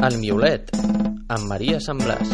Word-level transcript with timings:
El 0.00 0.14
Miolet, 0.16 0.70
amb 1.28 1.44
Maria 1.44 1.76
Samblàs. 1.76 2.30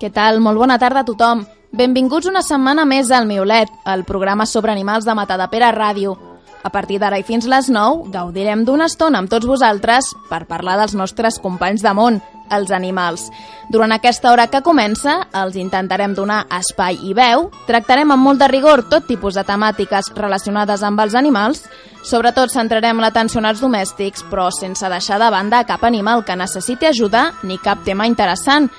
Què 0.00 0.08
tal? 0.08 0.40
Molt 0.40 0.56
bona 0.56 0.78
tarda 0.80 1.04
a 1.04 1.04
tothom. 1.04 1.44
Benvinguts 1.76 2.32
una 2.32 2.40
setmana 2.40 2.88
més 2.88 3.12
al 3.12 3.28
Miolet, 3.28 3.68
el 3.84 4.08
programa 4.08 4.48
sobre 4.48 4.72
animals 4.72 5.04
de 5.04 5.12
Matadepera 5.12 5.74
Ràdio. 5.76 6.33
A 6.64 6.70
partir 6.72 6.96
d'ara 6.98 7.18
i 7.20 7.24
fins 7.28 7.44
les 7.44 7.68
9 7.68 8.08
gaudirem 8.12 8.64
d'una 8.64 8.88
estona 8.88 9.20
amb 9.20 9.28
tots 9.28 9.46
vosaltres 9.46 10.14
per 10.30 10.46
parlar 10.48 10.78
dels 10.80 10.94
nostres 10.96 11.36
companys 11.42 11.84
de 11.84 11.92
món, 11.92 12.22
els 12.52 12.70
animals. 12.72 13.26
Durant 13.68 13.92
aquesta 13.92 14.30
hora 14.32 14.46
que 14.48 14.62
comença, 14.64 15.18
els 15.32 15.56
intentarem 15.60 16.14
donar 16.16 16.44
espai 16.58 16.98
i 17.04 17.12
veu, 17.16 17.50
tractarem 17.68 18.12
amb 18.12 18.24
molt 18.24 18.40
de 18.40 18.48
rigor 18.48 18.84
tot 18.88 19.06
tipus 19.08 19.36
de 19.36 19.44
temàtiques 19.44 20.12
relacionades 20.16 20.84
amb 20.84 21.00
els 21.04 21.16
animals, 21.16 21.64
sobretot 22.04 22.52
centrarem 22.52 23.00
l'atenció 23.00 23.40
en 23.40 23.48
els 23.52 23.60
domèstics, 23.64 24.24
però 24.30 24.50
sense 24.52 24.88
deixar 24.88 25.20
de 25.20 25.30
banda 25.32 25.64
cap 25.68 25.84
animal 25.84 26.24
que 26.24 26.36
necessiti 26.36 26.88
ajuda 26.88 27.30
ni 27.42 27.60
cap 27.60 27.84
tema 27.84 28.08
interessant, 28.08 28.70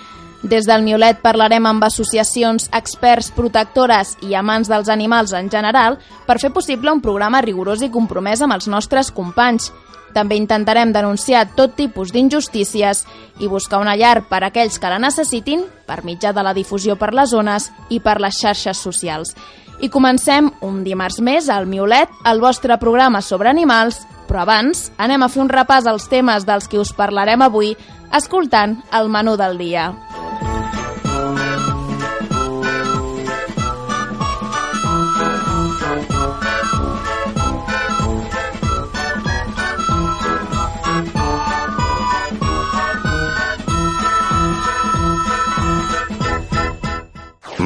des 0.45 0.67
del 0.69 0.83
Miolet 0.85 1.17
parlarem 1.23 1.65
amb 1.65 1.83
associacions, 1.87 2.67
experts, 2.77 3.31
protectores 3.33 4.13
i 4.21 4.35
amants 4.37 4.69
dels 4.69 4.91
animals 4.93 5.33
en 5.33 5.49
general 5.49 5.97
per 6.27 6.37
fer 6.37 6.51
possible 6.53 6.93
un 6.93 7.01
programa 7.01 7.41
rigorós 7.41 7.81
i 7.81 7.89
compromès 7.89 8.43
amb 8.45 8.53
els 8.53 8.67
nostres 8.69 9.09
companys. 9.09 9.71
També 10.13 10.37
intentarem 10.37 10.93
denunciar 10.93 11.47
tot 11.57 11.73
tipus 11.75 12.13
d'injustícies 12.13 13.03
i 13.41 13.49
buscar 13.49 13.81
una 13.81 13.95
llar 13.97 14.21
per 14.29 14.43
a 14.43 14.51
aquells 14.51 14.77
que 14.79 14.91
la 14.91 15.01
necessitin 15.01 15.65
per 15.87 16.03
mitjà 16.05 16.31
de 16.31 16.43
la 16.45 16.53
difusió 16.53 16.95
per 16.95 17.11
les 17.13 17.33
zones 17.33 17.71
i 17.89 17.99
per 17.99 18.19
les 18.21 18.37
xarxes 18.37 18.77
socials. 18.77 19.33
I 19.81 19.89
comencem 19.89 20.51
un 20.61 20.83
dimarts 20.85 21.19
més 21.19 21.49
al 21.49 21.65
Miolet, 21.65 22.11
el 22.23 22.39
vostre 22.39 22.77
programa 22.77 23.19
sobre 23.25 23.49
animals, 23.49 24.05
però 24.29 24.45
abans 24.45 24.91
anem 24.97 25.25
a 25.25 25.29
fer 25.29 25.41
un 25.41 25.49
repàs 25.49 25.89
als 25.89 26.07
temes 26.07 26.45
dels 26.45 26.69
que 26.69 26.79
us 26.79 26.93
parlarem 26.93 27.41
avui 27.41 27.73
escoltant 28.13 28.77
el 28.93 29.09
menú 29.09 29.35
del 29.41 29.57
dia. 29.57 29.89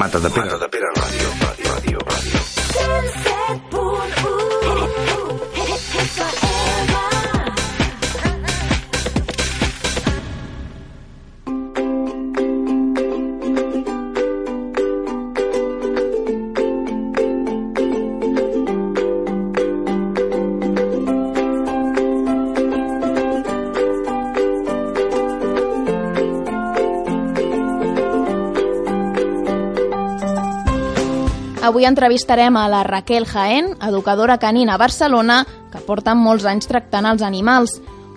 Mata 0.10 0.22
de 0.22 0.30
Pere. 0.34 0.46
Mata 0.46 0.58
de 0.58 0.70
Pere 0.74 0.88
ràdio, 0.98 1.29
Avui 31.70 31.86
entrevistarem 31.86 32.56
a 32.58 32.64
la 32.68 32.80
Raquel 32.82 33.28
Jaén, 33.30 33.76
educadora 33.86 34.40
canina 34.42 34.74
a 34.74 34.80
Barcelona, 34.82 35.44
que 35.70 35.78
porta 35.86 36.16
molts 36.18 36.48
anys 36.50 36.66
tractant 36.66 37.06
els 37.06 37.22
animals. 37.22 37.76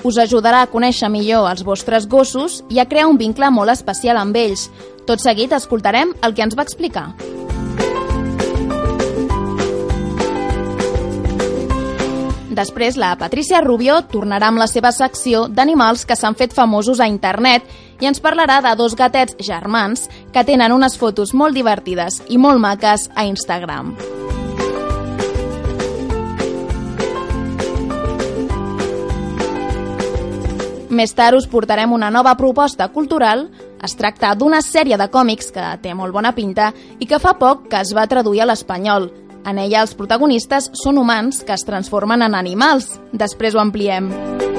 Us 0.08 0.16
ajudarà 0.16 0.62
a 0.64 0.70
conèixer 0.72 1.10
millor 1.12 1.50
els 1.50 1.60
vostres 1.60 2.06
gossos 2.08 2.62
i 2.72 2.80
a 2.80 2.86
crear 2.88 3.10
un 3.10 3.20
vincle 3.20 3.50
molt 3.52 3.74
especial 3.74 4.16
amb 4.16 4.40
ells. 4.40 4.70
Tot 5.04 5.20
seguit 5.20 5.52
escoltarem 5.52 6.16
el 6.24 6.32
que 6.32 6.46
ens 6.48 6.56
va 6.56 6.64
explicar. 6.64 7.10
Després, 12.56 12.96
la 12.96 13.14
Patricia 13.20 13.60
Rubio 13.60 14.00
tornarà 14.08 14.48
amb 14.48 14.64
la 14.64 14.68
seva 14.68 14.96
secció 14.96 15.44
d'animals 15.48 16.06
que 16.08 16.16
s'han 16.16 16.40
fet 16.40 16.56
famosos 16.56 17.00
a 17.00 17.08
internet 17.08 17.68
i 18.02 18.08
ens 18.10 18.18
parlarà 18.18 18.58
de 18.64 18.74
dos 18.74 18.96
gatets 18.98 19.38
germans 19.38 20.08
que 20.34 20.42
tenen 20.42 20.74
unes 20.74 20.98
fotos 20.98 21.30
molt 21.38 21.54
divertides 21.54 22.18
i 22.28 22.38
molt 22.38 22.58
maques 22.58 23.06
a 23.14 23.24
Instagram. 23.30 23.94
Més 30.92 31.14
tard 31.16 31.38
us 31.38 31.46
portarem 31.48 31.94
una 31.94 32.10
nova 32.12 32.34
proposta 32.36 32.90
cultural. 32.92 33.46
Es 33.82 33.96
tracta 33.96 34.34
d'una 34.36 34.60
sèrie 34.60 34.98
de 35.00 35.08
còmics 35.08 35.48
que 35.54 35.70
té 35.80 35.94
molt 35.96 36.12
bona 36.12 36.34
pinta 36.36 36.68
i 37.00 37.08
que 37.08 37.22
fa 37.22 37.32
poc 37.40 37.64
que 37.70 37.80
es 37.80 37.94
va 37.96 38.06
traduir 38.10 38.42
a 38.42 38.50
l'espanyol. 38.50 39.08
En 39.48 39.58
ella 39.58 39.80
els 39.86 39.96
protagonistes 39.98 40.68
són 40.84 41.00
humans 41.00 41.42
que 41.46 41.56
es 41.56 41.64
transformen 41.64 42.22
en 42.28 42.36
animals. 42.36 42.92
Després 43.12 43.56
ho 43.56 43.64
ampliem. 43.64 44.12
I 44.12 44.51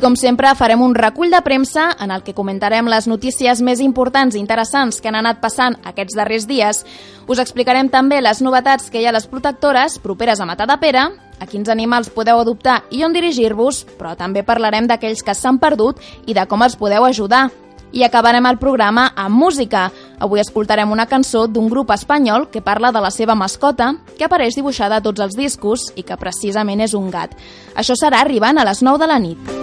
com 0.00 0.16
sempre 0.16 0.50
farem 0.56 0.80
un 0.80 0.94
recull 0.96 1.30
de 1.30 1.38
premsa 1.44 1.90
en 2.00 2.10
el 2.10 2.22
que 2.24 2.34
comentarem 2.34 2.88
les 2.88 3.06
notícies 3.10 3.60
més 3.60 3.80
importants 3.84 4.34
i 4.34 4.40
interessants 4.40 5.00
que 5.00 5.10
han 5.10 5.18
anat 5.20 5.40
passant 5.42 5.76
aquests 5.84 6.16
darrers 6.16 6.46
dies. 6.48 6.82
Us 7.28 7.40
explicarem 7.42 7.90
també 7.92 8.22
les 8.24 8.40
novetats 8.40 8.88
que 8.90 9.00
hi 9.00 9.06
ha 9.06 9.12
a 9.12 9.16
les 9.18 9.28
protectores 9.28 9.98
properes 10.00 10.40
a 10.40 10.48
Matadepera, 10.48 11.10
a 11.40 11.46
quins 11.46 11.68
animals 11.68 12.10
podeu 12.14 12.40
adoptar 12.40 12.80
i 12.90 13.04
on 13.04 13.12
dirigir-vos, 13.12 13.84
però 13.98 14.16
també 14.16 14.42
parlarem 14.42 14.88
d'aquells 14.88 15.22
que 15.22 15.36
s'han 15.36 15.60
perdut 15.60 16.00
i 16.26 16.36
de 16.36 16.46
com 16.48 16.64
els 16.64 16.78
podeu 16.80 17.04
ajudar. 17.04 17.50
I 17.92 18.04
acabarem 18.06 18.46
el 18.46 18.58
programa 18.58 19.08
amb 19.18 19.34
música. 19.36 19.88
Avui 20.18 20.40
escoltarem 20.40 20.92
una 20.92 21.08
cançó 21.10 21.48
d'un 21.48 21.68
grup 21.68 21.90
espanyol 21.90 22.46
que 22.48 22.62
parla 22.62 22.92
de 22.94 23.02
la 23.02 23.10
seva 23.10 23.34
mascota, 23.34 23.96
que 24.16 24.24
apareix 24.24 24.54
dibuixada 24.54 25.00
a 25.00 25.02
tots 25.02 25.20
els 25.20 25.34
discos 25.36 25.90
i 25.96 26.06
que 26.06 26.16
precisament 26.16 26.80
és 26.86 26.94
un 26.94 27.10
gat. 27.10 27.34
Això 27.74 27.98
serà 27.98 28.22
arribant 28.22 28.58
a 28.58 28.68
les 28.68 28.84
9 28.86 29.02
de 29.02 29.10
la 29.10 29.18
nit. 29.18 29.59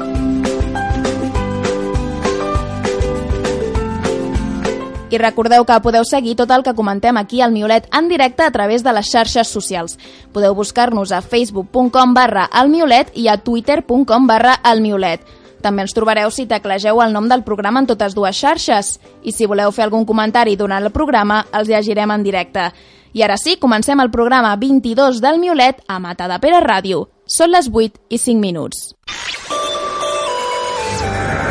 I 5.10 5.18
recordeu 5.18 5.64
que 5.64 5.80
podeu 5.80 6.04
seguir 6.04 6.36
tot 6.36 6.52
el 6.52 6.66
que 6.66 6.76
comentem 6.76 7.16
aquí 7.16 7.40
al 7.42 7.54
Miolet 7.56 7.88
en 7.96 8.10
directe 8.12 8.44
a 8.44 8.52
través 8.52 8.84
de 8.84 8.92
les 8.92 9.08
xarxes 9.08 9.48
socials. 9.48 9.96
Podeu 10.36 10.56
buscar-nos 10.56 11.14
a 11.16 11.22
facebook.com 11.22 12.14
barra 12.14 12.44
almiolet 12.52 13.14
i 13.16 13.30
a 13.32 13.38
twitter.com 13.38 14.28
barra 14.28 14.58
almiolet. 14.64 15.24
També 15.64 15.86
ens 15.86 15.96
trobareu 15.96 16.30
si 16.32 16.46
teclegeu 16.46 17.00
el 17.02 17.16
nom 17.16 17.30
del 17.32 17.46
programa 17.48 17.80
en 17.80 17.88
totes 17.88 18.14
dues 18.16 18.36
xarxes. 18.36 18.98
I 19.24 19.32
si 19.32 19.48
voleu 19.48 19.72
fer 19.72 19.88
algun 19.88 20.06
comentari 20.06 20.58
durant 20.60 20.84
el 20.84 20.92
programa, 20.92 21.46
els 21.56 21.72
llegirem 21.72 22.12
en 22.12 22.24
directe. 22.28 22.68
I 23.16 23.24
ara 23.24 23.38
sí, 23.40 23.56
comencem 23.58 24.00
el 24.04 24.12
programa 24.12 24.56
22 24.60 25.22
del 25.24 25.40
Miolet 25.40 25.80
a 25.88 26.00
Mata 26.00 26.28
de 26.28 26.38
Pere 26.44 26.60
Ràdio. 26.62 27.08
Són 27.26 27.56
les 27.56 27.72
8 27.72 28.12
i 28.12 28.20
5 28.20 28.44
minuts. 28.44 28.92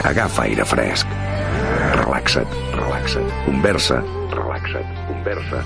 Agafa 0.07 0.45
aire 0.45 0.65
fresc. 0.65 1.09
Relaxa't, 1.97 2.53
relaxa't. 2.97 3.45
Conversa. 3.45 4.03
Relaxa't, 4.31 4.87
conversa. 5.07 5.65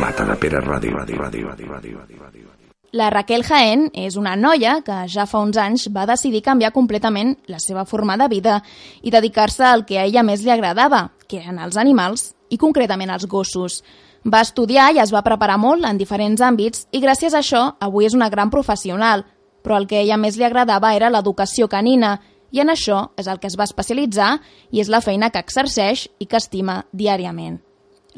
Mata 0.00 0.24
de 0.24 0.36
Pere 0.40 0.60
Ràdio. 0.60 0.94
Ràdio, 0.96 1.18
ràdio, 1.20 1.48
ràdio, 1.48 1.48
ràdio, 1.48 1.98
ràdio, 2.00 2.18
ràdio. 2.22 2.46
La 2.92 3.10
Raquel 3.10 3.44
Jaén 3.44 3.90
és 3.92 4.16
una 4.16 4.34
noia 4.34 4.80
que 4.80 5.02
ja 5.12 5.26
fa 5.26 5.42
uns 5.44 5.58
anys 5.60 5.90
va 5.92 6.06
decidir 6.06 6.40
canviar 6.42 6.72
completament 6.72 7.36
la 7.46 7.58
seva 7.60 7.84
forma 7.84 8.16
de 8.16 8.28
vida 8.28 8.62
i 9.02 9.10
dedicar-se 9.10 9.64
al 9.64 9.84
que 9.84 9.98
a 9.98 10.06
ella 10.06 10.22
més 10.22 10.42
li 10.42 10.50
agradava, 10.50 11.10
que 11.28 11.42
eren 11.42 11.58
els 11.58 11.76
animals 11.76 12.32
i 12.48 12.56
concretament 12.56 13.10
els 13.10 13.26
gossos. 13.26 13.82
Va 14.24 14.40
estudiar 14.40 14.94
i 14.94 15.02
es 15.04 15.12
va 15.12 15.22
preparar 15.22 15.58
molt 15.58 15.84
en 15.84 15.98
diferents 15.98 16.40
àmbits 16.40 16.86
i 16.92 17.00
gràcies 17.04 17.34
a 17.34 17.42
això 17.44 17.76
avui 17.78 18.06
és 18.06 18.16
una 18.16 18.30
gran 18.30 18.48
professional, 18.48 19.26
però 19.62 19.76
el 19.76 19.86
que 19.86 19.98
a 19.98 20.00
ella 20.00 20.16
més 20.16 20.38
li 20.38 20.48
agradava 20.48 20.94
era 20.96 21.10
l'educació 21.10 21.68
canina 21.68 22.16
i 22.50 22.60
en 22.60 22.72
això 22.72 23.08
és 23.16 23.28
el 23.28 23.40
que 23.40 23.48
es 23.50 23.56
va 23.58 23.66
especialitzar 23.68 24.38
i 24.70 24.80
és 24.80 24.88
la 24.88 25.02
feina 25.04 25.30
que 25.30 25.42
exerceix 25.42 26.08
i 26.18 26.26
que 26.26 26.40
estima 26.40 26.84
diàriament. 26.92 27.60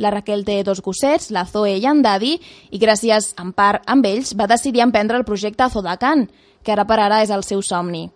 La 0.01 0.11
Raquel 0.15 0.47
té 0.47 0.63
dos 0.65 0.81
gossets, 0.81 1.31
la 1.35 1.45
Zoe 1.45 1.75
i 1.77 1.85
en 1.87 2.01
Daddy, 2.03 2.37
i 2.71 2.79
gràcies 2.81 3.35
en 3.41 3.51
part 3.53 3.85
amb 3.91 4.07
ells 4.07 4.33
va 4.39 4.49
decidir 4.49 4.85
emprendre 4.87 5.19
el 5.19 5.27
projecte 5.29 5.69
Zodacan, 5.69 6.29
que 6.63 6.73
ara 6.73 6.87
per 6.87 7.01
ara 7.01 7.21
és 7.25 7.31
el 7.35 7.45
seu 7.45 7.61
somni. 7.63 8.09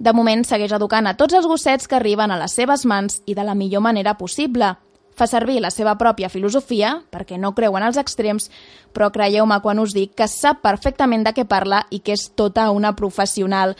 De 0.00 0.12
moment 0.16 0.42
segueix 0.48 0.72
educant 0.72 1.06
a 1.06 1.16
tots 1.16 1.36
els 1.36 1.46
gossets 1.46 1.88
que 1.88 1.98
arriben 1.98 2.32
a 2.32 2.38
les 2.40 2.54
seves 2.56 2.86
mans 2.88 3.18
i 3.28 3.34
de 3.36 3.44
la 3.44 3.54
millor 3.54 3.82
manera 3.84 4.16
possible. 4.18 4.76
fa 5.20 5.26
servir 5.26 5.60
la 5.60 5.68
seva 5.70 5.98
pròpia 5.98 6.30
filosofia, 6.30 7.02
perquè 7.12 7.36
no 7.36 7.50
creu 7.52 7.74
en 7.76 7.82
els 7.84 7.98
extrems, 8.00 8.46
però 8.94 9.10
creieu-me 9.12 9.58
quan 9.60 9.78
us 9.78 9.92
dic 9.92 10.14
que 10.16 10.26
sap 10.26 10.62
perfectament 10.62 11.24
de 11.26 11.34
què 11.36 11.44
parla 11.44 11.82
i 11.90 11.98
que 11.98 12.12
és 12.12 12.30
tota 12.34 12.70
una 12.70 12.94
professional. 12.96 13.76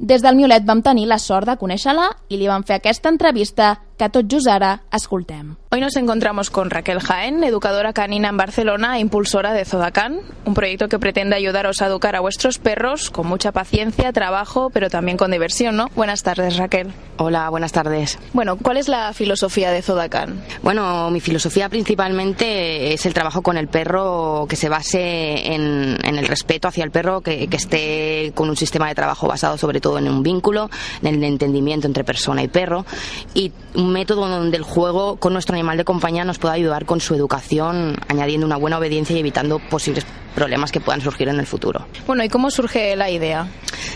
Des 0.00 0.22
del 0.24 0.32
Miolet 0.32 0.64
vam 0.64 0.80
tenir 0.80 1.02
la 1.10 1.18
sort 1.20 1.44
de 1.44 1.58
conèixer-la 1.60 2.06
i 2.32 2.38
li 2.40 2.46
vam 2.48 2.62
fer 2.64 2.78
aquesta 2.78 3.10
entrevista 3.12 3.74
que 4.00 4.08
tot 4.08 4.24
just 4.32 4.48
ara 4.48 4.80
escoltem. 4.96 5.56
Hoy 5.70 5.80
nos 5.80 5.94
encontramos 5.96 6.48
con 6.48 6.70
Raquel 6.70 7.00
Jaén, 7.00 7.44
educadora 7.44 7.92
canina 7.92 8.30
en 8.30 8.36
Barcelona 8.38 8.96
e 8.96 9.00
impulsora 9.00 9.52
de 9.52 9.66
Zodacan, 9.66 10.20
un 10.46 10.54
proyecto 10.54 10.88
que 10.88 10.98
pretende 10.98 11.36
ayudaros 11.36 11.82
a 11.82 11.86
educar 11.86 12.16
a 12.16 12.20
vuestros 12.20 12.58
perros 12.58 13.10
con 13.10 13.26
mucha 13.26 13.52
paciencia, 13.52 14.10
trabajo, 14.12 14.70
pero 14.70 14.88
también 14.88 15.18
con 15.18 15.30
diversión, 15.30 15.76
¿no? 15.76 15.88
Buenas 15.94 16.22
tardes, 16.22 16.56
Raquel. 16.56 16.92
Hola, 17.18 17.50
buenas 17.50 17.72
tardes. 17.72 18.18
Bueno, 18.32 18.56
¿cuál 18.56 18.78
es 18.78 18.88
la 18.88 19.12
filosofía 19.12 19.70
de 19.70 19.82
Zodacan? 19.82 20.42
Bueno, 20.62 21.10
mi 21.10 21.20
filosofía 21.20 21.68
principalmente 21.68 22.94
es 22.94 23.04
el 23.04 23.12
trabajo 23.12 23.42
con 23.42 23.58
el 23.58 23.68
perro 23.68 24.46
que 24.48 24.56
se 24.56 24.70
base 24.70 25.54
en, 25.54 25.98
en 26.02 26.18
el 26.18 26.26
respeto 26.26 26.68
hacia 26.68 26.84
el 26.84 26.90
perro, 26.90 27.20
que, 27.20 27.48
que, 27.48 27.56
esté 27.58 28.32
con 28.34 28.48
un 28.48 28.56
sistema 28.56 28.88
de 28.88 28.94
trabajo 28.94 29.28
basado 29.28 29.58
sobre 29.58 29.80
todo 29.80 29.98
en 29.98 30.08
un 30.08 30.22
vínculo, 30.22 30.70
en 31.02 31.14
el 31.14 31.22
entendimiento 31.22 31.86
entre 31.86 32.02
persona 32.02 32.42
y 32.42 32.48
perro 32.48 32.86
y 33.34 33.52
un 33.74 33.89
método 33.90 34.28
donde 34.28 34.56
el 34.56 34.62
juego 34.62 35.16
con 35.16 35.32
nuestro 35.32 35.54
animal 35.54 35.76
de 35.76 35.84
compañía 35.84 36.24
nos 36.24 36.38
pueda 36.38 36.54
ayudar 36.54 36.86
con 36.86 37.00
su 37.00 37.14
educación, 37.14 37.96
añadiendo 38.08 38.46
una 38.46 38.56
buena 38.56 38.78
obediencia 38.78 39.16
y 39.16 39.20
evitando 39.20 39.58
posibles 39.58 40.06
problemas 40.34 40.72
que 40.72 40.80
puedan 40.80 41.00
surgir 41.00 41.28
en 41.28 41.38
el 41.38 41.46
futuro. 41.46 41.86
Bueno, 42.06 42.24
¿y 42.24 42.28
cómo 42.28 42.50
surge 42.50 42.96
la 42.96 43.10
idea? 43.10 43.48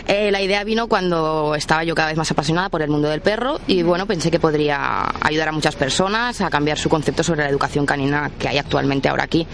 Eh, 0.07 0.31
la 0.31 0.41
idea 0.41 0.63
vino 0.63 0.87
cuando 0.87 1.55
estaba 1.55 1.83
yo 1.83 1.95
cada 1.95 2.09
vez 2.09 2.17
más 2.17 2.29
apasionada 2.31 2.69
por 2.69 2.81
el 2.81 2.89
mundo 2.89 3.09
del 3.09 3.21
perro 3.21 3.59
y 3.67 3.83
bueno, 3.83 4.05
pensé 4.05 4.29
que 4.29 4.39
podría 4.39 5.05
ayudar 5.21 5.49
a 5.49 5.51
muchas 5.51 5.75
personas 5.75 6.41
a 6.41 6.49
cambiar 6.49 6.77
su 6.77 6.89
concepto 6.89 7.23
sobre 7.23 7.43
la 7.43 7.49
educación 7.49 7.85
canina 7.85 8.31
que 8.37 8.47
hay 8.47 8.57
actualmente 8.57 9.09
ahora 9.09 9.23
aquí 9.23 9.47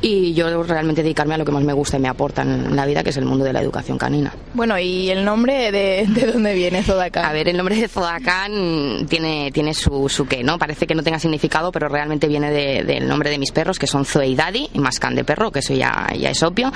y 0.00 0.32
yo 0.34 0.62
realmente 0.62 1.02
dedicarme 1.02 1.34
a 1.34 1.38
lo 1.38 1.44
que 1.44 1.52
más 1.52 1.62
me 1.64 1.72
gusta 1.72 1.96
y 1.96 2.00
me 2.00 2.08
aporta 2.08 2.42
en 2.42 2.74
la 2.76 2.86
vida, 2.86 3.02
que 3.02 3.10
es 3.10 3.16
el 3.16 3.24
mundo 3.24 3.44
de 3.44 3.52
la 3.52 3.60
educación 3.60 3.98
canina. 3.98 4.32
Bueno, 4.54 4.78
¿y 4.78 5.10
el 5.10 5.24
nombre 5.24 5.70
de, 5.72 6.06
de 6.08 6.26
dónde 6.32 6.54
viene 6.54 6.82
Zodacan? 6.82 7.24
A 7.24 7.32
ver, 7.32 7.48
el 7.48 7.56
nombre 7.56 7.76
de 7.76 7.88
Zodacan 7.88 9.06
tiene, 9.08 9.50
tiene 9.52 9.74
su, 9.74 10.08
su 10.08 10.26
qué, 10.26 10.42
¿no? 10.42 10.58
Parece 10.58 10.86
que 10.86 10.94
no 10.94 11.02
tenga 11.02 11.18
significado, 11.18 11.72
pero 11.72 11.88
realmente 11.88 12.26
viene 12.28 12.50
de, 12.50 12.84
del 12.84 13.06
nombre 13.08 13.30
de 13.30 13.38
mis 13.38 13.52
perros, 13.52 13.78
que 13.78 13.86
son 13.86 14.04
Zoe 14.04 14.28
y 14.28 14.34
Daddy, 14.34 14.70
y 14.72 14.78
Mascan 14.78 15.14
de 15.14 15.24
perro, 15.24 15.50
que 15.50 15.60
eso 15.60 15.74
ya, 15.74 16.08
ya 16.18 16.29
es 16.30 16.42
obvio, 16.42 16.72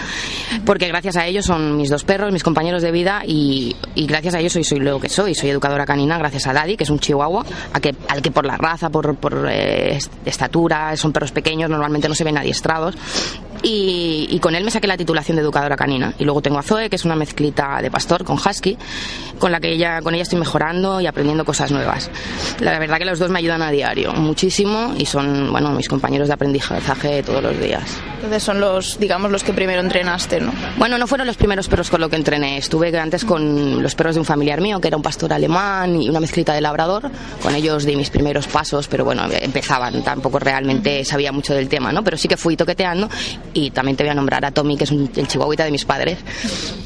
porque 0.65 0.89
gracias 0.89 1.17
a 1.17 1.27
ellos 1.27 1.47
son 1.47 1.77
mis 1.77 1.91
dos 1.91 2.05
perros, 2.05 2.33
mis 2.33 2.43
compañeros 2.43 2.83
de 2.83 2.93
vida, 2.93 3.23
y, 3.27 3.77
gracias 3.97 4.35
a 4.35 4.41
ellos 4.41 4.53
soy, 4.53 4.65
soy 4.65 4.81
lo 4.81 5.01
que 5.01 5.09
soy. 5.09 5.35
Soy 5.35 5.51
educadora 5.51 5.87
canina 5.87 6.19
gracias 6.19 6.47
a 6.47 6.53
Daddy, 6.53 6.77
que 6.77 6.85
es 6.85 6.91
un 6.91 6.99
chihuahua, 6.99 7.45
a 7.73 7.81
que, 7.81 7.95
al 8.09 8.23
que 8.23 8.31
por 8.31 8.47
la 8.47 8.57
raza, 8.57 8.91
por, 8.91 9.17
por 9.17 9.49
eh, 9.51 9.99
estatura, 10.25 10.97
son 10.97 11.13
perros 11.13 11.33
pequeños, 11.33 11.71
normalmente 11.71 12.09
no 12.09 12.15
se 12.15 12.25
ven 12.25 12.39
adiestrados. 12.39 12.97
Y, 13.63 14.27
y, 14.31 14.39
con 14.41 14.55
él 14.55 14.63
me 14.63 14.71
saqué 14.71 14.87
la 14.87 14.97
titulación 14.97 15.37
de 15.37 15.43
educadora 15.43 15.77
canina. 15.77 16.13
Y 16.19 16.25
luego 16.25 16.43
tengo 16.43 16.59
a 16.59 16.63
Zoe, 16.63 16.91
que 16.91 16.97
es 16.97 17.05
una 17.07 17.17
mezclita 17.17 17.81
de 17.81 17.91
pastor 17.91 18.23
con 18.23 18.37
husky, 18.37 18.77
con 19.39 19.53
la 19.53 19.61
que 19.61 19.73
ella, 19.73 20.03
con 20.03 20.15
ella 20.15 20.23
estoy 20.23 20.39
mejorando 20.39 21.01
y 21.01 21.07
aprendiendo 21.07 21.45
cosas 21.45 21.71
nuevas. 21.71 22.11
La 22.61 22.79
verdad 22.79 22.99
que 22.99 23.07
los 23.07 23.19
dos 23.19 23.31
me 23.31 23.39
ayudan 23.39 23.63
a 23.63 23.71
diario, 23.71 24.13
muchísimo, 24.13 24.95
y 24.99 25.07
son, 25.07 25.51
bueno, 25.51 25.71
mis 25.71 25.89
compañeros 25.89 26.29
de 26.29 26.35
aprendizaje 26.35 27.23
todos 27.23 27.43
los 27.43 27.59
días. 27.59 27.85
Entonces 28.17 28.43
son 28.43 28.61
los, 28.61 28.99
digamos, 28.99 29.31
los 29.35 29.43
que 29.43 29.53
primero 29.53 29.81
entrenaste, 29.81 30.41
¿no? 30.41 30.53
Bueno, 30.79 30.97
no 30.97 31.09
fueron 31.09 31.27
los 31.27 31.37
primeros 31.37 31.67
perros 31.67 31.91
con 31.91 32.01
los 32.01 32.09
que 32.09 32.15
entrené. 32.15 32.57
Estuve 32.57 32.97
antes 32.97 33.25
con 33.25 33.83
los 33.83 33.97
perros 33.97 34.15
de 34.15 34.21
un 34.21 34.25
familiar 34.25 34.61
mío, 34.61 34.81
que 34.81 34.87
era 34.87 34.97
un 34.97 35.03
pastor 35.03 35.33
alemán 35.33 36.01
y 36.01 36.09
una 36.09 36.21
mezclita 36.21 36.55
de 36.55 36.61
labrador. 36.61 37.11
Con 37.43 37.53
ellos 37.57 37.85
di 37.85 37.97
mis 37.97 38.11
primeros 38.11 38.47
pasos, 38.47 38.87
pero 38.87 39.05
bueno, 39.05 39.25
empezaban. 39.33 40.05
Tampoco 40.05 40.39
realmente 40.39 41.05
sabía 41.05 41.33
mucho 41.33 41.53
del 41.53 41.69
tema, 41.69 41.91
¿no? 41.91 42.05
Pero 42.05 42.17
sí 42.17 42.29
que 42.29 42.37
fui 42.37 42.57
toqueteando 42.57 43.09
y 43.53 43.73
también 43.73 43.97
te 43.97 44.05
voy 44.05 44.11
a 44.11 44.15
nombrar 44.15 44.45
a 44.45 44.53
Tommy, 44.53 44.77
que 44.77 44.85
es 44.85 44.93
un, 44.93 45.11
el 45.17 45.27
chihuahuita 45.27 45.65
de 45.65 45.73
mis 45.73 45.85
padres, 45.85 46.19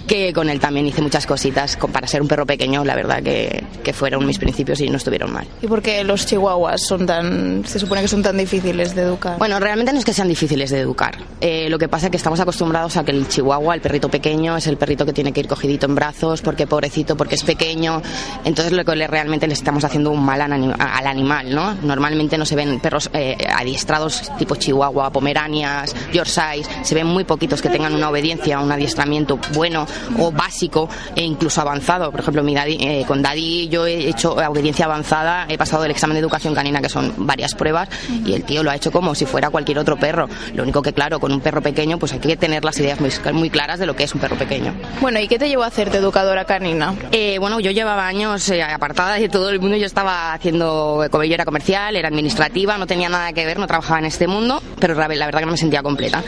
que 0.06 0.32
con 0.32 0.48
él 0.48 0.58
también 0.58 0.86
hice 0.86 1.02
muchas 1.02 1.26
cositas 1.26 1.76
para 1.92 2.06
ser 2.06 2.22
un 2.22 2.28
perro 2.28 2.46
pequeño. 2.46 2.82
La 2.82 2.94
verdad 2.94 3.22
que, 3.22 3.62
que 3.84 3.92
fueron 3.92 4.24
mis 4.24 4.38
principios 4.38 4.80
y 4.80 4.88
no 4.88 4.96
estuvieron 4.96 5.34
mal. 5.34 5.46
¿Y 5.60 5.66
por 5.66 5.82
qué 5.82 6.02
los 6.02 6.24
chihuahuas 6.24 6.80
son 6.80 7.04
tan, 7.04 7.66
se 7.66 7.78
supone 7.78 8.00
que 8.00 8.08
son 8.08 8.22
tan 8.22 8.38
difíciles 8.38 8.94
de 8.94 9.02
educar? 9.02 9.36
Bueno, 9.38 9.60
realmente 9.60 9.92
no 9.92 9.98
es 9.98 10.06
que 10.06 10.14
sean 10.14 10.28
difíciles 10.28 10.70
de 10.70 10.80
educar. 10.80 11.18
Eh, 11.42 11.68
lo 11.68 11.78
que 11.78 11.88
pasa 11.88 12.06
es 12.06 12.10
que 12.10 12.16
estamos 12.16 12.37
acostumbrados 12.40 12.96
a 12.96 13.04
que 13.04 13.12
el 13.12 13.28
chihuahua, 13.28 13.74
el 13.74 13.80
perrito 13.80 14.08
pequeño, 14.08 14.56
es 14.56 14.66
el 14.66 14.76
perrito 14.76 15.04
que 15.06 15.12
tiene 15.12 15.32
que 15.32 15.40
ir 15.40 15.48
cogidito 15.48 15.86
en 15.86 15.94
brazos, 15.94 16.42
porque 16.42 16.66
pobrecito, 16.66 17.16
porque 17.16 17.34
es 17.34 17.44
pequeño. 17.44 18.02
Entonces 18.44 18.72
lo 18.72 18.84
que 18.84 18.96
le, 18.96 19.06
realmente 19.06 19.46
le 19.46 19.54
estamos 19.54 19.84
haciendo 19.84 20.10
un 20.10 20.24
mal 20.24 20.40
al, 20.40 20.74
al 20.78 21.06
animal, 21.06 21.54
¿no? 21.54 21.74
Normalmente 21.82 22.38
no 22.38 22.44
se 22.44 22.56
ven 22.56 22.80
perros 22.80 23.10
eh, 23.12 23.36
adiestrados 23.48 24.30
tipo 24.38 24.56
chihuahua, 24.56 25.10
pomeranias, 25.10 25.94
yorkshire, 26.12 26.66
se 26.82 26.94
ven 26.94 27.06
muy 27.06 27.24
poquitos 27.24 27.62
que 27.62 27.68
tengan 27.68 27.94
una 27.94 28.08
obediencia, 28.10 28.60
un 28.60 28.70
adiestramiento 28.70 29.38
bueno 29.54 29.86
o 30.18 30.30
básico 30.30 30.88
e 31.14 31.22
incluso 31.22 31.60
avanzado. 31.60 32.10
Por 32.10 32.20
ejemplo, 32.20 32.42
mi 32.42 32.54
daddy, 32.54 32.76
eh, 32.80 33.04
con 33.06 33.22
Daddy 33.22 33.68
yo 33.68 33.86
he 33.86 34.08
hecho 34.08 34.34
obediencia 34.34 34.84
avanzada, 34.86 35.46
he 35.48 35.58
pasado 35.58 35.84
el 35.84 35.90
examen 35.90 36.14
de 36.14 36.20
educación 36.20 36.54
canina, 36.54 36.80
que 36.80 36.88
son 36.88 37.12
varias 37.18 37.54
pruebas, 37.54 37.88
y 38.24 38.32
el 38.32 38.44
tío 38.44 38.62
lo 38.62 38.70
ha 38.70 38.76
hecho 38.76 38.90
como 38.92 39.14
si 39.14 39.26
fuera 39.26 39.50
cualquier 39.50 39.78
otro 39.78 39.96
perro. 39.96 40.28
Lo 40.54 40.62
único 40.62 40.82
que, 40.82 40.92
claro, 40.92 41.20
con 41.20 41.32
un 41.32 41.40
perro 41.40 41.62
pequeño, 41.62 41.98
pues 41.98 42.12
hay 42.12 42.18
que 42.18 42.27
tener 42.36 42.64
las 42.64 42.78
ideas 42.78 43.00
muy, 43.00 43.10
muy 43.32 43.50
claras 43.50 43.78
de 43.78 43.86
lo 43.86 43.94
que 43.96 44.04
es 44.04 44.14
un 44.14 44.20
perro 44.20 44.36
pequeño. 44.36 44.74
Bueno, 45.00 45.20
¿y 45.20 45.28
qué 45.28 45.38
te 45.38 45.48
llevó 45.48 45.64
a 45.64 45.68
hacer 45.68 45.90
de 45.90 45.98
educadora 45.98 46.44
canina? 46.44 46.94
Eh, 47.12 47.38
bueno, 47.38 47.60
yo 47.60 47.70
llevaba 47.70 48.06
años 48.06 48.48
eh, 48.50 48.62
apartada 48.62 49.14
de 49.14 49.28
todo 49.28 49.50
el 49.50 49.60
mundo. 49.60 49.76
Yo 49.76 49.86
estaba 49.86 50.32
haciendo 50.32 51.04
era 51.34 51.44
comercial, 51.44 51.96
era 51.96 52.08
administrativa, 52.08 52.78
no 52.78 52.86
tenía 52.86 53.08
nada 53.08 53.32
que 53.32 53.44
ver, 53.44 53.58
no 53.58 53.66
trabajaba 53.66 53.98
en 53.98 54.06
este 54.06 54.26
mundo, 54.26 54.62
pero 54.80 54.94
la 54.94 55.06
verdad 55.06 55.40
que 55.40 55.46
no 55.46 55.52
me 55.52 55.58
sentía 55.58 55.82
completa. 55.82 56.22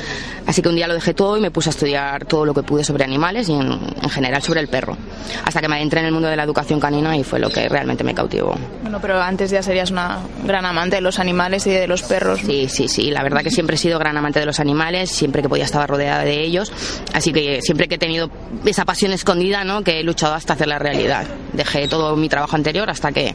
Así 0.46 0.62
que 0.62 0.68
un 0.68 0.76
día 0.76 0.88
lo 0.88 0.94
dejé 0.94 1.14
todo 1.14 1.36
y 1.36 1.40
me 1.40 1.50
puse 1.50 1.68
a 1.68 1.72
estudiar 1.72 2.24
todo 2.24 2.44
lo 2.44 2.54
que 2.54 2.62
pude 2.62 2.84
sobre 2.84 3.04
animales 3.04 3.48
y 3.48 3.52
en, 3.52 3.72
en 4.02 4.10
general 4.10 4.42
sobre 4.42 4.60
el 4.60 4.68
perro. 4.68 4.96
Hasta 5.44 5.60
que 5.60 5.68
me 5.68 5.76
adentré 5.76 6.00
en 6.00 6.06
el 6.06 6.12
mundo 6.12 6.28
de 6.28 6.36
la 6.36 6.42
educación 6.42 6.80
canina 6.80 7.16
y 7.16 7.24
fue 7.24 7.38
lo 7.38 7.50
que 7.50 7.68
realmente 7.68 8.04
me 8.04 8.14
cautivó. 8.14 8.56
Bueno, 8.82 8.98
pero 9.00 9.20
antes 9.20 9.50
ya 9.50 9.62
serías 9.62 9.90
una 9.90 10.18
gran 10.44 10.64
amante 10.66 10.96
de 10.96 11.02
los 11.02 11.18
animales 11.18 11.66
y 11.66 11.70
de 11.70 11.86
los 11.86 12.02
perros. 12.02 12.40
Sí, 12.40 12.68
sí, 12.68 12.88
sí. 12.88 13.10
La 13.10 13.22
verdad 13.22 13.42
que 13.42 13.50
siempre 13.50 13.76
he 13.76 13.78
sido 13.78 13.98
gran 13.98 14.16
amante 14.16 14.40
de 14.40 14.46
los 14.46 14.60
animales, 14.60 15.10
siempre 15.10 15.42
que 15.42 15.48
podía 15.48 15.64
estar 15.64 15.80
rodeada 15.90 16.24
de 16.24 16.40
ellos. 16.42 16.72
Así 17.12 17.32
que 17.32 17.60
siempre 17.62 17.88
que 17.88 17.96
he 17.96 17.98
tenido 17.98 18.30
esa 18.64 18.84
pasión 18.84 19.12
escondida, 19.12 19.64
¿no? 19.64 19.82
Que 19.82 20.00
he 20.00 20.02
luchado 20.02 20.34
hasta 20.34 20.54
hacer 20.54 20.68
la 20.68 20.78
realidad. 20.78 21.26
Dejé 21.52 21.88
todo 21.88 22.16
mi 22.16 22.28
trabajo 22.28 22.56
anterior 22.56 22.88
hasta 22.88 23.12
que 23.12 23.34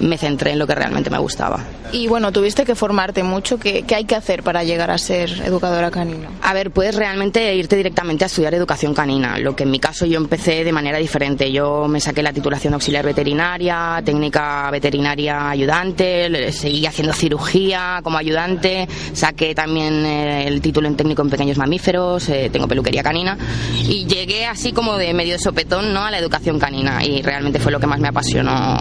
me 0.00 0.16
centré 0.16 0.52
en 0.52 0.58
lo 0.58 0.66
que 0.66 0.74
realmente 0.74 1.10
me 1.10 1.18
gustaba. 1.18 1.60
Y 1.92 2.08
bueno, 2.08 2.32
tuviste 2.32 2.64
que 2.64 2.74
formarte 2.74 3.22
mucho. 3.22 3.58
¿Qué, 3.58 3.82
qué 3.82 3.96
hay 3.96 4.04
que 4.04 4.14
hacer 4.14 4.42
para 4.42 4.64
llegar 4.64 4.90
a 4.90 4.98
ser 4.98 5.30
educadora 5.44 5.90
canina? 5.90 6.28
A 6.42 6.54
ver, 6.54 6.70
puedes 6.70 6.94
realmente 6.94 7.54
irte 7.54 7.76
directamente 7.76 8.24
a 8.24 8.26
estudiar 8.26 8.54
educación 8.54 8.94
canina. 8.94 9.38
Lo 9.38 9.54
que 9.54 9.64
en 9.64 9.70
mi 9.70 9.78
caso 9.78 10.06
yo 10.06 10.16
empecé 10.16 10.64
de 10.64 10.72
manera 10.72 10.98
diferente. 10.98 11.52
Yo 11.52 11.86
me 11.86 12.00
saqué 12.00 12.22
la 12.22 12.32
titulación 12.32 12.74
auxiliar 12.74 13.04
veterinaria, 13.04 14.00
técnica 14.04 14.70
veterinaria 14.70 15.50
ayudante, 15.50 16.52
seguí 16.52 16.86
haciendo 16.86 17.12
cirugía 17.12 18.00
como 18.02 18.18
ayudante, 18.18 18.88
saqué 19.12 19.54
también 19.54 20.04
eh, 20.06 20.46
el 20.46 20.60
título 20.60 20.88
en 20.88 20.96
técnico 20.96 21.22
en 21.22 21.30
pequeños 21.30 21.58
mamíferos, 21.58 21.89
eh, 22.28 22.50
tengo 22.52 22.68
peluquería 22.68 23.02
canina 23.02 23.36
y 23.82 24.06
llegué 24.06 24.46
así 24.46 24.72
como 24.72 24.96
de 24.96 25.12
medio 25.14 25.38
sopetón 25.38 25.92
¿no? 25.92 26.04
a 26.04 26.10
la 26.10 26.18
educación 26.18 26.58
canina 26.58 27.04
y 27.04 27.22
realmente 27.22 27.58
fue 27.58 27.72
lo 27.72 27.80
que 27.80 27.86
más 27.86 28.00
me 28.00 28.08
apasionó 28.08 28.78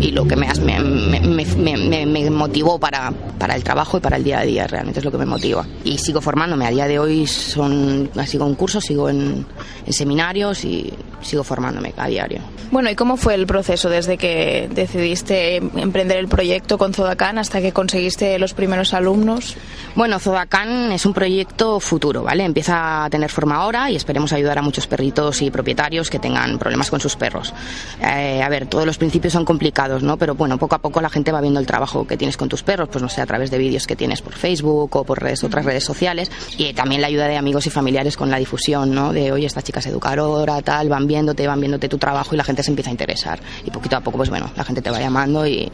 y 0.00 0.10
lo 0.10 0.26
que 0.26 0.34
me, 0.34 0.48
me, 0.54 1.76
me, 1.76 2.06
me 2.06 2.30
motivó 2.30 2.78
para, 2.78 3.12
para, 3.38 3.54
el 3.54 3.62
trabajo 3.62 3.98
y 3.98 4.00
para 4.00 4.16
el 4.16 4.24
día 4.24 4.40
a 4.40 4.42
día, 4.42 4.66
realmente 4.66 4.98
es 4.98 5.04
lo 5.04 5.12
que 5.12 5.18
me 5.18 5.26
motiva. 5.26 5.64
Y 5.84 5.98
sigo 5.98 6.20
formándome, 6.20 6.66
a 6.66 6.70
día 6.70 6.88
de 6.88 6.98
hoy 6.98 7.26
son, 7.28 8.10
sigo 8.26 8.48
en 8.48 8.54
cursos, 8.56 8.84
sigo 8.84 9.08
en, 9.08 9.46
en 9.86 9.92
seminarios 9.92 10.64
y 10.64 10.92
sigo 11.22 11.44
formándome 11.44 11.94
a 11.96 12.06
diario. 12.08 12.40
Bueno, 12.70 12.90
¿y 12.90 12.94
cómo 12.94 13.16
fue 13.16 13.34
el 13.34 13.46
proceso 13.46 13.90
desde 13.90 14.16
que 14.16 14.68
decidiste 14.72 15.56
emprender 15.56 16.18
el 16.18 16.28
proyecto 16.28 16.78
con 16.78 16.94
Zodacan 16.94 17.38
hasta 17.38 17.60
que 17.60 17.72
conseguiste 17.72 18.38
los 18.38 18.54
primeros 18.54 18.94
alumnos? 18.94 19.56
Bueno, 19.94 20.18
Zodacan 20.18 20.90
es 20.92 21.04
un 21.04 21.12
proyecto 21.12 21.80
futuro, 21.80 22.22
¿vale? 22.22 22.44
Empieza 22.44 23.04
a 23.04 23.10
tener 23.10 23.30
forma 23.30 23.56
ahora 23.56 23.90
y 23.90 23.96
esperemos 23.96 24.32
ayudar 24.32 24.58
a 24.58 24.62
muchos 24.62 24.86
perritos 24.86 25.42
y 25.42 25.50
propietarios 25.50 26.08
que 26.08 26.18
tengan 26.18 26.58
problemas 26.58 26.90
con 26.90 27.00
sus 27.00 27.16
perros. 27.16 27.52
Eh, 28.00 28.42
a 28.42 28.48
ver, 28.48 28.66
todos 28.66 28.86
los 28.86 28.98
principios 28.98 29.34
son 29.34 29.44
complicados, 29.44 30.02
¿no? 30.02 30.16
Pero 30.16 30.34
bueno, 30.34 30.58
poco 30.58 30.74
a 30.74 30.78
poco 30.78 31.00
la 31.00 31.10
gente 31.10 31.30
va 31.30 31.40
viendo 31.40 31.60
el 31.60 31.66
trabajo 31.66 32.06
que 32.06 32.16
tienes 32.16 32.36
con 32.36 32.48
tus 32.48 32.62
perros, 32.62 32.88
pues 32.90 33.02
no 33.02 33.08
sé, 33.08 33.20
a 33.20 33.26
través 33.26 33.50
de 33.50 33.58
vídeos 33.58 33.86
que 33.86 33.96
tienes 33.96 34.22
por 34.22 34.32
Facebook 34.32 34.96
o 34.96 35.04
por 35.04 35.20
redes, 35.20 35.44
otras 35.44 35.64
redes 35.64 35.84
sociales 35.84 36.30
y 36.56 36.72
también 36.72 37.00
la 37.00 37.08
ayuda 37.08 37.28
de 37.28 37.36
amigos 37.36 37.66
y 37.66 37.70
familiares 37.70 38.16
con 38.16 38.30
la 38.30 38.38
difusión, 38.38 38.94
¿no? 38.94 39.12
De, 39.12 39.32
oye, 39.32 39.46
esta 39.46 39.62
chica 39.62 39.80
es 39.80 39.86
educadora, 39.86 40.62
tal, 40.62 40.88
van 40.88 41.06
viéndote, 41.12 41.46
van 41.46 41.60
viéndote 41.60 41.88
tu 41.88 41.98
trabajo 41.98 42.34
y 42.34 42.38
la 42.38 42.44
gente 42.44 42.62
se 42.62 42.70
empieza 42.70 42.90
a 42.90 42.92
interesar. 42.92 43.38
Y 43.66 43.70
poquito 43.70 43.96
a 43.96 44.00
poco, 44.00 44.16
pues 44.16 44.30
bueno, 44.30 44.50
la 44.56 44.64
gente 44.64 44.80
te 44.80 44.90
va 44.90 44.98
llamando 44.98 45.46
y, 45.46 45.70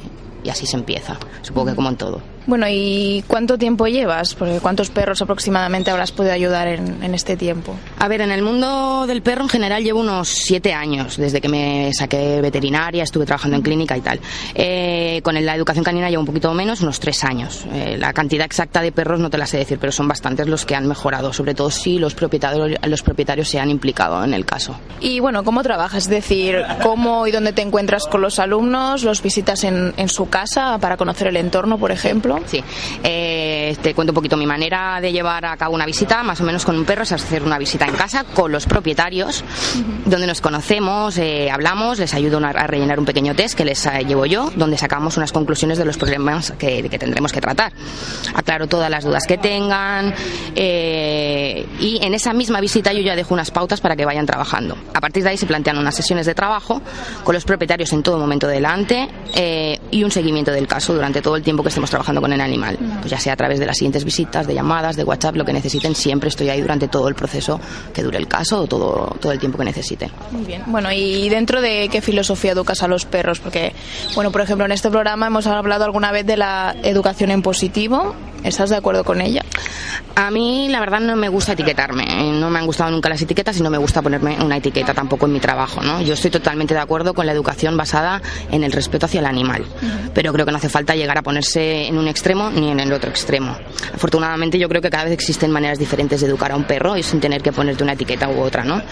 y 0.48 0.50
así 0.50 0.64
se 0.64 0.78
empieza. 0.78 1.18
Supongo 1.42 1.68
que 1.68 1.76
como 1.76 1.90
en 1.90 1.96
todo. 1.96 2.22
Bueno, 2.46 2.64
¿y 2.70 3.22
cuánto 3.26 3.58
tiempo 3.58 3.86
llevas? 3.86 4.34
Porque 4.34 4.58
¿cuántos 4.60 4.88
perros 4.88 5.20
aproximadamente 5.20 5.90
habrás 5.90 6.12
podido 6.12 6.32
ayudar 6.32 6.66
en, 6.66 7.02
en, 7.02 7.14
este 7.14 7.36
tiempo? 7.36 7.76
A 7.98 8.08
ver, 8.08 8.22
en 8.22 8.30
el 8.30 8.40
mundo 8.40 9.04
del 9.06 9.20
perro 9.20 9.42
en 9.42 9.50
general 9.50 9.84
llevo 9.84 10.00
unos 10.00 10.28
siete 10.28 10.72
años, 10.72 11.18
desde 11.18 11.42
que 11.42 11.48
me 11.50 11.92
saqué 11.92 12.40
veterinaria, 12.40 13.02
estuve 13.02 13.26
trabajando 13.26 13.58
en 13.58 13.62
clínica 13.62 13.98
y 13.98 14.00
tal. 14.00 14.20
Eh, 14.54 15.20
con 15.22 15.34
la 15.34 15.54
educación 15.54 15.84
canina 15.84 16.08
llevo 16.08 16.22
un 16.22 16.26
poquito 16.26 16.54
menos, 16.54 16.80
unos 16.80 16.98
tres 17.00 17.22
años. 17.22 17.66
Eh, 17.70 17.98
la 17.98 18.14
cantidad 18.14 18.46
exacta 18.46 18.80
de 18.80 18.92
perros 18.92 19.20
no 19.20 19.28
te 19.28 19.36
la 19.36 19.44
sé 19.44 19.58
decir, 19.58 19.76
pero 19.78 19.92
son 19.92 20.08
bastantes 20.08 20.48
los 20.48 20.64
que 20.64 20.74
han 20.74 20.88
mejorado, 20.88 21.34
sobre 21.34 21.52
todo 21.52 21.70
si 21.70 21.98
los 21.98 22.14
propietarios, 22.14 22.78
los 22.82 23.02
propietarios 23.02 23.46
se 23.50 23.60
han 23.60 23.68
implicado 23.68 24.24
en 24.24 24.32
el 24.32 24.46
caso. 24.46 24.74
Y 25.00 25.20
bueno, 25.20 25.44
¿cómo 25.44 25.62
trabajas? 25.62 26.04
Es 26.04 26.08
decir, 26.08 26.64
¿cómo 26.82 27.26
y 27.26 27.30
dónde 27.30 27.52
te 27.52 27.60
encuentras 27.60 28.06
con 28.06 28.22
los 28.22 28.38
alumnos? 28.38 29.02
¿Los 29.02 29.20
visitas 29.20 29.64
en, 29.64 29.92
en 29.98 30.08
su 30.08 30.30
casa 30.30 30.37
para 30.80 30.96
conocer 30.96 31.28
el 31.28 31.36
entorno, 31.36 31.78
por 31.78 31.90
ejemplo? 31.90 32.38
Sí, 32.46 32.62
eh, 33.02 33.76
te 33.82 33.94
cuento 33.94 34.12
un 34.12 34.14
poquito 34.14 34.36
mi 34.36 34.46
manera 34.46 35.00
de 35.00 35.12
llevar 35.12 35.44
a 35.46 35.56
cabo 35.56 35.74
una 35.74 35.86
visita, 35.86 36.22
más 36.22 36.40
o 36.40 36.44
menos 36.44 36.64
con 36.64 36.76
un 36.76 36.84
perro, 36.84 37.02
es 37.02 37.12
hacer 37.12 37.42
una 37.42 37.58
visita 37.58 37.86
en 37.86 37.94
casa 37.94 38.24
con 38.24 38.52
los 38.52 38.66
propietarios, 38.66 39.44
donde 40.04 40.26
nos 40.26 40.40
conocemos, 40.40 41.18
eh, 41.18 41.50
hablamos, 41.50 41.98
les 41.98 42.14
ayudo 42.14 42.38
a 42.38 42.66
rellenar 42.66 42.98
un 42.98 43.04
pequeño 43.04 43.34
test 43.34 43.56
que 43.56 43.64
les 43.64 43.84
eh, 43.86 44.04
llevo 44.06 44.26
yo, 44.26 44.50
donde 44.54 44.78
sacamos 44.78 45.16
unas 45.16 45.32
conclusiones 45.32 45.78
de 45.78 45.84
los 45.84 45.96
problemas 45.96 46.52
que, 46.58 46.88
que 46.88 46.98
tendremos 46.98 47.32
que 47.32 47.40
tratar. 47.40 47.72
Aclaro 48.34 48.66
todas 48.66 48.90
las 48.90 49.04
dudas 49.04 49.24
que 49.26 49.38
tengan 49.38 50.14
eh, 50.54 51.66
y 51.80 51.98
en 52.04 52.14
esa 52.14 52.32
misma 52.32 52.60
visita 52.60 52.92
yo 52.92 53.00
ya 53.00 53.16
dejo 53.16 53.34
unas 53.34 53.50
pautas 53.50 53.80
para 53.80 53.96
que 53.96 54.04
vayan 54.04 54.26
trabajando. 54.26 54.76
A 54.94 55.00
partir 55.00 55.22
de 55.22 55.30
ahí 55.30 55.36
se 55.36 55.46
plantean 55.46 55.78
unas 55.78 55.94
sesiones 55.94 56.26
de 56.26 56.34
trabajo 56.34 56.80
con 57.24 57.34
los 57.34 57.44
propietarios 57.44 57.92
en 57.92 58.02
todo 58.02 58.18
momento 58.18 58.46
delante 58.46 59.08
eh, 59.34 59.78
y 59.90 60.04
un 60.04 60.10
seguimiento 60.10 60.27
del 60.28 60.66
caso 60.66 60.94
durante 60.94 61.22
todo 61.22 61.36
el 61.36 61.42
tiempo 61.42 61.62
que 61.62 61.70
estemos 61.70 61.90
trabajando 61.90 62.20
con 62.20 62.32
el 62.32 62.40
animal. 62.40 62.78
Pues 63.00 63.10
ya 63.10 63.18
sea 63.18 63.32
a 63.32 63.36
través 63.36 63.58
de 63.58 63.66
las 63.66 63.76
siguientes 63.76 64.04
visitas, 64.04 64.46
de 64.46 64.54
llamadas, 64.54 64.96
de 64.96 65.04
WhatsApp, 65.04 65.36
lo 65.36 65.44
que 65.44 65.52
necesiten, 65.52 65.94
siempre 65.94 66.28
estoy 66.28 66.50
ahí 66.50 66.60
durante 66.60 66.86
todo 66.88 67.08
el 67.08 67.14
proceso 67.14 67.60
que 67.92 68.02
dure 68.02 68.18
el 68.18 68.28
caso 68.28 68.60
o 68.62 68.66
todo, 68.66 69.16
todo 69.20 69.32
el 69.32 69.38
tiempo 69.38 69.58
que 69.58 69.64
necesiten. 69.64 70.10
Muy 70.30 70.44
bien. 70.44 70.62
Bueno, 70.66 70.92
¿y 70.92 71.28
dentro 71.28 71.60
de 71.60 71.88
qué 71.90 72.00
filosofía 72.00 72.52
educas 72.52 72.82
a 72.82 72.88
los 72.88 73.06
perros? 73.06 73.40
Porque, 73.40 73.72
bueno, 74.14 74.30
por 74.30 74.42
ejemplo, 74.42 74.66
en 74.66 74.72
este 74.72 74.90
programa 74.90 75.26
hemos 75.26 75.46
hablado 75.46 75.84
alguna 75.84 76.12
vez 76.12 76.26
de 76.26 76.36
la 76.36 76.76
educación 76.82 77.30
en 77.30 77.42
positivo. 77.42 78.14
¿Estás 78.44 78.70
de 78.70 78.76
acuerdo 78.76 79.02
con 79.02 79.20
ella? 79.20 79.44
A 80.14 80.30
mí, 80.30 80.68
la 80.68 80.78
verdad, 80.78 81.00
no 81.00 81.16
me 81.16 81.28
gusta 81.28 81.52
etiquetarme. 81.52 82.04
No 82.32 82.50
me 82.50 82.60
han 82.60 82.66
gustado 82.66 82.90
nunca 82.90 83.08
las 83.08 83.20
etiquetas 83.20 83.58
y 83.58 83.62
no 83.62 83.70
me 83.70 83.78
gusta 83.78 84.00
ponerme 84.00 84.36
una 84.40 84.56
etiqueta 84.56 84.94
tampoco 84.94 85.26
en 85.26 85.32
mi 85.32 85.40
trabajo. 85.40 85.82
¿no? 85.82 86.00
Yo 86.02 86.14
estoy 86.14 86.30
totalmente 86.30 86.72
de 86.72 86.80
acuerdo 86.80 87.14
con 87.14 87.26
la 87.26 87.32
educación 87.32 87.76
basada 87.76 88.22
en 88.52 88.62
el 88.62 88.70
respeto 88.70 89.06
hacia 89.06 89.20
el 89.20 89.26
animal. 89.26 89.62
Uh 89.62 89.86
-huh. 89.86 90.10
Pero 90.18 90.32
creo 90.32 90.44
que 90.44 90.50
no 90.50 90.58
hace 90.58 90.68
falta 90.68 90.96
llegar 90.96 91.16
a 91.16 91.22
ponerse 91.22 91.86
en 91.86 91.96
un 91.96 92.08
extremo 92.08 92.50
ni 92.50 92.72
en 92.72 92.80
el 92.80 92.92
otro 92.92 93.08
extremo. 93.08 93.56
Afortunadamente, 93.94 94.58
yo 94.58 94.68
creo 94.68 94.82
que 94.82 94.90
cada 94.90 95.04
vez 95.04 95.12
existen 95.12 95.52
maneras 95.52 95.78
diferentes 95.78 96.20
de 96.20 96.26
educar 96.26 96.50
a 96.50 96.56
un 96.56 96.64
perro 96.64 96.96
y 96.96 97.04
sin 97.04 97.20
tener 97.20 97.40
que 97.40 97.52
ponerte 97.52 97.84
una 97.84 97.92
etiqueta 97.92 98.28
u 98.28 98.40
otra. 98.40 98.64
¿no? 98.64 98.82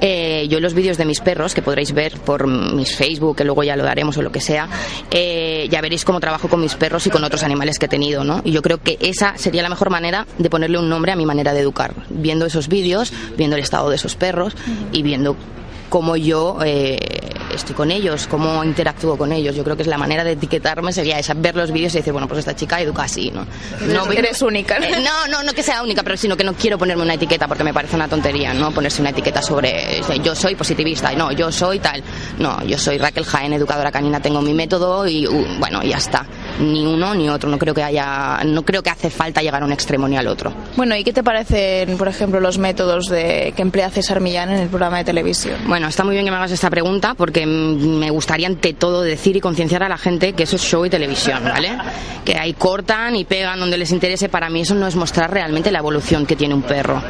Eh, 0.00 0.48
yo, 0.50 0.56
en 0.56 0.62
los 0.64 0.74
vídeos 0.74 0.98
de 0.98 1.04
mis 1.04 1.20
perros, 1.20 1.54
que 1.54 1.62
podréis 1.62 1.92
ver 1.92 2.18
por 2.18 2.48
mis 2.48 2.96
Facebook, 2.96 3.36
que 3.36 3.44
luego 3.44 3.62
ya 3.62 3.76
lo 3.76 3.84
daremos 3.84 4.16
o 4.16 4.22
lo 4.22 4.32
que 4.32 4.40
sea, 4.40 4.68
eh, 5.12 5.68
ya 5.70 5.80
veréis 5.80 6.04
cómo 6.04 6.18
trabajo 6.18 6.48
con 6.48 6.60
mis 6.60 6.74
perros 6.74 7.06
y 7.06 7.10
con 7.10 7.22
otros 7.22 7.44
animales 7.44 7.78
que 7.78 7.86
he 7.86 7.88
tenido. 7.88 8.24
¿no? 8.24 8.40
Y 8.44 8.50
yo 8.50 8.60
creo 8.60 8.78
que 8.78 8.98
esa 9.00 9.38
sería 9.38 9.62
la 9.62 9.68
mejor 9.68 9.88
manera 9.88 10.26
de 10.38 10.50
ponerle 10.50 10.80
un 10.80 10.88
nombre 10.88 11.12
a 11.12 11.16
mi 11.16 11.26
manera 11.26 11.52
de 11.52 11.60
educar, 11.60 11.94
viendo 12.10 12.44
esos 12.44 12.66
vídeos, 12.66 13.12
viendo 13.36 13.54
el 13.54 13.62
estado 13.62 13.88
de 13.88 13.94
esos 13.94 14.16
perros 14.16 14.56
y 14.90 15.04
viendo 15.04 15.36
cómo 15.92 16.16
yo 16.16 16.56
eh, 16.64 16.98
estoy 17.54 17.74
con 17.74 17.90
ellos, 17.90 18.26
cómo 18.26 18.64
interactúo 18.64 19.18
con 19.18 19.30
ellos. 19.30 19.54
Yo 19.54 19.62
creo 19.62 19.76
que 19.76 19.82
es 19.82 19.88
la 19.88 19.98
manera 19.98 20.24
de 20.24 20.32
etiquetarme 20.32 20.90
sería 20.90 21.18
esa, 21.18 21.34
ver 21.34 21.54
los 21.54 21.70
vídeos 21.70 21.92
y 21.94 21.98
decir, 21.98 22.14
bueno, 22.14 22.26
pues 22.26 22.38
esta 22.38 22.56
chica 22.56 22.80
educa 22.80 23.02
así, 23.02 23.30
¿no? 23.30 23.46
No, 23.92 24.10
eres 24.10 24.40
única. 24.40 24.78
¿no? 24.78 24.88
no, 25.02 25.26
no, 25.28 25.42
no 25.42 25.52
que 25.52 25.62
sea 25.62 25.82
única, 25.82 26.02
pero 26.02 26.16
sino 26.16 26.34
que 26.34 26.44
no 26.44 26.54
quiero 26.54 26.78
ponerme 26.78 27.02
una 27.02 27.12
etiqueta 27.12 27.46
porque 27.46 27.62
me 27.62 27.74
parece 27.74 27.94
una 27.94 28.08
tontería, 28.08 28.54
¿no? 28.54 28.70
Ponerse 28.70 29.02
una 29.02 29.10
etiqueta 29.10 29.42
sobre 29.42 30.00
yo 30.24 30.34
soy 30.34 30.54
positivista, 30.54 31.12
no, 31.12 31.30
yo 31.30 31.52
soy 31.52 31.78
tal. 31.78 32.02
No, 32.38 32.64
yo 32.64 32.78
soy 32.78 32.96
Raquel 32.96 33.26
Jaén, 33.26 33.52
educadora 33.52 33.92
canina, 33.92 34.18
tengo 34.18 34.40
mi 34.40 34.54
método 34.54 35.06
y 35.06 35.26
uh, 35.26 35.46
bueno, 35.58 35.82
ya 35.82 35.98
está. 35.98 36.24
Ni 36.60 36.84
uno 36.86 37.14
ni 37.14 37.28
otro, 37.28 37.48
no 37.50 37.58
creo 37.58 37.74
que 37.74 37.82
haya 37.82 38.40
no 38.44 38.62
creo 38.62 38.82
que 38.82 38.90
hace 38.90 39.10
falta 39.10 39.40
llegar 39.42 39.62
a 39.62 39.64
un 39.66 39.72
extremo 39.72 40.08
ni 40.08 40.16
al 40.16 40.26
otro. 40.26 40.52
Bueno, 40.76 40.96
¿y 40.96 41.04
qué 41.04 41.12
te 41.12 41.22
parecen, 41.22 41.96
por 41.96 42.08
ejemplo, 42.08 42.40
los 42.40 42.58
métodos 42.58 43.06
de 43.06 43.52
que 43.56 43.62
emplea 43.62 43.90
César 43.90 44.20
Millán 44.20 44.50
en 44.50 44.58
el 44.60 44.68
programa 44.68 44.98
de 44.98 45.04
televisión? 45.04 45.56
Bueno, 45.66 45.88
está 45.88 46.04
muy 46.04 46.14
bien 46.14 46.24
que 46.24 46.30
me 46.30 46.36
hagas 46.36 46.52
esta 46.52 46.70
pregunta 46.70 47.14
porque 47.14 47.46
me 47.46 48.10
gustaría 48.10 48.46
ante 48.46 48.72
todo 48.74 49.02
decir 49.02 49.36
y 49.36 49.40
concienciar 49.40 49.82
a 49.82 49.88
la 49.88 49.98
gente 49.98 50.32
que 50.34 50.42
eso 50.44 50.56
es 50.56 50.62
show 50.62 50.84
y 50.84 50.90
televisión, 50.90 51.42
¿vale? 51.44 51.76
Que 52.24 52.36
ahí 52.36 52.52
cortan 52.54 53.16
y 53.16 53.24
pegan 53.24 53.58
donde 53.60 53.78
les 53.78 53.90
interese. 53.90 54.28
Para 54.28 54.48
mí 54.50 54.60
eso 54.60 54.74
no 54.74 54.86
es 54.86 54.96
mostrar 54.96 55.30
realmente 55.30 55.70
la 55.70 55.78
evolución 55.78 56.26
que 56.26 56.36
tiene 56.36 56.54
un 56.54 56.62
perro. 56.62 57.02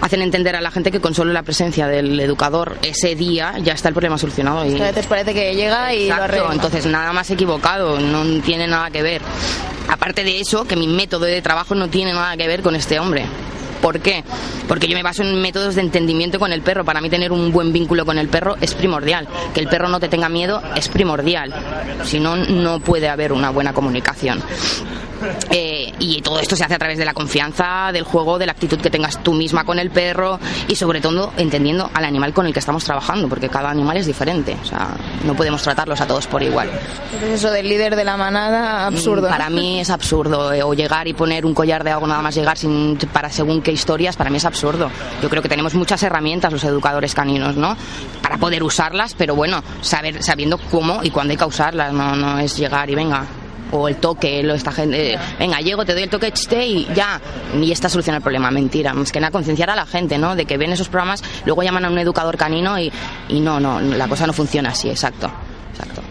Hacen 0.00 0.22
entender 0.22 0.56
a 0.56 0.60
la 0.60 0.70
gente 0.70 0.90
que 0.90 1.00
con 1.00 1.14
solo 1.14 1.32
la 1.32 1.42
presencia 1.42 1.86
del 1.86 2.18
educador 2.20 2.78
ese 2.82 3.14
día 3.14 3.54
ya 3.62 3.72
está 3.74 3.88
el 3.88 3.94
problema 3.94 4.18
solucionado. 4.18 4.64
Y... 4.64 4.80
A 4.80 4.84
veces 4.84 5.06
parece 5.06 5.34
que 5.34 5.54
llega 5.54 5.92
y 5.94 6.04
Exacto, 6.04 6.16
lo 6.18 6.24
arregla. 6.24 6.54
entonces 6.54 6.86
nada 6.86 7.12
más 7.12 7.30
equivocado, 7.30 7.98
no 8.00 8.40
tiene 8.42 8.66
nada 8.66 8.89
que 8.90 9.02
ver. 9.02 9.22
Aparte 9.88 10.24
de 10.24 10.40
eso, 10.40 10.64
que 10.64 10.76
mi 10.76 10.86
método 10.86 11.24
de 11.24 11.42
trabajo 11.42 11.74
no 11.74 11.88
tiene 11.88 12.12
nada 12.12 12.36
que 12.36 12.46
ver 12.46 12.62
con 12.62 12.76
este 12.76 12.98
hombre. 12.98 13.26
¿Por 13.80 14.00
qué? 14.00 14.24
Porque 14.68 14.86
yo 14.86 14.96
me 14.96 15.02
baso 15.02 15.22
en 15.22 15.40
métodos 15.40 15.74
de 15.74 15.80
entendimiento 15.80 16.38
con 16.38 16.52
el 16.52 16.60
perro. 16.62 16.84
Para 16.84 17.00
mí 17.00 17.08
tener 17.08 17.32
un 17.32 17.50
buen 17.50 17.72
vínculo 17.72 18.04
con 18.04 18.18
el 18.18 18.28
perro 18.28 18.56
es 18.60 18.74
primordial. 18.74 19.26
Que 19.54 19.60
el 19.60 19.68
perro 19.68 19.88
no 19.88 20.00
te 20.00 20.08
tenga 20.08 20.28
miedo 20.28 20.62
es 20.76 20.88
primordial. 20.88 21.54
Si 22.04 22.20
no, 22.20 22.36
no 22.36 22.80
puede 22.80 23.08
haber 23.08 23.32
una 23.32 23.50
buena 23.50 23.72
comunicación. 23.72 24.42
Eh, 25.50 25.92
y 25.98 26.20
todo 26.22 26.38
esto 26.38 26.56
se 26.56 26.64
hace 26.64 26.74
a 26.74 26.78
través 26.78 26.98
de 26.98 27.04
la 27.04 27.14
confianza, 27.14 27.90
del 27.92 28.04
juego, 28.04 28.38
de 28.38 28.46
la 28.46 28.52
actitud 28.52 28.78
que 28.80 28.90
tengas 28.90 29.22
tú 29.22 29.32
misma 29.32 29.64
con 29.64 29.78
el 29.78 29.90
perro 29.90 30.38
y 30.68 30.76
sobre 30.76 31.00
todo 31.00 31.32
entendiendo 31.36 31.90
al 31.92 32.04
animal 32.04 32.32
con 32.32 32.46
el 32.46 32.52
que 32.52 32.58
estamos 32.58 32.84
trabajando, 32.84 33.28
porque 33.28 33.48
cada 33.48 33.70
animal 33.70 33.96
es 33.96 34.06
diferente, 34.06 34.56
o 34.62 34.66
sea, 34.66 34.96
no 35.24 35.34
podemos 35.34 35.62
tratarlos 35.62 36.00
a 36.00 36.06
todos 36.06 36.26
por 36.26 36.42
igual. 36.42 36.70
Entonces 37.12 37.40
eso 37.40 37.50
del 37.50 37.68
líder 37.68 37.96
de 37.96 38.04
la 38.04 38.16
manada, 38.16 38.86
absurdo. 38.86 39.28
Para 39.28 39.50
mí 39.50 39.80
es 39.80 39.90
absurdo, 39.90 40.52
eh, 40.52 40.62
o 40.62 40.74
llegar 40.74 41.08
y 41.08 41.12
poner 41.12 41.44
un 41.44 41.54
collar 41.54 41.84
de 41.84 41.90
algo 41.90 42.06
nada 42.06 42.22
más 42.22 42.34
llegar 42.34 42.56
sin, 42.56 42.96
para 43.12 43.30
según 43.30 43.62
qué 43.62 43.72
historias, 43.72 44.16
para 44.16 44.30
mí 44.30 44.36
es 44.36 44.44
absurdo. 44.44 44.90
Yo 45.22 45.28
creo 45.28 45.42
que 45.42 45.48
tenemos 45.48 45.74
muchas 45.74 46.02
herramientas 46.02 46.52
los 46.52 46.64
educadores 46.64 47.14
caninos, 47.14 47.56
¿no? 47.56 47.76
Para 48.22 48.38
poder 48.38 48.62
usarlas, 48.62 49.14
pero 49.14 49.34
bueno, 49.34 49.62
saber, 49.80 50.22
sabiendo 50.22 50.58
cómo 50.70 51.00
y 51.02 51.10
cuándo 51.10 51.32
hay 51.32 51.36
que 51.36 51.44
usarlas, 51.44 51.92
no, 51.92 52.16
no 52.16 52.38
es 52.38 52.56
llegar 52.56 52.88
y 52.90 52.94
venga, 52.94 53.26
o 53.72 53.88
el 53.88 53.96
toque, 53.96 54.42
lo, 54.42 54.54
esta 54.54 54.72
gente, 54.72 55.14
eh, 55.14 55.18
venga, 55.38 55.60
llego, 55.60 55.84
te 55.84 55.92
doy 55.92 56.02
el 56.02 56.10
toque 56.10 56.32
chiste 56.32 56.66
y 56.66 56.88
ya, 56.94 57.20
y 57.60 57.70
esta 57.72 57.88
soluciona 57.88 58.18
el 58.18 58.22
problema, 58.22 58.50
mentira, 58.50 58.94
más 58.94 59.12
que 59.12 59.20
nada 59.20 59.30
concienciar 59.30 59.70
a 59.70 59.76
la 59.76 59.86
gente, 59.86 60.18
¿no? 60.18 60.36
De 60.36 60.44
que 60.44 60.56
ven 60.56 60.72
esos 60.72 60.88
programas, 60.88 61.22
luego 61.44 61.62
llaman 61.62 61.84
a 61.84 61.90
un 61.90 61.98
educador 61.98 62.36
canino 62.36 62.78
y, 62.78 62.92
y 63.28 63.40
no, 63.40 63.60
no, 63.60 63.80
la 63.80 64.08
cosa 64.08 64.26
no 64.26 64.32
funciona 64.32 64.70
así, 64.70 64.88
exacto. 64.88 65.30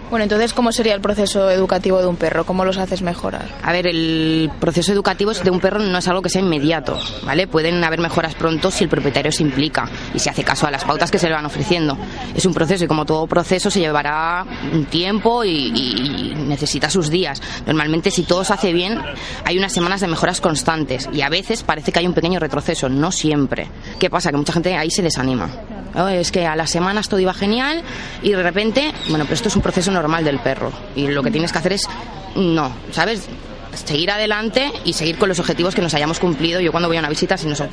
Bueno, 0.10 0.24
entonces, 0.24 0.54
¿cómo 0.54 0.72
sería 0.72 0.96
el 0.96 1.02
proceso 1.02 1.52
educativo 1.52 2.02
de 2.02 2.08
un 2.08 2.16
perro? 2.16 2.44
¿Cómo 2.44 2.66
los 2.66 2.80
haces 2.80 3.04
mejorar? 3.04 3.48
A 3.62 3.72
ver, 3.72 3.86
el 3.86 4.50
proceso 4.60 4.92
educativo 4.92 5.32
de 5.32 5.52
un 5.52 5.60
perro 5.60 5.78
no 5.78 6.00
es 6.00 6.08
algo 6.08 6.24
que 6.24 6.30
sea 6.30 6.42
inmediato, 6.42 6.98
¿vale? 7.24 7.46
Pueden 7.46 7.84
haber 7.84 8.00
mejoras 8.00 8.34
pronto 8.34 8.72
si 8.72 8.86
el 8.86 8.90
propietario 8.90 9.32
se 9.32 9.44
implica 9.44 9.88
y 10.12 10.18
se 10.18 10.32
hace 10.32 10.44
caso 10.44 10.66
a 10.66 10.72
las 10.72 10.84
pautas 10.84 11.12
que 11.12 11.20
se 11.20 11.28
le 11.28 11.36
van 11.36 11.46
ofreciendo. 11.46 11.96
Es 12.36 12.44
un 12.48 12.56
proceso 12.56 12.86
y 12.86 12.88
como 12.88 13.06
todo 13.06 13.28
proceso 13.28 13.70
se 13.70 13.82
llevará 13.82 14.44
un 14.74 14.86
tiempo 14.86 15.44
y, 15.44 15.52
y, 15.52 16.34
necesita 16.36 16.90
sus 16.90 17.12
días. 17.12 17.40
Normalmente, 17.68 18.10
si 18.10 18.24
todo 18.24 18.44
se 18.44 18.54
hace 18.54 18.74
bien, 18.74 19.00
hay 19.46 19.60
unas 19.60 19.74
semanas 19.74 20.02
de 20.02 20.08
mejoras 20.08 20.42
constantes 20.42 21.08
y 21.14 21.22
a 21.22 21.30
veces 21.30 21.62
parece 21.62 21.92
que 21.92 22.00
hay 22.00 22.08
un 22.08 22.14
pequeño 22.14 22.40
retroceso, 22.40 22.90
no 22.90 23.12
siempre. 23.12 23.68
¿Qué 24.00 24.10
pasa? 24.10 24.32
Que 24.32 24.38
mucha 24.38 24.54
gente 24.54 24.76
ahí 24.76 24.90
se 24.90 25.04
desanima. 25.04 25.52
¿no? 25.94 26.10
Es 26.10 26.32
que 26.32 26.48
a 26.48 26.56
las 26.56 26.72
semanas 26.72 27.10
todo 27.10 27.20
iba 27.20 27.34
genial 27.34 27.84
y 28.24 28.32
de 28.32 28.42
repente, 28.42 28.92
bueno, 29.10 29.26
pero 29.26 29.36
esto 29.36 29.50
es 29.50 29.56
un 29.56 29.62
proceso 29.62 29.92
normal 29.92 29.99
del 30.26 30.40
perro 30.40 30.72
y 30.96 31.08
lo 31.08 31.22
que 31.24 31.32
tienes 31.32 31.52
que 31.52 31.58
hacer 31.58 31.74
es 31.74 31.88
no, 32.36 32.72
¿sabes? 32.92 33.28
Seguir 33.74 34.12
adelante 34.12 34.72
y 34.86 34.94
seguir 34.94 35.18
con 35.18 35.30
los 35.30 35.40
objetivos 35.40 35.76
que 35.76 35.82
nos 35.82 35.94
hayamos 35.94 36.20
cumplido. 36.20 36.60
Yo 36.60 36.72
cuando 36.72 36.88
voy 36.88 36.98
a 36.98 37.00
una 37.00 37.10
visita, 37.10 37.38
si 37.38 37.48
nos, 37.48 37.64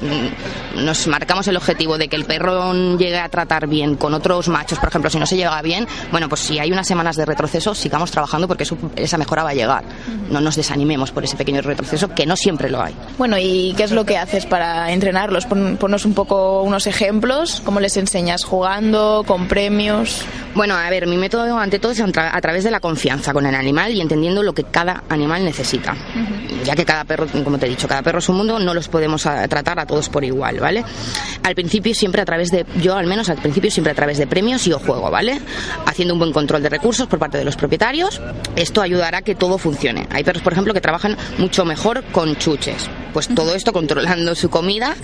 nos, 0.74 1.06
marcamos 1.06 1.46
el 1.48 1.56
objetivo 1.56 1.98
de 1.98 2.08
que 2.08 2.16
el 2.16 2.24
perro 2.24 2.72
llegue 2.96 3.18
a 3.18 3.28
tratar 3.28 3.66
bien 3.66 3.96
con 3.96 4.14
otros 4.14 4.48
machos, 4.48 4.78
por 4.78 4.88
ejemplo, 4.88 5.10
si 5.10 5.18
no 5.18 5.26
se 5.26 5.36
llega 5.36 5.60
bien, 5.62 5.86
bueno, 6.10 6.28
pues 6.28 6.40
si 6.40 6.58
hay 6.58 6.72
unas 6.72 6.86
semanas 6.86 7.16
de 7.16 7.24
retroceso, 7.24 7.74
sigamos 7.74 8.10
trabajando 8.10 8.48
porque 8.48 8.64
eso, 8.64 8.76
esa 8.96 9.18
mejora 9.18 9.42
va 9.42 9.50
a 9.50 9.54
llegar. 9.54 9.84
No 10.30 10.40
nos 10.40 10.56
desanimemos 10.56 11.10
por 11.10 11.24
ese 11.24 11.36
pequeño 11.36 11.62
retroceso, 11.62 12.08
que 12.14 12.26
no 12.26 12.36
siempre 12.36 12.70
lo 12.70 12.82
hay. 12.82 12.94
Bueno, 13.18 13.38
¿y 13.38 13.74
qué 13.76 13.84
es 13.84 13.92
lo 13.92 14.04
que 14.04 14.18
haces 14.18 14.46
para 14.46 14.92
entrenarlos? 14.92 15.46
Pon, 15.46 15.76
ponnos 15.78 16.04
un 16.04 16.14
poco 16.14 16.62
unos 16.62 16.86
ejemplos, 16.86 17.62
¿cómo 17.64 17.80
les 17.80 17.96
enseñas? 17.96 18.44
¿Jugando? 18.44 19.24
¿Con 19.26 19.48
premios? 19.48 20.24
Bueno, 20.54 20.74
a 20.74 20.88
ver, 20.88 21.06
mi 21.06 21.16
método 21.16 21.58
ante 21.58 21.78
todo 21.78 21.92
es 21.92 22.00
a 22.00 22.40
través 22.40 22.64
de 22.64 22.70
la 22.70 22.80
confianza 22.80 23.34
con 23.34 23.44
el 23.44 23.54
animal 23.54 23.92
y 23.92 24.00
entendiendo 24.00 24.42
lo 24.42 24.54
que 24.54 24.64
cada 24.64 25.04
animal 25.08 25.44
necesita. 25.44 25.85
Ya 26.64 26.74
que 26.74 26.84
cada 26.84 27.04
perro, 27.04 27.26
como 27.44 27.58
te 27.58 27.66
he 27.66 27.68
dicho, 27.68 27.86
cada 27.88 28.02
perro 28.02 28.18
es 28.20 28.28
un 28.28 28.36
mundo, 28.36 28.58
no 28.58 28.72
los 28.74 28.88
podemos 28.88 29.26
a- 29.26 29.46
tratar 29.48 29.78
a 29.80 29.86
todos 29.86 30.08
por 30.08 30.24
igual, 30.24 30.58
¿vale? 30.60 30.84
Al 31.42 31.54
principio 31.54 31.94
siempre 31.94 32.22
a 32.22 32.24
través 32.24 32.50
de, 32.50 32.64
yo 32.80 32.94
al 32.96 33.06
menos 33.06 33.28
al 33.28 33.38
principio 33.38 33.70
siempre 33.70 33.92
a 33.92 33.94
través 33.94 34.18
de 34.18 34.26
premios 34.26 34.66
y 34.66 34.72
juego, 34.72 35.10
¿vale? 35.10 35.40
Haciendo 35.86 36.14
un 36.14 36.20
buen 36.20 36.32
control 36.32 36.62
de 36.62 36.68
recursos 36.68 37.06
por 37.06 37.18
parte 37.18 37.38
de 37.38 37.44
los 37.44 37.56
propietarios, 37.56 38.20
esto 38.56 38.82
ayudará 38.82 39.18
a 39.18 39.22
que 39.22 39.34
todo 39.34 39.58
funcione. 39.58 40.06
Hay 40.10 40.22
perros, 40.24 40.42
por 40.42 40.52
ejemplo, 40.52 40.74
que 40.74 40.80
trabajan 40.80 41.16
mucho 41.38 41.64
mejor 41.64 42.04
con 42.12 42.36
chuches. 42.36 42.88
Pues 43.16 43.28
todo 43.34 43.54
esto 43.54 43.72
controlando 43.72 44.34
su 44.34 44.50
comida, 44.50 44.94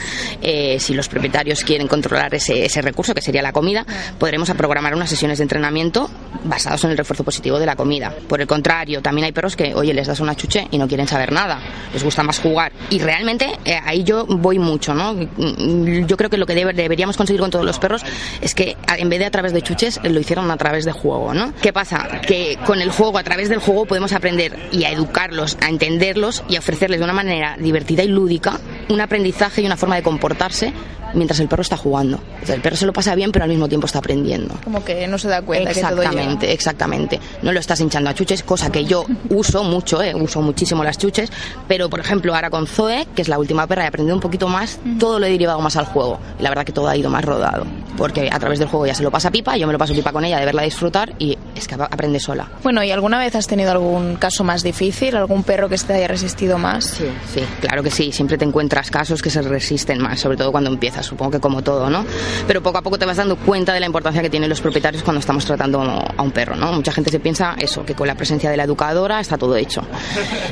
eh, 0.43 0.77
si 0.79 0.93
los 0.93 1.09
propietarios 1.09 1.65
quieren 1.65 1.89
controlar 1.89 2.35
ese, 2.35 2.83
recurso, 2.83 3.15
que 3.15 3.23
sería 3.23 3.41
la 3.41 3.53
comida, 3.55 3.87
podremos 4.19 4.51
programar 4.51 4.95
unas 4.95 5.09
sesiones 5.09 5.39
de 5.39 5.45
entrenamiento 5.45 6.11
basados 6.45 6.85
en 6.85 6.91
el 6.91 6.99
refuerzo 6.99 7.25
positivo 7.25 7.59
de 7.59 7.65
la 7.65 7.75
comida. 7.75 8.15
Por 8.29 8.43
el 8.43 8.47
contrario, 8.47 9.01
también 9.01 9.25
hay 9.25 9.33
perros 9.33 9.57
que, 9.57 9.75
oye, 9.75 9.95
les 9.95 10.09
das 10.09 10.21
una 10.21 10.35
chuche 10.37 10.69
y 10.71 10.77
no 10.77 10.89
quieren 10.89 11.09
saber 11.09 11.33
nada, 11.33 11.59
les 11.95 12.05
gusta 12.05 12.23
más 12.23 12.39
jugar. 12.39 12.71
Y 12.91 12.99
realmente 12.99 13.47
eh, 13.65 13.79
ahí 13.83 14.05
yo 14.05 14.27
voy 14.27 14.59
mucho, 14.59 14.93
¿no? 14.93 15.15
Mm, 15.15 16.05
Yo 16.07 16.19
creo 16.19 16.29
que 16.29 16.37
lo 16.37 16.45
que 16.45 16.55
debe- 16.55 16.75
deberíamos 16.75 17.17
conseguir 17.17 17.41
con 17.41 17.51
todos 17.51 17.65
los 17.65 17.79
perros 17.79 18.03
es 18.43 18.55
que 18.55 18.77
en 18.99 19.09
vez 19.09 19.21
de 19.21 19.25
a 19.25 19.31
través 19.31 19.55
de 19.55 19.63
chuches, 19.63 19.99
lo 20.05 20.21
hicieran 20.21 20.51
a 20.51 20.59
través 20.59 20.85
de 20.85 20.93
juego, 20.93 21.33
¿no? 21.33 21.55
¿Qué 21.63 21.73
pasa? 21.73 22.21
Que 22.27 22.59
con 22.67 22.83
el 22.83 22.91
juego, 22.91 23.17
a 23.17 23.23
través 23.25 23.49
del 23.49 23.59
juego, 23.61 23.87
podemos 23.87 24.13
aprender 24.13 24.59
y 24.71 24.85
a 24.85 24.91
educarlos, 24.91 25.57
a 25.63 25.71
entenderlos 25.71 26.45
y 26.47 26.57
a 26.57 26.59
ofrecerles 26.59 26.99
de 27.01 27.05
una 27.05 27.15
manera 27.15 27.57
divertida 27.59 28.02
lúdica 28.09 28.59
un 28.89 29.01
aprendizaje 29.01 29.63
y 29.63 29.67
una 29.67 29.77
forma 29.77 29.97
de 29.97 30.03
comportarse 30.03 30.73
mientras 31.15 31.41
el 31.41 31.49
perro 31.49 31.63
está 31.63 31.77
jugando. 31.77 32.21
El 32.47 32.61
perro 32.61 32.77
se 32.77 32.87
lo 32.87 32.93
pasa 32.93 33.15
bien, 33.15 33.33
pero 33.33 33.45
al 33.45 33.51
mismo 33.51 33.69
tiempo 33.69 33.87
está 33.87 33.99
aprendiendo. 33.99 34.55
Como 34.65 34.85
que 34.85 35.07
no 35.07 35.19
se 35.19 35.29
da 35.29 35.43
cuenta 35.43 35.73
que 35.73 35.81
todo. 35.81 36.03
Exactamente, 36.03 36.53
exactamente. 36.53 37.21
No 37.43 37.53
lo 37.53 37.61
estás 37.61 37.81
hinchando 37.81 38.11
a 38.11 38.15
chuches, 38.15 38.43
cosa 38.43 38.71
que 38.71 38.85
yo 38.85 39.05
uso 39.31 39.65
mucho, 39.65 40.03
eh, 40.03 40.15
uso 40.15 40.43
muchísimo 40.43 40.85
las 40.85 40.99
chuches, 40.99 41.31
pero 41.69 41.89
por 41.89 42.01
ejemplo 42.01 42.35
ahora 42.35 42.51
con 42.51 42.67
Zoe, 42.67 43.07
que 43.15 43.23
es 43.23 43.29
la 43.29 43.39
última 43.39 43.67
perra, 43.67 43.85
he 43.85 43.87
aprendido 43.87 44.15
un 44.15 44.21
poquito 44.21 44.49
más, 44.49 44.79
todo 44.99 45.19
lo 45.19 45.27
he 45.27 45.31
derivado 45.31 45.61
más 45.61 45.77
al 45.77 45.87
juego. 45.87 46.19
La 46.39 46.49
verdad 46.49 46.65
que 46.65 46.73
todo 46.73 46.89
ha 46.89 46.97
ido 46.97 47.11
más 47.11 47.25
rodado, 47.25 47.67
porque 47.97 48.29
a 48.31 48.39
través 48.39 48.59
del 48.59 48.69
juego 48.69 48.87
ya 48.87 48.95
se 48.95 49.03
lo 49.03 49.11
pasa 49.11 49.31
pipa, 49.31 49.57
yo 49.57 49.67
me 49.67 49.73
lo 49.73 49.79
paso 49.79 49.95
pipa 49.95 50.13
con 50.13 50.25
ella, 50.25 50.39
de 50.39 50.47
verla 50.47 50.63
disfrutar 50.63 51.15
y 51.19 51.39
es 51.55 51.69
que 51.69 51.75
aprende 51.75 52.21
sola. 52.21 52.49
Bueno, 52.63 52.83
¿y 52.83 52.91
alguna 52.91 53.19
vez 53.19 53.35
has 53.35 53.47
tenido 53.47 53.71
algún 53.71 54.17
caso 54.17 54.45
más 54.45 54.63
difícil? 54.63 55.17
¿Algún 55.17 55.45
perro 55.45 55.69
que 55.69 55.79
se 55.79 55.87
te 55.87 55.95
haya 55.95 56.09
resistido 56.09 56.59
más? 56.59 56.85
Sí, 56.85 57.05
sí, 57.35 57.41
claro 57.61 57.83
que 57.83 57.91
sí. 57.93 58.13
Siempre 58.13 58.39
te 58.39 58.45
encuentras 58.45 58.91
casos 58.91 59.23
que 59.23 59.31
se 59.31 59.43
resisten 59.43 60.01
más, 60.01 60.21
sobre 60.21 60.37
todo 60.37 60.51
cuando 60.51 60.71
empiezas, 60.71 61.07
supongo 61.07 61.33
que 61.33 61.41
como 61.41 61.63
todo, 61.63 61.89
¿no? 61.91 62.05
Pero 62.47 62.63
poco 62.63 62.79
a 62.79 62.83
poco 62.83 62.99
te 62.99 63.07
vas 63.07 63.17
dando 63.17 63.37
cuenta 63.37 63.73
de 63.73 63.81
la 63.81 63.87
importancia 63.87 64.23
que 64.23 64.31
tienen 64.31 64.49
los 64.49 64.61
propietarios 64.61 65.03
cuando 65.03 65.21
estamos 65.21 65.45
tratando 65.45 65.83
a 65.83 66.23
un 66.23 66.31
perro, 66.31 66.57
¿no? 66.57 66.73
Mucha 66.73 66.93
gente 66.93 67.11
se 67.11 67.21
piensa 67.21 67.55
eso, 67.59 67.85
que 67.85 67.95
con 67.95 68.07
la 68.07 68.15
presencia 68.15 68.51
de 68.51 68.57
la 68.57 68.65
educadora 68.65 69.21
está 69.21 69.39
todo 69.39 69.57
hecho. 69.57 69.83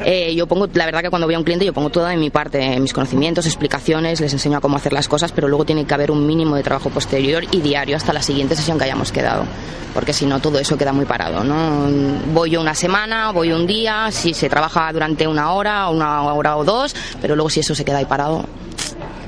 Eh, 0.04 0.34
yo 0.34 0.46
pongo, 0.46 0.68
la 0.74 0.86
verdad 0.86 1.02
que 1.02 1.10
cuando 1.10 1.26
voy 1.26 1.34
a 1.34 1.38
un 1.38 1.44
cliente 1.44 1.64
yo 1.64 1.72
pongo 1.72 1.90
toda 1.90 2.10
de 2.10 2.16
mi 2.16 2.30
parte, 2.30 2.78
mis 2.80 2.92
conocimientos, 2.92 3.46
explicaciones, 3.46 4.20
les 4.20 4.32
enseño 4.32 4.58
a 4.58 4.60
cómo 4.60 4.76
hacer 4.76 4.92
las 4.92 5.08
cosas, 5.08 5.32
pero 5.32 5.48
luego 5.48 5.64
tiene 5.64 5.84
que 5.84 5.94
haber 5.94 6.10
un 6.10 6.26
mínimo 6.26 6.56
de 6.56 6.62
trabajo 6.62 6.90
posterior 6.90 7.44
y 7.50 7.60
diario 7.60 7.96
hasta 7.96 8.12
la 8.12 8.22
siguiente 8.22 8.56
sesión 8.56 8.78
que 8.78 8.84
hayamos 8.84 9.12
quedado. 9.12 9.44
Porque 9.94 10.12
si 10.12 10.24
no, 10.24 10.40
todo 10.40 10.58
eso 10.58 10.78
queda 10.78 10.92
muy 10.92 11.04
parado, 11.04 11.42
¿no? 11.42 11.88
Voy 12.32 12.50
yo 12.50 12.60
una 12.60 12.74
semana, 12.74 13.32
voy 13.32 13.52
un 13.52 13.66
día, 13.66 14.10
si 14.12 14.34
se 14.34 14.48
trabaja 14.48 14.92
durante 14.92 15.26
una 15.26 15.52
hora, 15.52 15.88
una 15.88 16.22
hora 16.22 16.56
o 16.56 16.64
dos, 16.64 16.94
pero 17.20 17.36
luego 17.36 17.50
si 17.50 17.60
eso 17.60 17.74
se 17.74 17.84
queda 17.84 17.98
ahí 17.98 18.04
parado, 18.06 18.46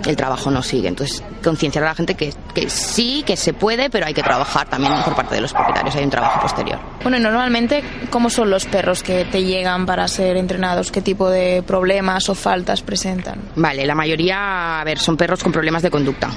el 0.06 0.16
trabajo 0.16 0.50
no 0.50 0.62
sigue. 0.62 0.88
Entonces, 0.88 1.22
concienciar 1.42 1.84
a 1.84 1.88
la 1.88 1.94
gente 1.94 2.14
que, 2.14 2.32
que 2.54 2.68
sí, 2.68 3.22
que 3.26 3.36
se 3.36 3.52
puede, 3.52 3.90
pero 3.90 4.06
hay 4.06 4.14
que 4.14 4.22
trabajar 4.22 4.68
también 4.68 4.92
por 5.04 5.14
parte 5.14 5.34
de 5.34 5.40
los 5.40 5.52
propietarios, 5.52 5.94
hay 5.94 6.04
un 6.04 6.10
trabajo 6.10 6.40
posterior. 6.40 6.78
Bueno, 7.02 7.18
y 7.18 7.20
normalmente, 7.20 7.82
¿cómo 8.10 8.30
son 8.30 8.50
los 8.50 8.64
perros 8.64 9.02
que 9.02 9.24
te 9.24 9.44
llegan 9.44 9.86
para 9.86 10.06
ser 10.08 10.36
entrenados? 10.36 10.90
¿Qué 10.90 11.02
tipo 11.02 11.28
de 11.28 11.62
problemas 11.62 12.28
o 12.28 12.34
faltas 12.34 12.82
presentan? 12.82 13.40
Vale, 13.56 13.86
la 13.86 13.94
mayoría, 13.94 14.80
a 14.80 14.84
ver, 14.84 14.98
son 14.98 15.16
perros 15.16 15.42
con 15.42 15.52
problemas 15.52 15.82
de 15.82 15.90
conducta. 15.90 16.30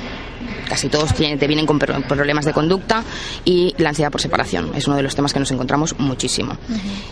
Casi 0.67 0.89
todos 0.89 1.13
tienen- 1.13 1.37
te 1.39 1.47
vienen 1.47 1.65
con 1.65 1.77
problemas 1.79 2.45
de 2.45 2.53
conducta 2.53 3.03
y 3.43 3.73
la 3.77 3.89
ansiedad 3.89 4.11
por 4.11 4.21
separación. 4.21 4.71
Es 4.75 4.87
uno 4.87 4.95
de 4.97 5.03
los 5.03 5.15
temas 5.15 5.33
que 5.33 5.39
nos 5.39 5.51
encontramos 5.51 5.95
muchísimo. 5.99 6.57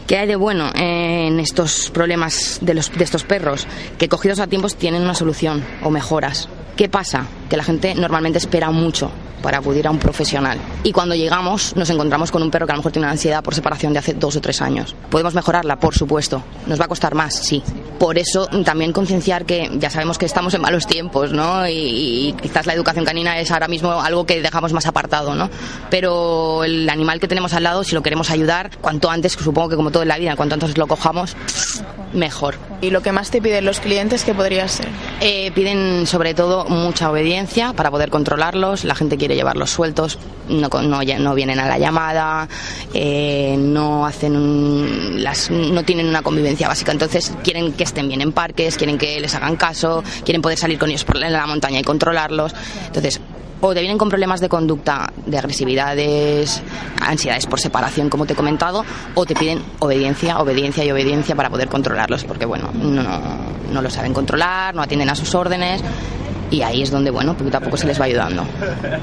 ¿Qué 0.07 0.17
hay 0.17 0.27
de 0.27 0.36
bueno 0.36 0.72
en 0.75 1.39
estos 1.39 1.89
problemas 1.91 2.60
de, 2.62 2.74
los, 2.74 2.91
de 2.91 3.03
estos 3.03 3.24
perros? 3.24 3.67
Que 3.98 4.10
cogidos 4.10 4.39
a 4.39 4.48
tiempos 4.48 4.75
tienen 4.75 5.03
una 5.03 5.15
solución 5.15 5.63
o 5.83 5.89
mejoras. 5.89 6.50
¿Qué 6.75 6.89
pasa? 6.89 7.27
Que 7.53 7.57
la 7.57 7.63
gente 7.63 7.93
normalmente 7.93 8.39
espera 8.39 8.72
mucho 8.72 9.12
para 9.43 9.60
acudir 9.60 9.86
a 9.86 9.91
un 9.91 10.00
profesional. 10.00 10.57
Y 10.81 10.91
cuando 10.91 11.13
llegamos 11.13 11.75
nos 11.75 11.88
encontramos 11.91 12.31
con 12.31 12.41
un 12.41 12.50
perro 12.50 12.65
que 12.65 12.72
a 12.72 12.75
lo 12.75 12.79
mejor 12.79 12.91
tiene 12.93 13.05
una 13.05 13.12
ansiedad 13.12 13.43
por 13.43 13.53
separación 13.53 13.93
de 13.93 14.00
hace 14.00 14.15
dos 14.15 14.36
o 14.38 14.41
tres 14.41 14.60
años. 14.60 14.95
¿Podemos 15.12 15.36
mejorarla? 15.36 15.75
Por 15.75 15.93
supuesto. 15.93 16.41
¿Nos 16.65 16.81
va 16.81 16.86
a 16.86 16.88
costar 16.88 17.13
más? 17.13 17.36
Sí. 17.36 17.62
Por 18.00 18.17
eso 18.17 18.48
también 18.65 18.91
concienciar 18.91 19.45
que 19.45 19.69
ya 19.75 19.91
sabemos 19.91 20.17
que 20.17 20.25
estamos 20.25 20.55
en 20.55 20.62
malos 20.62 20.87
tiempos, 20.87 21.31
¿no? 21.31 21.68
Y, 21.68 21.74
y 22.29 22.35
quizás 22.42 22.66
la 22.66 22.74
educación 22.74 23.05
canina 23.05 23.37
es 23.37 23.51
ahora 23.51 23.68
mismo 23.68 24.01
algo 24.01 24.25
que 24.25 24.42
dejamos 24.42 24.74
más 24.74 24.87
apartado, 24.87 25.35
¿no? 25.35 25.48
Pero 25.92 26.63
el 26.63 26.89
animal 26.89 27.20
que 27.20 27.27
tenemos 27.27 27.53
al 27.53 27.61
lado, 27.61 27.83
si 27.83 27.94
lo 27.94 28.01
queremos 28.01 28.31
ayudar, 28.31 28.72
cuanto 28.81 29.11
antes, 29.11 29.33
supongo 29.33 29.70
que 29.70 29.75
como 29.75 29.92
todo 29.92 30.01
en 30.01 30.09
la 30.09 30.18
vida, 30.18 30.35
cuanto 30.35 30.55
antes 30.55 30.75
lo 30.75 30.87
cojamos, 30.87 31.35
mejor. 32.13 32.55
¿Y 32.81 32.89
lo 32.89 33.01
que 33.01 33.11
más 33.11 33.29
te 33.29 33.42
piden 33.42 33.66
los 33.66 33.79
clientes 33.79 34.24
qué 34.24 34.33
podría 34.33 34.68
ser? 34.68 34.87
Eh, 35.22 35.51
piden 35.51 36.07
sobre 36.07 36.33
todo 36.33 36.66
mucha 36.66 37.11
obediencia 37.11 37.43
para 37.75 37.92
poder 37.92 38.10
controlarlos. 38.10 38.84
La 38.86 38.96
gente 38.96 39.18
quiere 39.18 39.36
llevarlos 39.36 39.70
sueltos, 39.70 40.18
no, 40.50 40.70
no, 40.82 41.01
no 41.03 41.36
vienen 41.36 41.60
a 41.60 41.68
la 41.68 41.77
llamada, 41.77 42.48
eh, 42.94 43.56
no 43.60 44.06
hacen 44.06 44.36
un- 44.36 45.24
las, 45.24 45.50
no 45.51 45.84
tienen 45.84 46.08
una 46.08 46.22
convivencia 46.22 46.68
básica. 46.68 46.92
Entonces 46.92 47.34
quieren 47.44 47.74
que 47.74 47.84
estén 47.84 48.08
bien 48.08 48.22
en 48.22 48.32
parques, 48.32 48.77
quieren 48.77 48.98
que 48.98 49.20
les 49.20 49.34
hagan 49.36 49.56
caso, 49.56 50.03
quieren 50.24 50.42
poder 50.42 50.58
salir 50.58 50.79
con 50.79 50.90
ellos 50.90 51.03
por 51.03 51.18
la 51.18 51.46
montaña 51.48 51.79
y 51.79 51.84
controlarlos. 51.84 52.53
Entonces 52.88 53.20
o 53.66 53.74
te 53.74 53.79
vienen 53.79 53.98
con 53.98 54.10
problemas 54.10 54.42
de 54.42 54.50
conducta, 54.50 55.14
de 55.25 55.38
agresividades, 55.38 56.62
ansiedades 57.01 57.46
por 57.48 57.62
separación, 57.62 58.10
como 58.10 58.25
te 58.25 58.34
he 58.34 58.36
comentado, 58.36 58.84
o 59.16 59.25
te 59.25 59.36
piden 59.36 59.62
obediencia, 59.79 60.40
obediencia 60.40 60.84
y 60.84 60.92
obediencia 60.92 61.34
para 61.34 61.50
poder 61.50 61.70
controlarlos, 61.70 62.25
porque 62.25 62.46
bueno, 62.46 62.72
no, 62.74 63.03
no 63.72 63.82
lo 63.82 63.90
saben 63.90 64.14
controlar, 64.14 64.75
no 64.75 64.82
atienden 64.82 65.10
a 65.10 65.16
sus 65.16 65.34
órdenes. 65.34 65.82
Y 66.53 66.61
ahí 66.61 66.83
es 66.83 66.92
donde, 66.92 67.09
bueno, 67.09 67.35
poquito 67.35 67.57
a 67.57 67.61
poco 67.61 67.77
se 67.77 67.87
les 67.87 68.00
va 68.00 68.05
ayudando. 68.05 68.46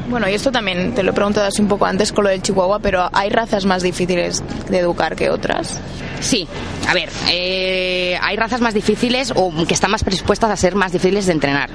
Bueno, 0.08 0.28
y 0.28 0.34
esto 0.34 0.52
también 0.52 0.94
te 0.94 1.02
lo 1.02 1.10
he 1.10 1.14
preguntado 1.14 1.48
así 1.48 1.60
un 1.60 1.66
poco 1.66 1.84
antes 1.84 2.12
con 2.12 2.22
lo 2.22 2.30
del 2.30 2.42
chihuahua, 2.42 2.78
pero 2.78 3.10
¿hay 3.12 3.28
razas 3.28 3.64
más 3.66 3.82
difíciles 3.82 4.40
de 4.68 4.78
educar 4.78 5.16
que 5.16 5.30
otras? 5.30 5.80
Sí, 6.20 6.46
a 6.88 6.94
ver, 6.94 7.08
eh, 7.28 8.16
hay 8.22 8.36
razas 8.36 8.60
más 8.60 8.72
difíciles 8.72 9.32
o 9.34 9.52
que 9.66 9.74
están 9.74 9.90
más 9.90 10.04
predispuestas 10.04 10.50
a 10.50 10.56
ser 10.56 10.76
más 10.76 10.92
difíciles 10.92 11.26
de 11.26 11.32
entrenar. 11.32 11.70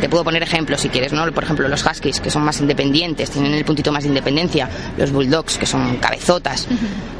Te 0.00 0.08
puedo 0.08 0.24
poner 0.24 0.42
ejemplos 0.42 0.80
si 0.80 0.88
quieres, 0.88 1.12
¿no? 1.12 1.30
Por 1.32 1.44
ejemplo, 1.44 1.68
los 1.68 1.84
huskies, 1.84 2.20
que 2.20 2.30
son 2.30 2.42
más 2.42 2.60
independientes, 2.60 3.30
tienen 3.30 3.52
el 3.52 3.64
puntito 3.64 3.92
más 3.92 4.02
de 4.02 4.08
independencia. 4.08 4.68
Los 4.96 5.12
bulldogs, 5.12 5.58
que 5.58 5.66
son 5.66 5.96
cabezotas. 5.98 6.66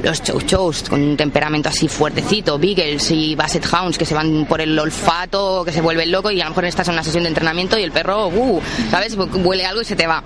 Los 0.02 0.22
chow 0.22 0.40
chows, 0.40 0.88
con 0.88 1.02
un 1.02 1.16
temperamento 1.16 1.68
así 1.68 1.88
fuertecito. 1.88 2.58
Beagles 2.58 3.10
y 3.10 3.34
basset 3.34 3.66
hounds, 3.70 3.98
que 3.98 4.06
se 4.06 4.14
van 4.14 4.46
por 4.46 4.60
el 4.62 4.78
olfato, 4.78 5.62
que 5.64 5.72
se 5.72 5.82
vuelven 5.82 6.10
locos 6.10 6.32
y 6.32 6.40
a 6.40 6.44
lo 6.44 6.50
mejor 6.50 6.64
estás 6.64 6.88
en 6.88 6.94
una 6.94 7.04
sesión 7.04 7.24
de 7.24 7.28
entrenamiento 7.28 7.78
y 7.78 7.82
el 7.82 7.92
perro, 7.94 8.28
uh, 8.28 8.60
¿sabes? 8.90 9.16
Huele 9.16 9.64
algo 9.64 9.80
y 9.80 9.84
se 9.86 9.96
te 9.96 10.06
va 10.06 10.22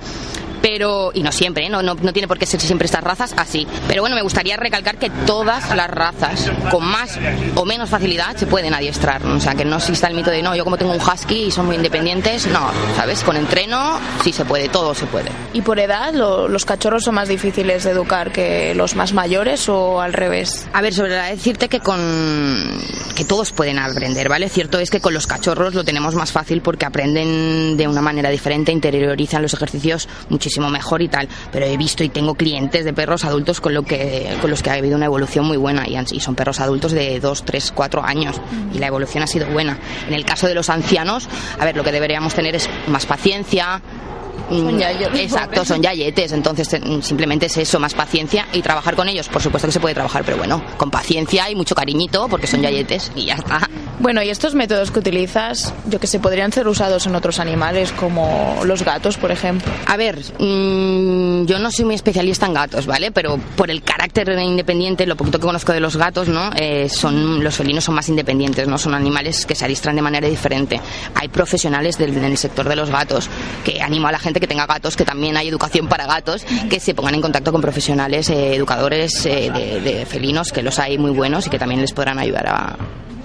pero 0.68 1.12
y 1.14 1.22
no 1.22 1.32
siempre 1.32 1.64
¿eh? 1.66 1.70
no, 1.70 1.82
no, 1.82 1.94
no 1.94 2.12
tiene 2.12 2.28
por 2.28 2.38
qué 2.38 2.44
ser 2.44 2.60
siempre 2.60 2.84
estas 2.84 3.02
razas 3.02 3.32
así 3.38 3.66
pero 3.86 4.02
bueno 4.02 4.14
me 4.16 4.20
gustaría 4.22 4.56
recalcar 4.58 4.98
que 4.98 5.08
todas 5.26 5.74
las 5.74 5.88
razas 5.88 6.50
con 6.70 6.84
más 6.84 7.18
o 7.54 7.64
menos 7.64 7.88
facilidad 7.88 8.36
se 8.36 8.46
pueden 8.46 8.74
adiestrar 8.74 9.24
o 9.24 9.40
sea 9.40 9.54
que 9.54 9.64
no 9.64 9.76
exista 9.76 10.08
el 10.08 10.14
mito 10.14 10.30
de 10.30 10.42
no 10.42 10.54
yo 10.54 10.64
como 10.64 10.76
tengo 10.76 10.92
un 10.92 11.00
husky 11.00 11.44
y 11.44 11.50
son 11.50 11.66
muy 11.66 11.76
independientes 11.76 12.46
no 12.48 12.70
sabes 12.96 13.22
con 13.24 13.36
entreno 13.36 13.98
sí 14.22 14.30
se 14.32 14.44
puede 14.44 14.68
todo 14.68 14.94
se 14.94 15.06
puede 15.06 15.30
¿Y 15.54 15.62
por 15.62 15.78
edad 15.78 16.12
lo- 16.12 16.48
los 16.48 16.64
cachorros 16.66 17.04
son 17.04 17.14
más 17.14 17.28
difíciles 17.28 17.84
de 17.84 17.90
educar 17.92 18.30
que 18.30 18.74
los 18.74 18.94
más 18.94 19.14
mayores 19.14 19.68
o 19.68 20.00
al 20.02 20.12
revés? 20.12 20.66
A 20.74 20.82
ver, 20.82 20.92
sobre 20.92 21.12
la 21.16 21.24
decirte 21.26 21.68
que 21.68 21.80
con 21.80 21.98
que 23.16 23.24
todos 23.24 23.52
pueden 23.52 23.78
aprender, 23.78 24.28
¿vale? 24.28 24.48
Cierto 24.48 24.78
es 24.78 24.90
que 24.90 25.00
con 25.00 25.14
los 25.14 25.26
cachorros 25.26 25.74
lo 25.74 25.84
tenemos 25.84 26.14
más 26.14 26.30
fácil 26.32 26.60
porque 26.60 26.84
aprenden 26.86 27.76
de 27.76 27.88
una 27.88 28.00
manera 28.02 28.28
diferente, 28.30 28.70
interiorizan 28.72 29.42
los 29.42 29.54
ejercicios 29.54 30.08
muchísimo 30.28 30.57
mejor 30.70 31.02
y 31.02 31.08
tal. 31.08 31.28
Pero 31.52 31.66
he 31.66 31.76
visto 31.76 32.04
y 32.04 32.08
tengo 32.08 32.34
clientes 32.34 32.84
de 32.84 32.92
perros 32.92 33.24
adultos 33.24 33.60
con 33.60 33.74
lo 33.74 33.82
que 33.82 34.36
con 34.40 34.50
los 34.50 34.62
que 34.62 34.70
ha 34.70 34.74
habido 34.74 34.96
una 34.96 35.06
evolución 35.06 35.44
muy 35.44 35.56
buena 35.56 35.86
y, 35.86 35.98
son 36.20 36.34
perros 36.34 36.60
adultos 36.60 36.92
de 36.92 37.20
2, 37.20 37.44
3, 37.44 37.72
4 37.74 38.04
años 38.04 38.40
y 38.74 38.78
la 38.78 38.86
evolución 38.86 39.22
ha 39.22 39.26
sido 39.26 39.46
buena. 39.48 39.78
En 40.06 40.14
el 40.14 40.24
caso 40.24 40.46
de 40.46 40.54
los 40.54 40.68
ancianos, 40.68 41.28
a 41.58 41.64
ver, 41.64 41.76
lo 41.76 41.84
que 41.84 41.92
deberíamos 41.92 42.34
tener 42.34 42.54
es 42.54 42.68
más 42.88 43.06
paciencia, 43.06 43.80
Son 44.48 44.76
Mm, 44.76 44.78
yayos, 44.78 45.18
Exacto, 45.18 45.64
son 45.64 45.82
yayetes. 45.82 46.32
Entonces, 46.32 46.72
eh, 46.72 46.80
simplemente 47.02 47.46
es 47.46 47.56
eso, 47.56 47.78
más 47.78 47.94
paciencia 47.94 48.46
y 48.52 48.62
trabajar 48.62 48.96
con 48.96 49.08
ellos. 49.08 49.28
Por 49.28 49.42
supuesto 49.42 49.68
que 49.68 49.72
se 49.72 49.80
puede 49.80 49.94
trabajar, 49.94 50.24
pero 50.24 50.38
bueno, 50.38 50.62
con 50.76 50.90
paciencia 50.90 51.50
y 51.50 51.54
mucho 51.54 51.74
cariñito 51.74 52.28
porque 52.28 52.46
son 52.46 52.62
yayetes 52.62 53.12
y 53.14 53.26
ya 53.26 53.34
está. 53.34 53.68
Bueno, 54.00 54.22
y 54.22 54.30
estos 54.30 54.54
métodos 54.54 54.92
que 54.92 55.00
utilizas, 55.00 55.74
yo 55.86 55.98
que 55.98 56.06
sé, 56.06 56.20
podrían 56.20 56.52
ser 56.52 56.68
usados 56.68 57.06
en 57.06 57.16
otros 57.16 57.40
animales 57.40 57.90
como 57.90 58.60
los 58.64 58.84
gatos, 58.84 59.16
por 59.16 59.32
ejemplo. 59.32 59.70
A 59.86 59.96
ver, 59.96 60.20
mm, 60.38 61.46
yo 61.46 61.58
no 61.58 61.72
soy 61.72 61.84
muy 61.84 61.96
especialista 61.96 62.46
en 62.46 62.54
gatos, 62.54 62.86
¿vale? 62.86 63.10
Pero 63.10 63.38
por 63.56 63.70
el 63.70 63.82
carácter 63.82 64.28
independiente, 64.38 65.04
lo 65.04 65.16
poquito 65.16 65.40
que 65.40 65.46
conozco 65.46 65.72
de 65.72 65.80
los 65.80 65.96
gatos, 65.96 66.28
¿no? 66.28 66.50
Eh, 66.54 66.88
son, 66.88 67.42
los 67.42 67.56
felinos 67.56 67.84
son 67.84 67.96
más 67.96 68.08
independientes, 68.08 68.68
¿no? 68.68 68.78
Son 68.78 68.94
animales 68.94 69.44
que 69.46 69.56
se 69.56 69.64
adiestran 69.64 69.96
de 69.96 70.02
manera 70.02 70.28
diferente. 70.28 70.80
Hay 71.16 71.26
profesionales 71.28 71.98
del, 71.98 72.14
del 72.14 72.38
sector 72.38 72.68
de 72.68 72.76
los 72.76 72.90
gatos, 72.90 73.28
que 73.64 73.82
animo 73.82 74.06
a 74.06 74.12
la 74.12 74.20
gente 74.20 74.37
que 74.40 74.46
tenga 74.46 74.66
gatos, 74.66 74.96
que 74.96 75.04
también 75.04 75.36
hay 75.36 75.48
educación 75.48 75.88
para 75.88 76.06
gatos, 76.06 76.44
que 76.68 76.80
se 76.80 76.94
pongan 76.94 77.14
en 77.14 77.22
contacto 77.22 77.52
con 77.52 77.60
profesionales, 77.60 78.30
eh, 78.30 78.54
educadores 78.54 79.26
eh, 79.26 79.50
de, 79.52 79.80
de 79.80 80.06
felinos, 80.06 80.52
que 80.52 80.62
los 80.62 80.78
hay 80.78 80.98
muy 80.98 81.10
buenos 81.10 81.46
y 81.46 81.50
que 81.50 81.58
también 81.58 81.80
les 81.80 81.92
podrán 81.92 82.18
ayudar 82.18 82.46
a, 82.48 82.76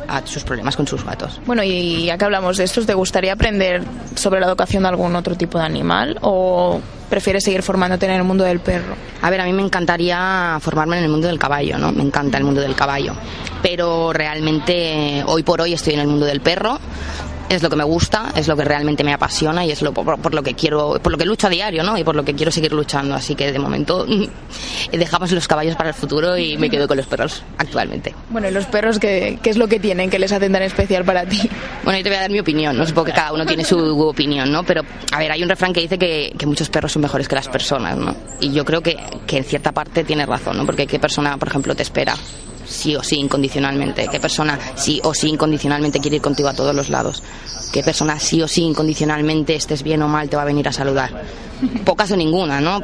a 0.07 0.25
sus 0.27 0.43
problemas 0.43 0.75
con 0.75 0.87
sus 0.87 1.03
gatos. 1.03 1.39
Bueno, 1.45 1.63
y 1.63 2.05
ya 2.05 2.17
que 2.17 2.25
hablamos 2.25 2.57
de 2.57 2.65
esto, 2.65 2.85
¿te 2.85 2.93
gustaría 2.93 3.33
aprender 3.33 3.83
sobre 4.15 4.39
la 4.39 4.47
educación 4.47 4.83
de 4.83 4.89
algún 4.89 5.15
otro 5.15 5.35
tipo 5.35 5.57
de 5.57 5.65
animal 5.65 6.17
o 6.21 6.81
prefieres 7.09 7.43
seguir 7.43 7.63
formándote 7.63 8.05
en 8.05 8.11
el 8.13 8.23
mundo 8.23 8.43
del 8.43 8.59
perro? 8.59 8.95
A 9.21 9.29
ver, 9.29 9.41
a 9.41 9.45
mí 9.45 9.53
me 9.53 9.61
encantaría 9.63 10.57
formarme 10.61 10.97
en 10.97 11.03
el 11.05 11.09
mundo 11.09 11.27
del 11.27 11.39
caballo, 11.39 11.77
¿no? 11.77 11.91
Me 11.91 12.03
encanta 12.03 12.37
el 12.37 12.43
mundo 12.43 12.61
del 12.61 12.75
caballo. 12.75 13.13
Pero 13.61 14.11
realmente 14.11 15.23
hoy 15.25 15.43
por 15.43 15.61
hoy 15.61 15.73
estoy 15.73 15.93
en 15.93 16.01
el 16.01 16.07
mundo 16.07 16.25
del 16.25 16.41
perro. 16.41 16.79
Es 17.53 17.61
lo 17.61 17.69
que 17.69 17.75
me 17.75 17.83
gusta, 17.83 18.33
es 18.35 18.47
lo 18.47 18.55
que 18.55 18.63
realmente 18.63 19.03
me 19.03 19.13
apasiona 19.13 19.63
y 19.65 19.71
es 19.71 19.81
lo 19.81 19.93
por, 19.93 20.19
por 20.19 20.33
lo 20.33 20.41
que 20.41 20.55
quiero, 20.55 20.99
por 21.01 21.11
lo 21.11 21.17
que 21.17 21.25
lucho 21.25 21.47
a 21.47 21.49
diario, 21.49 21.83
¿no? 21.83 21.97
Y 21.97 22.03
por 22.03 22.15
lo 22.15 22.25
que 22.25 22.33
quiero 22.33 22.51
seguir 22.51 22.73
luchando. 22.73 23.13
Así 23.13 23.35
que 23.35 23.51
de 23.51 23.59
momento 23.59 24.05
dejamos 24.91 25.31
los 25.31 25.47
caballos 25.47 25.75
para 25.75 25.89
el 25.89 25.95
futuro 25.95 26.37
y 26.37 26.57
me 26.57 26.69
quedo 26.69 26.87
con 26.87 26.97
los 26.97 27.05
perros 27.05 27.43
actualmente. 27.57 28.15
Bueno, 28.29 28.49
¿y 28.49 28.51
los 28.51 28.65
perros 28.65 28.97
qué, 28.97 29.37
qué 29.41 29.51
es 29.51 29.57
lo 29.57 29.67
que 29.67 29.79
tienen 29.79 30.09
que 30.09 30.17
les 30.17 30.31
hacen 30.31 30.51
tan 30.51 30.63
especial 30.63 31.05
para 31.05 31.25
ti? 31.25 31.49
Bueno, 31.83 31.99
yo 31.99 32.03
te 32.03 32.09
voy 32.09 32.17
a 32.17 32.21
dar 32.21 32.31
mi 32.31 32.39
opinión, 32.39 32.75
¿no? 32.75 32.85
Supongo 32.85 33.05
que 33.05 33.13
cada 33.13 33.31
uno 33.33 33.45
tiene 33.45 33.63
su 33.63 33.77
opinión, 33.77 34.51
¿no? 34.51 34.63
Pero, 34.63 34.81
a 35.11 35.19
ver, 35.19 35.31
hay 35.31 35.43
un 35.43 35.49
refrán 35.49 35.73
que 35.73 35.81
dice 35.81 35.97
que, 35.97 36.33
que 36.37 36.45
muchos 36.45 36.69
perros 36.69 36.91
son 36.91 37.03
mejores 37.03 37.27
que 37.27 37.35
las 37.35 37.47
personas, 37.47 37.97
¿no? 37.97 38.15
Y 38.39 38.51
yo 38.51 38.65
creo 38.65 38.81
que, 38.81 38.97
que 39.27 39.37
en 39.37 39.43
cierta 39.43 39.71
parte 39.71 40.03
tiene 40.03 40.25
razón, 40.25 40.57
¿no? 40.57 40.65
Porque 40.65 40.87
qué 40.87 40.99
persona, 40.99 41.37
por 41.37 41.49
ejemplo, 41.49 41.75
te 41.75 41.83
espera 41.83 42.15
sí 42.65 42.95
o 42.95 43.03
sí 43.03 43.17
incondicionalmente, 43.17 44.07
qué 44.07 44.19
persona 44.19 44.59
sí 44.75 44.99
o 45.03 45.13
sí 45.13 45.29
incondicionalmente 45.29 45.99
quiere 45.99 46.17
ir 46.17 46.21
contigo 46.21 46.49
a 46.49 46.53
todos 46.53 46.75
los 46.75 46.89
lados, 46.89 47.23
qué 47.71 47.83
persona 47.83 48.19
sí 48.19 48.41
o 48.41 48.47
sí 48.47 48.63
incondicionalmente 48.63 49.55
estés 49.55 49.83
bien 49.83 50.01
o 50.01 50.07
mal 50.07 50.29
te 50.29 50.35
va 50.35 50.43
a 50.43 50.45
venir 50.45 50.67
a 50.67 50.71
saludar. 50.71 51.23
Pocas 51.85 52.11
o 52.11 52.15
ninguna, 52.15 52.59
¿no? 52.61 52.81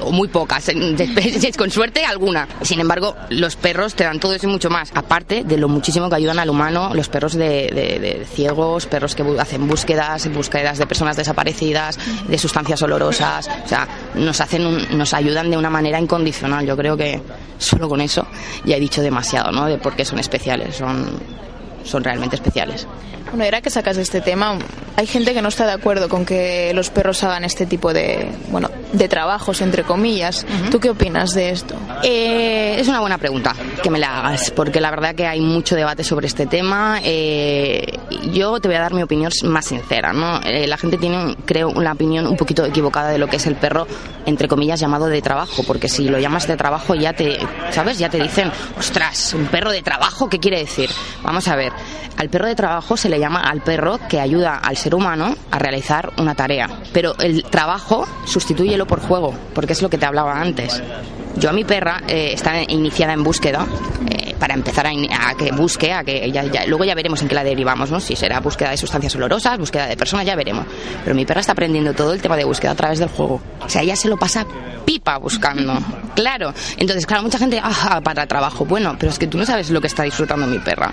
O 0.00 0.10
muy 0.12 0.28
pocas, 0.28 0.70
con 1.58 1.70
suerte 1.70 2.04
alguna. 2.04 2.46
Sin 2.62 2.80
embargo, 2.80 3.14
los 3.30 3.56
perros 3.56 3.94
te 3.94 4.04
dan 4.04 4.20
todo 4.20 4.34
eso 4.34 4.46
y 4.46 4.50
mucho 4.50 4.70
más. 4.70 4.90
Aparte 4.94 5.44
de 5.44 5.56
lo 5.56 5.68
muchísimo 5.68 6.08
que 6.08 6.16
ayudan 6.16 6.38
al 6.38 6.50
humano, 6.50 6.90
los 6.94 7.08
perros 7.08 7.34
de, 7.34 7.70
de- 7.72 7.98
de 7.98 8.24
ciegos, 8.24 8.86
perros 8.86 9.14
que 9.14 9.24
hacen 9.38 9.66
búsquedas, 9.68 10.32
búsquedas 10.32 10.78
de 10.78 10.86
personas 10.86 11.16
desaparecidas, 11.16 11.98
de 12.28 12.38
sustancias 12.38 12.80
olorosas, 12.82 13.48
o 13.64 13.68
sea, 13.68 13.86
nos 14.14 14.40
hacen, 14.40 14.66
un- 14.66 14.98
nos 14.98 15.14
ayudan 15.14 15.50
de 15.50 15.56
una 15.56 15.70
manera 15.70 15.98
incondicional. 16.00 16.66
Yo 16.66 16.76
creo 16.76 16.96
que 16.96 17.20
solo 17.58 17.88
con 17.88 18.00
eso 18.00 18.26
ya 18.64 18.76
he 18.76 18.80
dicho 18.80 19.02
demasiado, 19.02 19.50
¿no? 19.52 19.66
De 19.66 19.78
por 19.78 19.94
qué 19.96 20.04
son 20.04 20.18
especiales, 20.18 20.76
son, 20.76 21.06
son 21.84 22.04
realmente 22.04 22.36
especiales. 22.36 22.86
Bueno, 23.30 23.44
y 23.44 23.46
ahora 23.46 23.60
que 23.60 23.70
sacas 23.70 23.96
este 23.98 24.20
tema, 24.20 24.58
hay 24.96 25.06
gente 25.06 25.34
que 25.34 25.42
no 25.42 25.48
está 25.48 25.66
de 25.66 25.72
acuerdo 25.72 26.08
con 26.08 26.24
que 26.24 26.72
los 26.74 26.90
perros 26.90 27.22
hagan 27.22 27.44
este 27.44 27.66
tipo 27.66 27.92
de, 27.92 28.32
bueno, 28.50 28.70
de 28.92 29.06
trabajos, 29.06 29.60
entre 29.60 29.84
comillas. 29.84 30.46
¿Tú 30.70 30.80
qué 30.80 30.90
opinas 30.90 31.34
de 31.34 31.50
esto? 31.50 31.76
Eh, 32.02 32.76
es 32.78 32.88
una 32.88 33.00
buena 33.00 33.18
pregunta 33.18 33.54
que 33.82 33.90
me 33.90 33.98
la 33.98 34.18
hagas, 34.18 34.50
porque 34.50 34.80
la 34.80 34.90
verdad 34.90 35.14
que 35.14 35.26
hay 35.26 35.40
mucho 35.40 35.76
debate 35.76 36.04
sobre 36.04 36.26
este 36.26 36.46
tema. 36.46 37.00
Eh, 37.04 37.98
yo 38.32 38.58
te 38.60 38.68
voy 38.68 38.76
a 38.76 38.80
dar 38.80 38.94
mi 38.94 39.02
opinión 39.02 39.30
más 39.44 39.66
sincera, 39.66 40.12
¿no? 40.12 40.40
Eh, 40.42 40.66
la 40.66 40.78
gente 40.78 40.96
tiene, 40.96 41.36
creo, 41.44 41.68
una 41.68 41.92
opinión 41.92 42.26
un 42.26 42.36
poquito 42.36 42.64
equivocada 42.64 43.10
de 43.10 43.18
lo 43.18 43.28
que 43.28 43.36
es 43.36 43.46
el 43.46 43.56
perro, 43.56 43.86
entre 44.26 44.48
comillas, 44.48 44.80
llamado 44.80 45.06
de 45.06 45.20
trabajo, 45.22 45.62
porque 45.64 45.88
si 45.88 46.08
lo 46.08 46.18
llamas 46.18 46.48
de 46.48 46.56
trabajo 46.56 46.94
ya 46.94 47.12
te, 47.12 47.38
¿sabes? 47.70 47.98
Ya 47.98 48.08
te 48.08 48.20
dicen, 48.20 48.50
ostras, 48.78 49.34
un 49.34 49.46
perro 49.46 49.70
de 49.70 49.82
trabajo, 49.82 50.28
¿qué 50.28 50.40
quiere 50.40 50.58
decir? 50.58 50.90
Vamos 51.22 51.46
a 51.46 51.56
ver, 51.56 51.72
al 52.16 52.28
perro 52.30 52.46
de 52.48 52.56
trabajo 52.56 52.96
se 52.96 53.08
le 53.08 53.17
llama 53.18 53.40
al 53.40 53.60
perro 53.62 53.98
que 54.08 54.20
ayuda 54.20 54.56
al 54.58 54.76
ser 54.76 54.94
humano 54.94 55.34
a 55.50 55.58
realizar 55.58 56.12
una 56.18 56.34
tarea, 56.34 56.68
pero 56.92 57.14
el 57.18 57.44
trabajo 57.44 58.06
sustitúyelo 58.26 58.86
por 58.86 59.00
juego, 59.00 59.34
porque 59.54 59.72
es 59.72 59.82
lo 59.82 59.90
que 59.90 59.98
te 59.98 60.06
hablaba 60.06 60.40
antes. 60.40 60.82
Yo 61.38 61.50
a 61.50 61.52
mi 61.52 61.64
perra 61.64 62.02
eh, 62.08 62.32
está 62.34 62.62
iniciada 62.68 63.12
en 63.12 63.22
búsqueda 63.22 63.66
eh, 64.10 64.34
para 64.38 64.54
empezar 64.54 64.86
a, 64.86 64.92
in- 64.92 65.08
a 65.12 65.34
que 65.36 65.52
busque, 65.52 65.92
a 65.92 66.02
que 66.04 66.30
ya, 66.32 66.44
ya- 66.44 66.66
luego 66.66 66.84
ya 66.84 66.94
veremos 66.94 67.22
en 67.22 67.28
qué 67.28 67.34
la 67.34 67.44
derivamos, 67.44 67.90
¿no? 67.90 68.00
Si 68.00 68.16
será 68.16 68.40
búsqueda 68.40 68.70
de 68.70 68.76
sustancias 68.76 69.14
olorosas, 69.16 69.58
búsqueda 69.58 69.86
de 69.86 69.96
personas, 69.96 70.26
ya 70.26 70.34
veremos. 70.36 70.66
Pero 71.04 71.14
mi 71.14 71.24
perra 71.24 71.40
está 71.40 71.52
aprendiendo 71.52 71.94
todo 71.94 72.12
el 72.12 72.20
tema 72.20 72.36
de 72.36 72.44
búsqueda 72.44 72.72
a 72.72 72.74
través 72.74 72.98
del 72.98 73.08
juego. 73.08 73.40
O 73.64 73.68
sea, 73.68 73.82
ella 73.82 73.94
se 73.96 74.08
lo 74.08 74.16
pasa 74.16 74.46
pipa 74.84 75.16
buscando. 75.18 75.74
Claro. 76.18 76.52
Entonces, 76.78 77.06
claro, 77.06 77.22
mucha 77.22 77.38
gente, 77.38 77.60
ah, 77.62 78.00
para 78.02 78.26
trabajo. 78.26 78.64
Bueno, 78.64 78.96
pero 78.98 79.12
es 79.12 79.20
que 79.20 79.28
tú 79.28 79.38
no 79.38 79.46
sabes 79.46 79.70
lo 79.70 79.80
que 79.80 79.86
está 79.86 80.02
disfrutando 80.02 80.48
mi 80.48 80.58
perra. 80.58 80.92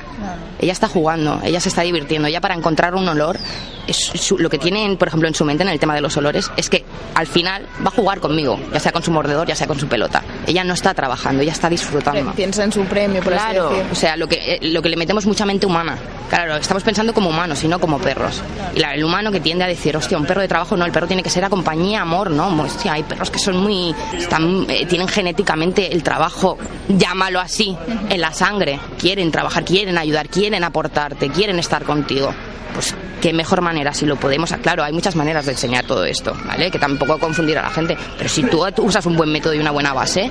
Ella 0.59 0.71
está 0.71 0.87
jugando, 0.87 1.39
ella 1.43 1.59
se 1.59 1.69
está 1.69 1.81
divirtiendo. 1.81 2.27
Ella 2.27 2.41
para 2.41 2.53
encontrar 2.53 2.93
un 2.93 3.07
olor, 3.09 3.39
es 3.87 3.97
su- 3.97 4.37
lo 4.37 4.51
que 4.51 4.59
tiene, 4.59 4.95
por 4.97 5.07
ejemplo, 5.07 5.27
en 5.27 5.33
su 5.33 5.43
mente 5.43 5.63
en 5.63 5.69
el 5.69 5.79
tema 5.79 5.95
de 5.95 6.01
los 6.01 6.15
olores, 6.17 6.51
es 6.57 6.69
que 6.69 6.85
al 7.15 7.25
final 7.25 7.65
va 7.83 7.87
a 7.87 7.91
jugar 7.91 8.19
conmigo, 8.19 8.59
ya 8.71 8.79
sea 8.79 8.91
con 8.91 9.01
su 9.01 9.09
mordedor, 9.09 9.47
ya 9.47 9.55
sea 9.55 9.65
con 9.65 9.79
su 9.79 9.87
pelota. 9.87 10.21
Ella 10.47 10.63
no 10.63 10.73
está 10.73 10.93
trabajando, 10.93 11.41
ella 11.43 11.51
está 11.51 11.69
disfrutando. 11.69 12.33
Piensa 12.33 12.63
en 12.63 12.71
su 12.71 12.83
premio, 12.85 13.21
por 13.21 13.33
Claro, 13.33 13.71
o 13.91 13.95
sea, 13.95 14.15
lo 14.17 14.27
que, 14.27 14.35
eh, 14.55 14.59
lo 14.61 14.81
que 14.81 14.89
le 14.89 14.95
metemos 14.95 15.25
mucha 15.25 15.45
mente 15.45 15.65
humana. 15.65 15.97
Claro, 16.29 16.55
estamos 16.55 16.83
pensando 16.83 17.13
como 17.13 17.29
humanos 17.29 17.63
y 17.63 17.67
no 17.67 17.79
como 17.79 17.99
perros. 17.99 18.41
Y 18.75 18.79
la- 18.79 18.93
el 18.93 19.03
humano 19.03 19.31
que 19.31 19.39
tiende 19.39 19.63
a 19.63 19.67
decir, 19.67 19.95
hostia, 19.97 20.17
un 20.17 20.25
perro 20.25 20.41
de 20.41 20.47
trabajo, 20.47 20.75
no, 20.77 20.85
el 20.85 20.91
perro 20.91 21.07
tiene 21.07 21.23
que 21.23 21.29
ser 21.29 21.45
a 21.45 21.49
compañía, 21.49 22.01
amor, 22.01 22.31
no. 22.31 22.47
Hostia, 22.63 22.93
hay 22.93 23.03
perros 23.03 23.29
que 23.29 23.39
son 23.39 23.57
muy. 23.57 23.93
Están, 24.17 24.65
eh, 24.69 24.85
tienen 24.85 25.07
genéticamente 25.07 25.93
el 25.93 26.03
trabajo, 26.03 26.57
llámalo 26.87 27.39
así, 27.39 27.77
en 28.09 28.21
la 28.21 28.33
sangre. 28.33 28.79
Quieren 28.99 29.31
trabajar, 29.31 29.63
quieren 29.65 29.97
ayudar, 29.97 30.27
quieren 30.29 30.63
aportarte, 30.63 31.29
quieren 31.29 31.59
estar 31.59 31.83
contigo. 31.83 32.33
Pues 32.75 32.93
qué 33.21 33.33
mejor 33.33 33.61
manera, 33.61 33.93
si 33.93 34.05
lo 34.05 34.17
podemos, 34.17 34.51
claro, 34.61 34.83
hay 34.83 34.93
muchas 34.93 35.15
maneras 35.15 35.45
de 35.45 35.53
enseñar 35.53 35.85
todo 35.85 36.05
esto, 36.05 36.37
¿vale? 36.45 36.69
Que 36.69 36.77
tampoco 36.77 37.17
confundir 37.17 37.57
a 37.57 37.63
la 37.63 37.69
gente, 37.69 37.97
pero 38.17 38.29
si 38.29 38.43
tú, 38.43 38.63
usas 38.79 39.05
un 39.05 39.15
buen 39.15 39.31
método 39.31 39.53
y 39.53 39.59
una 39.59 39.71
buena 39.71 39.93
base, 39.93 40.29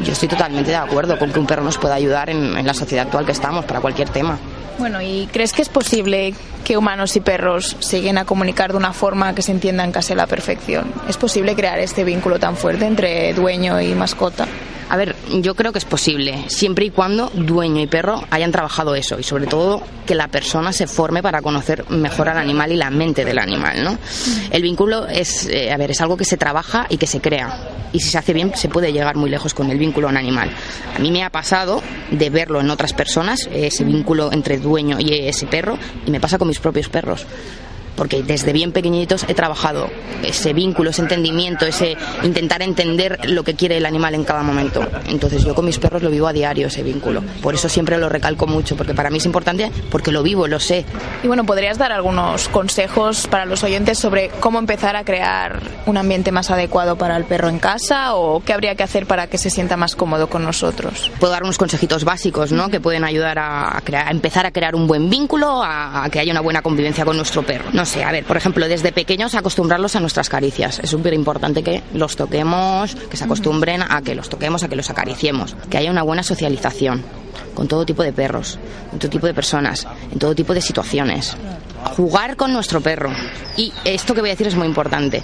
yo 0.00 0.12
estoy 0.12 0.28
totalmente 0.28 0.70
de 0.70 0.76
acuerdo 0.76 1.18
con 1.18 1.32
que 1.32 1.40
un 1.40 1.46
perro 1.46 1.64
nos 1.64 1.78
pueda 1.78 1.94
ayudar 1.94 2.30
en, 2.30 2.56
en 2.56 2.66
la 2.66 2.74
sociedad 2.74 3.06
actual 3.06 3.26
que 3.26 3.32
estamos 3.32 3.64
para 3.64 3.80
cualquier 3.80 4.10
tema. 4.10 4.38
Bueno, 4.78 5.02
¿y 5.02 5.28
crees 5.32 5.52
que 5.52 5.62
es 5.62 5.68
posible 5.68 6.34
que 6.64 6.76
humanos 6.76 7.16
y 7.16 7.20
perros 7.20 7.76
se 7.80 7.96
lleguen 7.96 8.18
a 8.18 8.24
comunicar 8.24 8.70
de 8.70 8.76
una 8.76 8.92
forma 8.92 9.34
que 9.34 9.42
se 9.42 9.50
entiendan 9.50 9.90
casi 9.90 10.12
a 10.12 10.16
la 10.16 10.28
perfección? 10.28 10.92
¿Es 11.08 11.16
posible 11.16 11.56
crear 11.56 11.80
este 11.80 12.04
vínculo 12.04 12.38
tan 12.38 12.56
fuerte 12.56 12.86
entre 12.86 13.34
dueño 13.34 13.80
y 13.80 13.94
mascota? 13.94 14.46
A 14.90 14.96
ver, 14.96 15.14
yo 15.42 15.54
creo 15.54 15.72
que 15.72 15.78
es 15.78 15.84
posible, 15.84 16.44
siempre 16.48 16.86
y 16.86 16.90
cuando 16.90 17.30
dueño 17.34 17.82
y 17.82 17.86
perro 17.86 18.24
hayan 18.30 18.52
trabajado 18.52 18.94
eso 18.94 19.18
y 19.18 19.22
sobre 19.22 19.46
todo 19.46 19.82
que 20.06 20.14
la 20.14 20.28
persona 20.28 20.72
se 20.72 20.86
forme 20.86 21.22
para 21.22 21.42
conocer 21.42 21.88
mejor 21.90 22.30
al 22.30 22.38
animal 22.38 22.72
y 22.72 22.76
la 22.76 22.88
mente 22.88 23.24
del 23.26 23.38
animal, 23.38 23.84
¿no? 23.84 23.98
El 24.50 24.62
vínculo 24.62 25.06
es, 25.06 25.46
eh, 25.46 25.70
a 25.70 25.76
ver, 25.76 25.90
es 25.90 26.00
algo 26.00 26.16
que 26.16 26.24
se 26.24 26.38
trabaja 26.38 26.86
y 26.88 26.96
que 26.96 27.06
se 27.06 27.20
crea 27.20 27.68
y 27.92 28.00
si 28.00 28.08
se 28.08 28.18
hace 28.18 28.32
bien 28.32 28.52
se 28.54 28.68
puede 28.68 28.92
llegar 28.92 29.16
muy 29.16 29.28
lejos 29.28 29.52
con 29.52 29.70
el 29.70 29.78
vínculo 29.78 30.08
a 30.08 30.10
un 30.10 30.16
animal. 30.16 30.50
A 30.96 30.98
mí 30.98 31.10
me 31.10 31.22
ha 31.22 31.30
pasado 31.30 31.82
de 32.10 32.30
verlo 32.30 32.60
en 32.60 32.70
otras 32.70 32.94
personas, 32.94 33.48
ese 33.52 33.84
vínculo 33.84 34.32
entre 34.32 34.58
dueño 34.58 34.98
y 34.98 35.12
ese 35.28 35.46
perro 35.46 35.78
y 36.06 36.10
me 36.10 36.20
pasa 36.20 36.38
con 36.38 36.48
mis 36.48 36.60
propios 36.60 36.88
perros 36.88 37.26
porque 37.98 38.22
desde 38.22 38.52
bien 38.54 38.72
pequeñitos 38.72 39.26
he 39.28 39.34
trabajado 39.34 39.90
ese 40.22 40.52
vínculo, 40.54 40.90
ese 40.90 41.02
entendimiento, 41.02 41.66
ese 41.66 41.96
intentar 42.22 42.62
entender 42.62 43.18
lo 43.28 43.44
que 43.44 43.54
quiere 43.54 43.76
el 43.76 43.84
animal 43.84 44.14
en 44.14 44.24
cada 44.24 44.42
momento. 44.42 44.80
Entonces 45.06 45.44
yo 45.44 45.54
con 45.54 45.66
mis 45.66 45.78
perros 45.78 46.02
lo 46.02 46.10
vivo 46.10 46.26
a 46.28 46.32
diario 46.32 46.68
ese 46.68 46.82
vínculo. 46.82 47.22
Por 47.42 47.54
eso 47.54 47.68
siempre 47.68 47.98
lo 47.98 48.08
recalco 48.08 48.46
mucho, 48.46 48.76
porque 48.76 48.94
para 48.94 49.10
mí 49.10 49.18
es 49.18 49.26
importante 49.26 49.70
porque 49.90 50.12
lo 50.12 50.22
vivo, 50.22 50.46
lo 50.46 50.60
sé. 50.60 50.86
Y 51.22 51.26
bueno, 51.26 51.44
¿podrías 51.44 51.76
dar 51.76 51.92
algunos 51.92 52.48
consejos 52.48 53.26
para 53.26 53.44
los 53.44 53.62
oyentes 53.64 53.98
sobre 53.98 54.28
cómo 54.40 54.58
empezar 54.58 54.96
a 54.96 55.04
crear 55.04 55.60
un 55.86 55.96
ambiente 55.96 56.30
más 56.32 56.50
adecuado 56.50 56.96
para 56.96 57.16
el 57.16 57.24
perro 57.24 57.48
en 57.48 57.58
casa 57.58 58.14
o 58.14 58.40
qué 58.40 58.52
habría 58.52 58.74
que 58.76 58.84
hacer 58.84 59.06
para 59.06 59.26
que 59.26 59.38
se 59.38 59.50
sienta 59.50 59.76
más 59.76 59.96
cómodo 59.96 60.28
con 60.28 60.44
nosotros? 60.44 61.10
Puedo 61.18 61.32
dar 61.32 61.42
unos 61.42 61.58
consejitos 61.58 62.04
básicos, 62.04 62.52
¿no? 62.52 62.68
Que 62.68 62.80
pueden 62.80 63.04
ayudar 63.04 63.38
a, 63.38 63.80
crear- 63.84 64.06
a 64.06 64.10
empezar 64.10 64.46
a 64.46 64.52
crear 64.52 64.74
un 64.76 64.86
buen 64.86 65.10
vínculo, 65.10 65.62
a, 65.62 66.04
a 66.04 66.10
que 66.10 66.20
haya 66.20 66.30
una 66.32 66.40
buena 66.40 66.62
convivencia 66.62 67.04
con 67.04 67.16
nuestro 67.16 67.42
perro. 67.42 67.66
No 67.72 67.84
a 67.96 68.12
ver, 68.12 68.24
por 68.24 68.36
ejemplo, 68.36 68.68
desde 68.68 68.92
pequeños 68.92 69.34
acostumbrarlos 69.34 69.96
a 69.96 70.00
nuestras 70.00 70.28
caricias. 70.28 70.78
Es 70.82 70.90
súper 70.90 71.14
importante 71.14 71.62
que 71.62 71.82
los 71.94 72.16
toquemos, 72.16 72.94
que 72.94 73.16
se 73.16 73.24
acostumbren 73.24 73.82
a 73.82 74.02
que 74.02 74.14
los 74.14 74.28
toquemos, 74.28 74.62
a 74.62 74.68
que 74.68 74.76
los 74.76 74.90
acariciemos. 74.90 75.56
Que 75.70 75.78
haya 75.78 75.90
una 75.90 76.02
buena 76.02 76.22
socialización 76.22 77.04
con 77.54 77.66
todo 77.68 77.84
tipo 77.86 78.02
de 78.02 78.12
perros, 78.12 78.58
en 78.92 78.98
todo 78.98 79.10
tipo 79.10 79.26
de 79.26 79.34
personas, 79.34 79.86
en 80.12 80.18
todo 80.18 80.34
tipo 80.34 80.54
de 80.54 80.60
situaciones. 80.60 81.36
jugar 81.96 82.36
con 82.36 82.52
nuestro 82.52 82.80
perro. 82.80 83.10
Y 83.56 83.72
esto 83.84 84.14
que 84.14 84.20
voy 84.20 84.30
a 84.30 84.32
decir 84.32 84.46
es 84.48 84.54
muy 84.56 84.66
importante. 84.66 85.22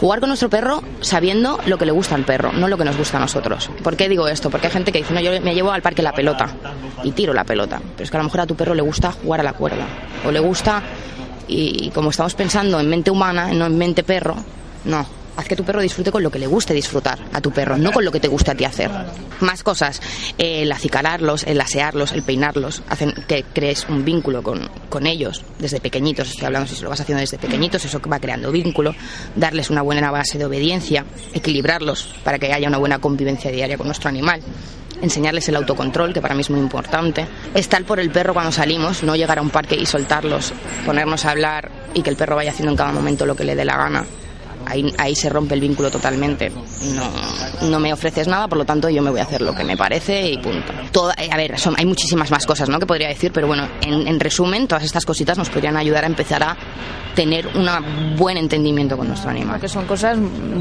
Jugar 0.00 0.18
con 0.20 0.28
nuestro 0.28 0.50
perro 0.50 0.82
sabiendo 1.00 1.58
lo 1.66 1.78
que 1.78 1.86
le 1.86 1.92
gusta 1.92 2.14
al 2.16 2.24
perro, 2.24 2.52
no 2.52 2.66
lo 2.68 2.76
que 2.76 2.84
nos 2.84 2.96
gusta 2.96 3.16
a 3.16 3.20
nosotros. 3.20 3.70
¿Por 3.82 3.96
qué 3.96 4.08
digo 4.08 4.26
esto? 4.28 4.50
Porque 4.50 4.66
hay 4.66 4.72
gente 4.72 4.90
que 4.92 4.98
dice, 4.98 5.14
no, 5.14 5.20
yo 5.20 5.30
me 5.40 5.54
llevo 5.54 5.70
al 5.70 5.82
parque 5.82 6.02
la 6.02 6.12
pelota 6.12 6.48
y 7.04 7.12
tiro 7.12 7.32
la 7.32 7.44
pelota. 7.44 7.80
Pero 7.96 8.04
es 8.04 8.10
que 8.10 8.16
a 8.16 8.20
lo 8.20 8.24
mejor 8.24 8.40
a 8.40 8.46
tu 8.46 8.56
perro 8.56 8.74
le 8.74 8.82
gusta 8.82 9.12
jugar 9.12 9.40
a 9.40 9.44
la 9.44 9.52
cuerda. 9.52 9.86
O 10.26 10.32
le 10.32 10.40
gusta, 10.40 10.82
y 11.48 11.90
como 11.90 12.10
estamos 12.10 12.34
pensando 12.34 12.78
en 12.80 12.88
mente 12.88 13.10
humana, 13.10 13.52
no 13.52 13.66
en 13.66 13.78
mente 13.78 14.02
perro, 14.02 14.36
no, 14.84 15.06
haz 15.36 15.46
que 15.46 15.56
tu 15.56 15.64
perro 15.64 15.80
disfrute 15.80 16.10
con 16.10 16.22
lo 16.22 16.30
que 16.30 16.38
le 16.38 16.46
guste 16.46 16.74
disfrutar 16.74 17.18
a 17.32 17.40
tu 17.40 17.50
perro, 17.50 17.76
no 17.76 17.92
con 17.92 18.04
lo 18.04 18.12
que 18.12 18.20
te 18.20 18.28
guste 18.28 18.50
a 18.50 18.54
ti 18.54 18.64
hacer. 18.64 18.90
Más 19.40 19.62
cosas, 19.62 20.00
el 20.38 20.70
acicalarlos, 20.70 21.44
el 21.44 21.60
asearlos, 21.60 22.12
el 22.12 22.22
peinarlos, 22.22 22.82
hacen 22.88 23.12
que 23.26 23.44
crees 23.52 23.86
un 23.88 24.04
vínculo 24.04 24.42
con, 24.42 24.68
con 24.88 25.06
ellos 25.06 25.42
desde 25.58 25.80
pequeñitos. 25.80 26.30
Estoy 26.30 26.46
hablando 26.46 26.68
si 26.68 26.80
lo 26.82 26.90
vas 26.90 27.00
haciendo 27.00 27.20
desde 27.20 27.38
pequeñitos, 27.38 27.84
eso 27.84 28.00
va 28.00 28.20
creando 28.20 28.52
vínculo, 28.52 28.94
darles 29.34 29.70
una 29.70 29.82
buena 29.82 30.10
base 30.10 30.38
de 30.38 30.44
obediencia, 30.44 31.04
equilibrarlos 31.32 32.14
para 32.22 32.38
que 32.38 32.52
haya 32.52 32.68
una 32.68 32.78
buena 32.78 32.98
convivencia 32.98 33.50
diaria 33.50 33.76
con 33.76 33.86
nuestro 33.86 34.08
animal 34.08 34.40
enseñarles 35.04 35.48
el 35.48 35.56
autocontrol, 35.56 36.12
que 36.12 36.20
para 36.20 36.34
mí 36.34 36.40
es 36.40 36.50
muy 36.50 36.60
importante. 36.60 37.26
Estar 37.54 37.84
por 37.84 38.00
el 38.00 38.10
perro 38.10 38.34
cuando 38.34 38.52
salimos, 38.52 39.02
no 39.02 39.14
llegar 39.16 39.38
a 39.38 39.42
un 39.42 39.50
parque 39.50 39.76
y 39.76 39.86
soltarlos, 39.86 40.52
ponernos 40.84 41.24
a 41.24 41.30
hablar 41.30 41.70
y 41.94 42.02
que 42.02 42.10
el 42.10 42.16
perro 42.16 42.36
vaya 42.36 42.50
haciendo 42.50 42.72
en 42.72 42.76
cada 42.76 42.92
momento 42.92 43.26
lo 43.26 43.36
que 43.36 43.44
le 43.44 43.54
dé 43.54 43.64
la 43.64 43.76
gana 43.76 44.04
ahí, 44.66 44.92
ahí 44.98 45.14
se 45.14 45.28
rompe 45.28 45.54
el 45.54 45.60
vínculo 45.60 45.90
totalmente. 45.90 46.50
No, 46.94 47.68
no 47.68 47.80
me 47.80 47.92
ofreces 47.92 48.26
nada, 48.28 48.48
por 48.48 48.58
lo 48.58 48.64
tanto 48.64 48.88
yo 48.88 49.02
me 49.02 49.10
voy 49.10 49.20
a 49.20 49.24
hacer 49.24 49.42
lo 49.42 49.54
que 49.54 49.64
me 49.64 49.76
parece 49.76 50.30
y 50.30 50.38
punto. 50.38 50.72
Toda, 50.92 51.14
a 51.14 51.36
ver, 51.36 51.58
son, 51.58 51.74
hay 51.78 51.86
muchísimas 51.86 52.30
más 52.30 52.46
cosas 52.46 52.68
¿no? 52.68 52.78
que 52.78 52.86
podría 52.86 53.08
decir, 53.08 53.32
pero 53.32 53.46
bueno, 53.46 53.68
en, 53.80 54.06
en 54.06 54.20
resumen, 54.20 54.66
todas 54.66 54.84
estas 54.84 55.04
cositas 55.04 55.38
nos 55.38 55.50
podrían 55.50 55.76
ayudar 55.76 56.04
a 56.04 56.06
empezar 56.06 56.42
a 56.42 56.56
tener 57.14 57.46
un 57.46 58.16
buen 58.16 58.36
entendimiento 58.36 58.96
con 58.96 59.08
nuestro 59.08 59.30
animal. 59.30 59.60
Que 59.60 59.68
son 59.68 59.86
cosas 59.86 60.18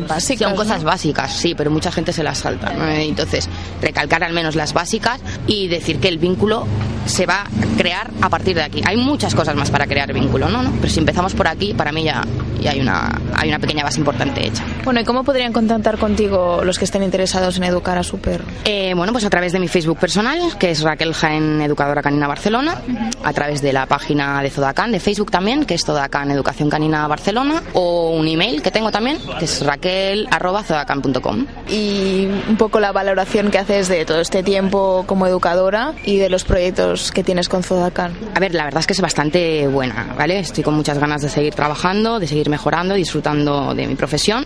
básicas. 0.08 0.48
Son 0.48 0.56
cosas 0.56 0.84
¿no? 0.84 0.90
básicas, 0.90 1.36
sí, 1.36 1.56
pero 1.56 1.72
mucha 1.72 1.92
gente 1.92 2.14
se 2.14 2.24
las 2.24 2.38
salta. 2.38 2.72
¿no? 2.74 2.88
Entonces, 2.88 3.50
recalcar 3.82 4.24
al 4.24 4.34
menos 4.34 4.56
las 4.56 4.74
básicas 4.74 5.20
y 5.48 5.68
decir 5.68 6.00
que 6.00 6.08
el 6.08 6.18
vínculo 6.18 6.66
se 7.06 7.26
va 7.26 7.42
a 7.42 7.78
crear 7.78 8.12
a 8.22 8.30
partir 8.30 8.56
de 8.56 8.64
aquí. 8.64 8.82
Hay 8.86 8.98
muchas 8.98 9.36
cosas 9.36 9.56
más 9.56 9.70
para 9.72 9.88
crear 9.88 10.14
vínculo, 10.14 10.50
¿no? 10.50 10.62
¿no? 10.62 10.72
Pero 10.80 10.94
si 10.94 11.00
empezamos 11.00 11.34
por 11.34 11.48
aquí, 11.48 11.74
para 11.74 11.92
mí 11.92 12.04
ya, 12.04 12.24
ya 12.62 12.72
hay, 12.72 12.80
una, 12.80 13.12
hay 13.36 13.50
una 13.50 13.60
pequeña 13.60 13.84
base 13.84 13.93
importante 13.98 14.46
hecha. 14.46 14.64
Bueno, 14.84 15.00
¿y 15.00 15.04
cómo 15.04 15.24
podrían 15.24 15.54
contactar 15.54 15.98
contigo 15.98 16.62
los 16.64 16.78
que 16.78 16.86
estén 16.86 17.04
interesados 17.04 17.58
en 17.58 17.64
educar 17.64 17.98
a 17.98 18.04
su 18.04 18.20
perro? 18.20 18.46
Eh, 18.66 18.94
bueno, 18.96 19.12
pues 19.12 19.26
a 19.26 19.30
través 19.30 19.52
de 19.52 19.60
mi 19.60 19.68
Facebook 19.68 19.98
personal, 19.98 20.40
que 20.58 20.72
es 20.72 20.82
Raquel 20.82 21.14
Jaén 21.14 21.62
Educadora 21.62 22.02
Canina 22.02 22.28
Barcelona, 22.28 22.82
a 23.24 23.34
través 23.34 23.62
de 23.62 23.74
la 23.74 23.86
página 23.86 24.42
de 24.42 24.50
Zodacan, 24.50 24.92
de 24.92 25.00
Facebook 25.00 25.32
también, 25.32 25.66
que 25.66 25.76
es 25.76 25.84
Zodacan 25.86 26.32
Educación 26.32 26.70
Canina 26.70 27.08
Barcelona, 27.08 27.64
o 27.74 28.12
un 28.12 28.28
email 28.28 28.62
que 28.62 28.72
tengo 28.72 28.92
también, 28.92 29.18
que 29.40 29.46
es 29.46 29.66
raquel.zodacan.com. 29.66 31.46
Y 31.70 32.28
un 32.48 32.58
poco 32.58 32.80
la 32.80 32.92
valoración 32.92 33.52
que 33.52 33.58
haces 33.58 33.88
de 33.88 34.06
todo 34.06 34.20
este 34.20 34.44
tiempo 34.44 35.04
como 35.08 35.28
educadora 35.28 35.94
y 36.06 36.18
de 36.18 36.30
los 36.30 36.44
proyectos 36.44 37.12
que 37.12 37.24
tienes 37.24 37.50
con 37.50 37.64
Zodacan. 37.64 38.14
A 38.36 38.40
ver, 38.40 38.54
la 38.54 38.66
verdad 38.66 38.80
es 38.80 38.88
que 38.88 38.94
es 38.94 39.02
bastante 39.02 39.68
buena, 39.68 40.14
¿vale? 40.18 40.40
Estoy 40.40 40.64
con 40.64 40.74
muchas 40.74 40.98
ganas 40.98 41.22
de 41.22 41.30
seguir 41.30 41.54
trabajando, 41.54 42.20
de 42.20 42.28
seguir 42.28 42.50
mejorando, 42.50 42.96
disfrutando 42.96 43.74
de 43.74 43.83
mi 43.88 43.96
profesión 43.96 44.46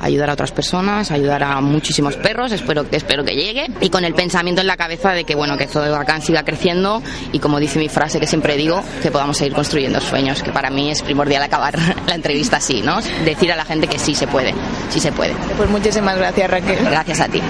ayudar 0.00 0.30
a 0.30 0.32
otras 0.32 0.52
personas, 0.52 1.10
ayudar 1.10 1.42
a 1.42 1.60
muchísimos 1.60 2.16
perros, 2.16 2.52
espero, 2.52 2.84
espero 2.90 3.24
que 3.24 3.34
llegue, 3.34 3.66
y 3.80 3.90
con 3.90 4.04
el 4.04 4.14
pensamiento 4.14 4.60
en 4.60 4.66
la 4.66 4.76
cabeza 4.76 5.12
de 5.12 5.24
que 5.24 5.34
bueno, 5.34 5.56
que 5.56 5.66
Zodacan 5.66 6.22
siga 6.22 6.44
creciendo 6.44 7.02
y 7.32 7.38
como 7.38 7.58
dice 7.58 7.78
mi 7.78 7.88
frase 7.88 8.20
que 8.20 8.26
siempre 8.26 8.56
digo, 8.56 8.82
que 9.02 9.10
podamos 9.10 9.36
seguir 9.36 9.54
construyendo 9.54 10.00
sueños, 10.00 10.42
que 10.42 10.52
para 10.52 10.70
mí 10.70 10.90
es 10.90 11.02
primordial 11.02 11.42
acabar 11.42 11.78
la 12.06 12.14
entrevista 12.14 12.58
así, 12.58 12.82
¿no? 12.82 13.00
Decir 13.24 13.52
a 13.52 13.56
la 13.56 13.64
gente 13.64 13.86
que 13.86 13.98
sí 13.98 14.14
se 14.14 14.26
puede, 14.26 14.54
sí 14.90 15.00
se 15.00 15.12
puede. 15.12 15.34
Pues 15.56 15.68
muchísimas 15.70 16.16
gracias 16.16 16.50
Raquel. 16.50 16.78
Gracias 16.84 17.20
a 17.20 17.28
ti. 17.28 17.42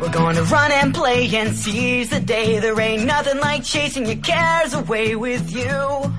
We're 0.00 0.10
going 0.10 0.34
to 0.34 0.42
run 0.42 0.72
and 0.72 0.92
play 0.92 1.32
and 1.36 1.54
seize 1.54 2.08
the 2.10 2.18
day. 2.18 2.58
There 2.58 2.78
ain't 2.80 3.04
nothing 3.04 3.38
like 3.38 3.62
chasing 3.62 4.04
your 4.04 4.20
cares 4.20 4.74
away 4.74 5.14
with 5.14 5.48
you. 5.52 6.12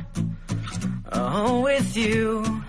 Oh, 1.11 1.59
with 1.59 1.97
you. 1.97 2.62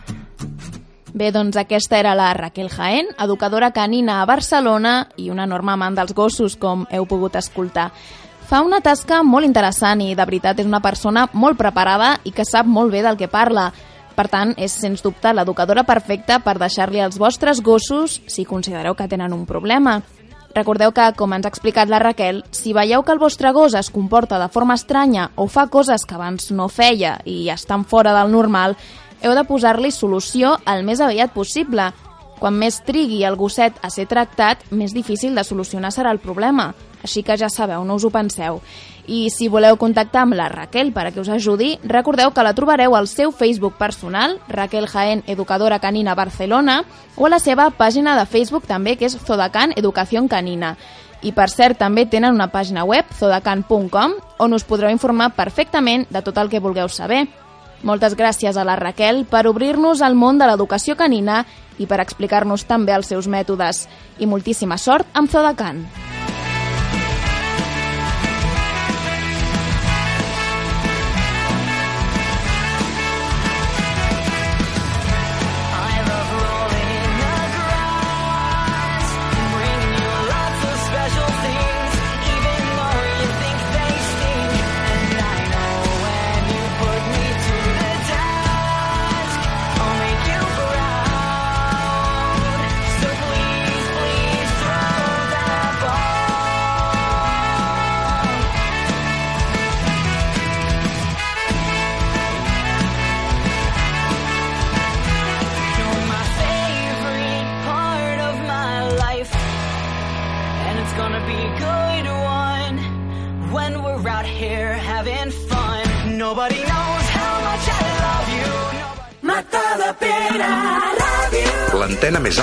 Bé, 1.15 1.29
doncs 1.31 1.55
aquesta 1.55 2.01
era 2.01 2.17
la 2.19 2.33
Raquel 2.35 2.67
Jaén, 2.73 3.07
educadora 3.23 3.69
canina 3.71 4.17
a 4.19 4.25
Barcelona 4.27 4.95
i 5.15 5.29
una 5.31 5.45
enorme 5.47 5.71
amant 5.71 5.95
dels 5.95 6.11
gossos, 6.11 6.57
com 6.59 6.89
heu 6.91 7.07
pogut 7.07 7.37
escoltar. 7.39 7.93
Fa 8.51 8.65
una 8.67 8.81
tasca 8.83 9.21
molt 9.23 9.47
interessant 9.47 10.03
i, 10.03 10.17
de 10.19 10.27
veritat, 10.27 10.59
és 10.59 10.67
una 10.67 10.83
persona 10.83 11.29
molt 11.33 11.55
preparada 11.61 12.17
i 12.27 12.33
que 12.35 12.43
sap 12.43 12.67
molt 12.67 12.91
bé 12.91 13.05
del 13.07 13.21
que 13.21 13.31
parla. 13.31 13.69
Per 14.19 14.27
tant, 14.27 14.57
és 14.59 14.75
sens 14.75 15.07
dubte 15.07 15.31
l'educadora 15.31 15.87
perfecta 15.87 16.41
per 16.43 16.57
deixar-li 16.59 16.99
als 16.99 17.23
vostres 17.23 17.63
gossos 17.63 18.19
si 18.27 18.43
considereu 18.43 18.99
que 18.99 19.07
tenen 19.07 19.39
un 19.39 19.47
problema. 19.47 20.01
Recordeu 20.55 20.91
que, 20.95 21.07
com 21.19 21.33
ens 21.35 21.47
ha 21.47 21.51
explicat 21.51 21.91
la 21.91 21.99
Raquel, 21.99 22.43
si 22.55 22.75
veieu 22.75 23.03
que 23.03 23.15
el 23.15 23.23
vostre 23.23 23.51
gos 23.55 23.75
es 23.75 23.91
comporta 23.91 24.39
de 24.43 24.51
forma 24.51 24.75
estranya 24.79 25.31
o 25.35 25.47
fa 25.47 25.67
coses 25.67 26.03
que 26.07 26.15
abans 26.15 26.53
no 26.55 26.69
feia 26.71 27.17
i 27.25 27.49
estan 27.51 27.83
fora 27.87 28.13
del 28.15 28.31
normal, 28.31 28.77
heu 29.25 29.35
de 29.35 29.45
posar-li 29.49 29.91
solució 29.91 30.59
el 30.69 30.85
més 30.85 31.01
aviat 31.01 31.33
possible. 31.33 31.91
Quan 32.39 32.59
més 32.61 32.83
trigui 32.85 33.23
el 33.25 33.39
gosset 33.41 33.79
a 33.81 33.89
ser 33.89 34.05
tractat, 34.11 34.67
més 34.71 34.93
difícil 34.93 35.35
de 35.35 35.45
solucionar 35.45 35.95
serà 35.95 36.13
el 36.13 36.21
problema. 36.21 36.75
Així 37.05 37.23
que 37.23 37.37
ja 37.41 37.49
sabeu, 37.49 37.85
no 37.85 37.97
us 37.97 38.05
ho 38.05 38.11
penseu. 38.13 38.61
I 39.07 39.29
si 39.29 39.51
voleu 39.53 39.77
contactar 39.77 40.23
amb 40.25 40.37
la 40.37 40.49
Raquel 40.49 40.91
per 40.93 41.07
a 41.07 41.13
que 41.13 41.21
us 41.21 41.29
ajudi, 41.29 41.75
recordeu 41.85 42.33
que 42.33 42.45
la 42.45 42.55
trobareu 42.57 42.97
al 42.97 43.09
seu 43.09 43.33
Facebook 43.33 43.77
personal, 43.77 44.39
Raquel 44.49 44.89
Jaén 44.89 45.23
Educadora 45.27 45.79
Canina 45.79 46.15
Barcelona, 46.15 46.83
o 47.17 47.27
a 47.27 47.33
la 47.33 47.41
seva 47.41 47.71
pàgina 47.71 48.17
de 48.17 48.27
Facebook 48.27 48.67
també, 48.67 48.97
que 48.97 49.09
és 49.09 49.17
Zodacan 49.17 49.73
Educación 49.77 50.29
Canina. 50.29 50.75
I 51.25 51.33
per 51.33 51.49
cert, 51.49 51.79
també 51.81 52.05
tenen 52.05 52.35
una 52.37 52.51
pàgina 52.53 52.85
web, 52.85 53.09
zodacan.com, 53.17 54.19
on 54.41 54.53
us 54.53 54.65
podreu 54.69 54.93
informar 54.93 55.33
perfectament 55.37 56.05
de 56.11 56.21
tot 56.21 56.37
el 56.41 56.53
que 56.53 56.61
vulgueu 56.61 56.89
saber. 56.89 57.25
Moltes 57.85 58.17
gràcies 58.17 58.57
a 58.57 58.65
la 58.65 58.79
Raquel 58.81 59.27
per 59.29 59.45
obrir-nos 59.51 60.01
al 60.01 60.17
món 60.17 60.41
de 60.41 60.49
l'educació 60.49 60.97
canina 60.97 61.43
i 61.77 61.85
per 61.91 62.01
explicar-nos 62.01 62.65
també 62.65 62.97
els 62.97 63.13
seus 63.13 63.29
mètodes. 63.29 63.85
I 64.19 64.31
moltíssima 64.31 64.81
sort 64.81 65.13
amb 65.13 65.29
Zodacan. 65.29 65.85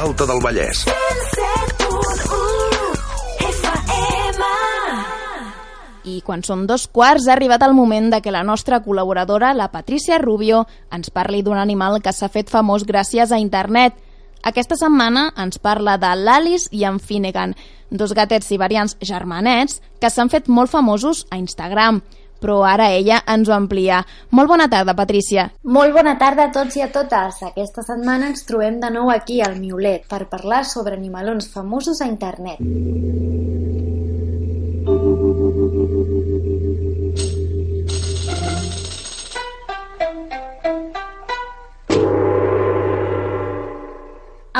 Alta 0.01 0.25
del 0.25 0.41
Vallès. 0.41 0.89
107.1 0.89 3.45
FM. 3.45 4.41
I 6.09 6.25
quan 6.25 6.41
són 6.41 6.65
dos 6.65 6.89
quarts 6.89 7.29
ha 7.29 7.35
arribat 7.35 7.61
el 7.61 7.77
moment 7.77 8.09
de 8.09 8.17
que 8.25 8.33
la 8.33 8.41
nostra 8.41 8.81
col·laboradora, 8.81 9.53
la 9.53 9.69
Patricia 9.69 10.17
Rubio, 10.17 10.65
ens 10.89 11.13
parli 11.13 11.45
d'un 11.45 11.61
animal 11.61 12.01
que 12.01 12.09
s'ha 12.17 12.33
fet 12.33 12.49
famós 12.49 12.81
gràcies 12.89 13.29
a 13.29 13.37
internet. 13.37 13.93
Aquesta 14.41 14.73
setmana 14.79 15.35
ens 15.37 15.61
parla 15.61 15.99
de 16.01 16.15
l'Alice 16.17 16.73
i 16.73 16.81
en 16.89 16.97
Finnegan, 16.97 17.53
dos 17.91 18.15
gatets 18.17 18.49
siberians 18.49 18.97
germanets 19.05 19.85
que 20.01 20.09
s'han 20.09 20.33
fet 20.33 20.49
molt 20.49 20.73
famosos 20.73 21.29
a 21.29 21.37
Instagram 21.37 22.01
però 22.41 22.61
ara 22.67 22.89
ella 22.97 23.21
ens 23.29 23.49
ho 23.49 23.55
amplia. 23.55 24.01
Molt 24.31 24.49
bona 24.51 24.67
tarda, 24.71 24.97
Patrícia. 24.97 25.47
Molt 25.63 25.93
bona 25.95 26.17
tarda 26.17 26.49
a 26.49 26.53
tots 26.55 26.79
i 26.79 26.85
a 26.85 26.89
totes. 26.91 27.43
Aquesta 27.51 27.85
setmana 27.85 28.31
ens 28.33 28.45
trobem 28.49 28.81
de 28.81 28.89
nou 28.93 29.13
aquí 29.13 29.41
al 29.45 29.59
Miolet 29.61 30.09
per 30.09 30.25
parlar 30.33 30.65
sobre 30.65 30.97
animalons 30.97 31.51
famosos 31.53 32.01
a 32.01 32.09
internet. 32.09 32.59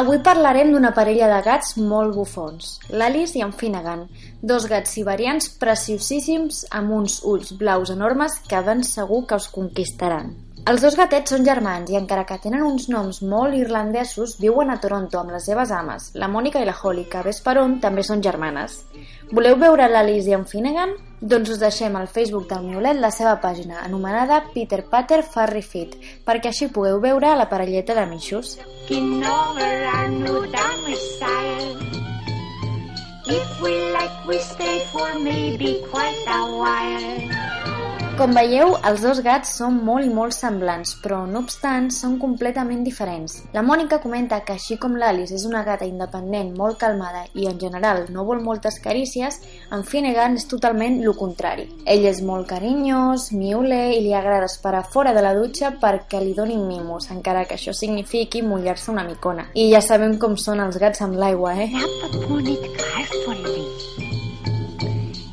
Avui 0.02 0.18
parlarem 0.26 0.72
d'una 0.74 0.90
parella 0.98 1.28
de 1.30 1.42
gats 1.46 1.76
molt 1.78 2.16
bufons, 2.16 2.78
l'Alice 2.96 3.38
i 3.38 3.44
en 3.46 3.52
Finnegan, 3.54 4.06
dos 4.42 4.66
gats 4.66 4.96
siberians 4.98 5.50
preciosíssims 5.62 6.66
amb 6.74 6.96
uns 6.98 7.20
ulls 7.24 7.54
blaus 7.58 7.92
enormes 7.94 8.40
que 8.48 8.62
ben 8.66 8.82
segur 8.84 9.26
que 9.28 9.38
us 9.38 9.52
conquistaran. 9.54 10.34
Els 10.70 10.84
dos 10.86 10.94
gatets 10.94 11.34
són 11.34 11.46
germans 11.46 11.90
i 11.90 11.96
encara 11.98 12.22
que 12.30 12.38
tenen 12.42 12.62
uns 12.62 12.84
noms 12.90 13.24
molt 13.26 13.58
irlandesos, 13.58 14.36
viuen 14.42 14.70
a 14.70 14.78
Toronto 14.82 15.18
amb 15.18 15.34
les 15.34 15.48
seves 15.50 15.72
ames, 15.74 16.12
la 16.14 16.30
Mònica 16.30 16.62
i 16.62 16.68
la 16.70 16.76
Holly, 16.78 17.08
que 17.10 17.24
ves 17.26 17.42
per 17.42 17.56
on 17.58 17.80
també 17.82 18.04
són 18.06 18.22
germanes. 18.22 18.76
Voleu 19.32 19.58
veure 19.58 19.90
l'Alice 19.90 20.30
i 20.30 20.38
en 20.38 20.46
Finnegan? 20.46 20.94
Doncs 21.22 21.56
us 21.56 21.62
deixem 21.64 21.98
al 21.98 22.08
Facebook 22.14 22.46
del 22.50 22.68
Miolet 22.68 23.02
la 23.02 23.10
seva 23.10 23.40
pàgina, 23.42 23.82
anomenada 23.82 24.44
Peter 24.54 24.84
Patter 24.86 25.24
Furry 25.24 25.66
Fit, 25.66 25.98
perquè 26.26 26.54
així 26.54 26.70
pugueu 26.70 27.02
veure 27.02 27.34
la 27.38 27.50
parelleta 27.50 27.98
de 27.98 28.06
mitjos. 28.14 28.60
Looking 28.62 29.26
over 29.26 29.74
our 29.96 30.10
new 30.14 30.46
domicile. 30.46 32.21
If 33.34 33.62
we 33.62 33.94
like, 33.94 34.26
we 34.28 34.40
stay 34.40 34.84
for 34.92 35.18
maybe 35.18 35.82
quite 35.90 36.22
a 36.28 36.52
while. 36.52 37.71
Com 38.22 38.36
veieu, 38.38 38.76
els 38.86 39.02
dos 39.02 39.18
gats 39.26 39.50
són 39.58 39.80
molt 39.82 40.06
i 40.06 40.12
molt 40.14 40.36
semblants, 40.36 40.92
però 41.02 41.24
no 41.26 41.40
obstant 41.42 41.88
són 41.90 42.20
completament 42.22 42.84
diferents. 42.86 43.40
La 43.56 43.64
Mònica 43.66 43.98
comenta 44.04 44.38
que 44.46 44.54
així 44.54 44.76
com 44.78 44.94
l'Alice 44.94 45.34
és 45.40 45.46
una 45.50 45.64
gata 45.66 45.88
independent, 45.90 46.52
molt 46.60 46.78
calmada 46.84 47.24
i 47.34 47.48
en 47.50 47.58
general 47.64 48.04
no 48.14 48.22
vol 48.28 48.44
moltes 48.46 48.78
carícies, 48.84 49.40
en 49.74 49.82
Finnegan 49.82 50.38
és 50.38 50.46
totalment 50.52 51.00
lo 51.02 51.16
contrari. 51.18 51.66
Ell 51.90 52.06
és 52.06 52.22
molt 52.22 52.46
carinyós, 52.52 53.32
miule 53.34 53.82
i 53.96 54.04
li 54.06 54.14
agrada 54.14 54.46
esperar 54.52 54.84
fora 54.94 55.16
de 55.18 55.26
la 55.26 55.34
dutxa 55.34 55.74
perquè 55.82 56.22
li 56.22 56.38
donin 56.38 56.68
mimos, 56.70 57.10
encara 57.10 57.48
que 57.50 57.58
això 57.58 57.74
signifiqui 57.74 58.46
mullar-se 58.46 58.94
una 58.94 59.08
micona. 59.10 59.50
I 59.58 59.72
ja 59.74 59.82
sabem 59.82 60.20
com 60.22 60.38
són 60.38 60.62
els 60.62 60.78
gats 60.78 61.02
amb 61.02 61.18
l'aigua, 61.18 61.58
eh? 61.58 61.74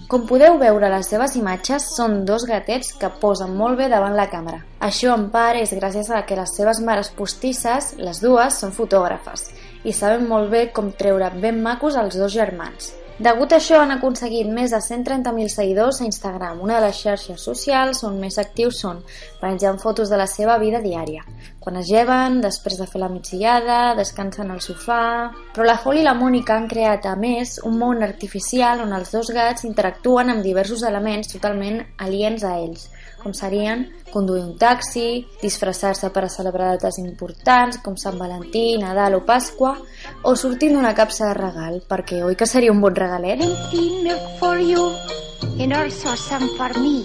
Com 0.09 0.23
podeu 0.25 0.55
veure 0.57 0.89
les 0.89 1.09
seves 1.13 1.35
imatges, 1.37 1.85
són 1.93 2.23
dos 2.29 2.47
gatets 2.49 2.95
que 2.97 3.11
posen 3.21 3.51
molt 3.59 3.77
bé 3.77 3.91
davant 3.93 4.15
la 4.17 4.25
càmera. 4.33 4.63
Això, 4.87 5.13
en 5.13 5.27
part, 5.35 5.61
és 5.61 5.75
gràcies 5.77 6.09
a 6.09 6.23
que 6.25 6.39
les 6.39 6.55
seves 6.57 6.81
mares 6.81 7.11
postisses, 7.19 7.91
les 8.01 8.23
dues, 8.25 8.57
són 8.57 8.73
fotògrafes 8.73 9.51
i 9.85 9.93
saben 9.93 10.25
molt 10.31 10.49
bé 10.49 10.63
com 10.73 10.89
treure 10.97 11.29
ben 11.43 11.61
macos 11.61 12.01
als 12.01 12.17
dos 12.17 12.33
germans. 12.33 12.95
Degut 13.19 13.51
a 13.51 13.57
això 13.59 13.81
han 13.83 13.91
aconseguit 13.91 14.47
més 14.47 14.71
de 14.71 14.79
130.000 14.79 15.51
seguidors 15.51 15.97
a 15.99 16.05
Instagram, 16.07 16.61
una 16.63 16.77
de 16.77 16.85
les 16.85 17.01
xarxes 17.03 17.47
socials 17.49 18.05
on 18.07 18.21
més 18.23 18.37
actius 18.39 18.79
són, 18.85 19.01
penjant 19.41 19.81
fotos 19.83 20.13
de 20.13 20.21
la 20.21 20.29
seva 20.31 20.55
vida 20.63 20.79
diària. 20.85 21.25
Quan 21.59 21.81
es 21.81 21.91
lleven, 21.91 22.39
després 22.45 22.79
de 22.79 22.87
fer 22.87 23.01
la 23.03 23.09
migdiada, 23.11 23.97
descansen 23.99 24.53
al 24.55 24.63
sofà... 24.63 25.01
Però 25.51 25.67
la 25.67 25.75
Holly 25.83 26.05
i 26.05 26.07
la 26.07 26.15
Mònica 26.15 26.55
han 26.55 26.71
creat, 26.71 27.11
a 27.11 27.17
més, 27.19 27.57
un 27.67 27.75
món 27.83 28.07
artificial 28.07 28.85
on 28.87 28.95
els 28.95 29.11
dos 29.11 29.33
gats 29.35 29.67
interactuen 29.67 30.31
amb 30.31 30.47
diversos 30.47 30.87
elements 30.87 31.35
totalment 31.35 31.83
aliens 32.07 32.47
a 32.47 32.55
ells, 32.63 32.87
com 33.23 33.35
serien 33.35 33.87
conduir 34.13 34.43
un 34.43 34.57
taxi, 34.59 35.27
disfressar-se 35.43 36.11
per 36.15 36.25
a 36.25 36.33
celebrar 36.33 36.73
dates 36.75 36.99
importants 37.03 37.81
com 37.85 37.97
Sant 37.97 38.19
Valentí, 38.19 38.79
Nadal 38.81 39.19
o 39.19 39.25
Pasqua, 39.27 39.75
o 40.23 40.35
sortint 40.37 40.77
d'una 40.77 40.95
capsa 40.97 41.29
de 41.29 41.39
regal, 41.39 41.83
perquè 41.89 42.23
oi 42.25 42.39
que 42.39 42.49
seria 42.49 42.73
un 42.73 42.81
bon 42.81 42.97
regalet? 42.97 43.43
Plenty 43.43 44.03
milk 44.05 44.31
for 44.41 44.59
you 44.59 44.93
and 45.59 45.73
also 45.73 46.15
some 46.17 46.49
for 46.57 46.73
me. 46.79 47.05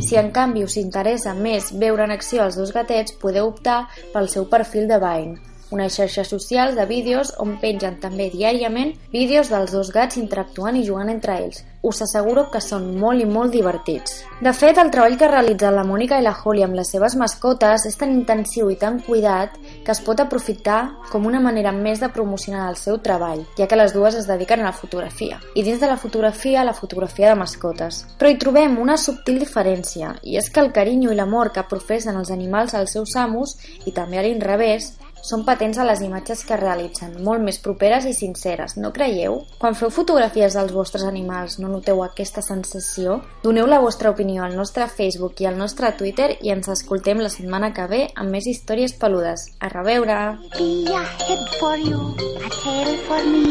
Si 0.00 0.16
en 0.16 0.30
canvi 0.32 0.62
us 0.64 0.78
interessa 0.80 1.34
més 1.34 1.72
veure 1.76 2.06
en 2.06 2.14
acció 2.14 2.44
els 2.46 2.56
dos 2.56 2.72
gatets, 2.72 3.12
podeu 3.20 3.50
optar 3.50 3.88
pel 4.14 4.30
seu 4.32 4.46
perfil 4.48 4.86
de 4.88 4.96
Vine, 5.02 5.47
una 5.70 5.88
xarxa 5.88 6.24
social 6.24 6.74
de 6.76 6.86
vídeos 6.86 7.34
on 7.38 7.58
pengen 7.62 7.98
també 8.00 8.30
diàriament 8.32 8.94
vídeos 9.12 9.50
dels 9.52 9.72
dos 9.74 9.90
gats 9.92 10.16
interactuant 10.16 10.76
i 10.76 10.84
jugant 10.86 11.10
entre 11.12 11.36
ells. 11.42 11.64
Us 11.88 12.00
asseguro 12.02 12.48
que 12.50 12.58
són 12.60 12.88
molt 12.98 13.22
i 13.22 13.26
molt 13.28 13.52
divertits. 13.54 14.24
De 14.42 14.50
fet, 14.52 14.80
el 14.82 14.90
treball 14.90 15.14
que 15.18 15.28
realitzen 15.30 15.76
la 15.76 15.84
Mònica 15.86 16.18
i 16.18 16.24
la 16.26 16.34
Holly 16.34 16.64
amb 16.66 16.74
les 16.74 16.90
seves 16.90 17.14
mascotes 17.20 17.86
és 17.86 17.96
tan 18.00 18.10
intensiu 18.10 18.70
i 18.72 18.76
tan 18.80 18.98
cuidat 19.06 19.54
que 19.86 19.94
es 19.94 20.00
pot 20.02 20.18
aprofitar 20.18 20.80
com 21.12 21.28
una 21.30 21.40
manera 21.40 21.70
més 21.72 22.02
de 22.02 22.10
promocionar 22.10 22.66
el 22.72 22.76
seu 22.80 22.98
treball, 22.98 23.44
ja 23.56 23.68
que 23.70 23.78
les 23.78 23.94
dues 23.94 24.18
es 24.18 24.26
dediquen 24.26 24.64
a 24.64 24.70
la 24.70 24.74
fotografia. 24.74 25.38
I 25.54 25.62
dins 25.62 25.78
de 25.80 25.86
la 25.86 25.96
fotografia, 25.96 26.66
la 26.66 26.74
fotografia 26.74 27.30
de 27.30 27.38
mascotes. 27.38 28.02
Però 28.18 28.30
hi 28.30 28.40
trobem 28.42 28.78
una 28.82 28.98
subtil 28.98 29.38
diferència, 29.38 30.16
i 30.22 30.36
és 30.40 30.50
que 30.50 30.64
el 30.64 30.72
carinyo 30.74 31.14
i 31.14 31.18
l'amor 31.18 31.52
que 31.54 31.66
professen 31.70 32.18
els 32.18 32.34
animals 32.34 32.74
als 32.74 32.98
seus 32.98 33.14
amos, 33.16 33.54
i 33.86 33.94
també 33.94 34.18
a 34.18 34.26
l'inrevés, 34.26 34.96
són 35.22 35.44
patents 35.46 35.78
a 35.78 35.86
les 35.86 36.02
imatges 36.04 36.44
que 36.46 36.58
realitzen, 36.58 37.16
molt 37.24 37.42
més 37.44 37.58
properes 37.62 38.06
i 38.08 38.14
sinceres, 38.16 38.76
no 38.78 38.92
creieu? 38.94 39.40
Quan 39.58 39.76
feu 39.78 39.90
fotografies 39.94 40.56
dels 40.58 40.74
vostres 40.74 41.04
animals, 41.08 41.58
no 41.58 41.70
noteu 41.72 42.02
aquesta 42.04 42.42
sensació? 42.44 43.20
Doneu 43.42 43.66
la 43.66 43.80
vostra 43.82 44.10
opinió 44.14 44.44
al 44.44 44.56
nostre 44.56 44.88
Facebook 44.88 45.42
i 45.42 45.48
al 45.50 45.58
nostre 45.58 45.92
Twitter 45.98 46.30
i 46.40 46.52
ens 46.54 46.68
escoltem 46.72 47.22
la 47.22 47.32
setmana 47.32 47.72
que 47.74 47.88
ve 47.90 48.04
amb 48.14 48.34
més 48.34 48.46
històries 48.46 48.94
peludes. 48.98 49.50
A 49.60 49.72
reveure! 49.72 50.18
Be 50.56 50.70
a 50.94 51.04
head 51.24 51.44
for 51.58 51.76
you, 51.78 52.14
a 52.44 52.54
tail 52.62 52.94
for 53.08 53.26
me. 53.26 53.48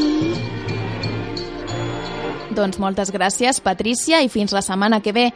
Doncs 2.57 2.79
moltes 2.81 3.11
gràcies, 3.13 3.59
Patrícia, 3.61 4.23
i 4.25 4.31
fins 4.33 4.55
la 4.55 4.63
setmana 4.65 4.97
que 5.05 5.13
ve. 5.13 5.27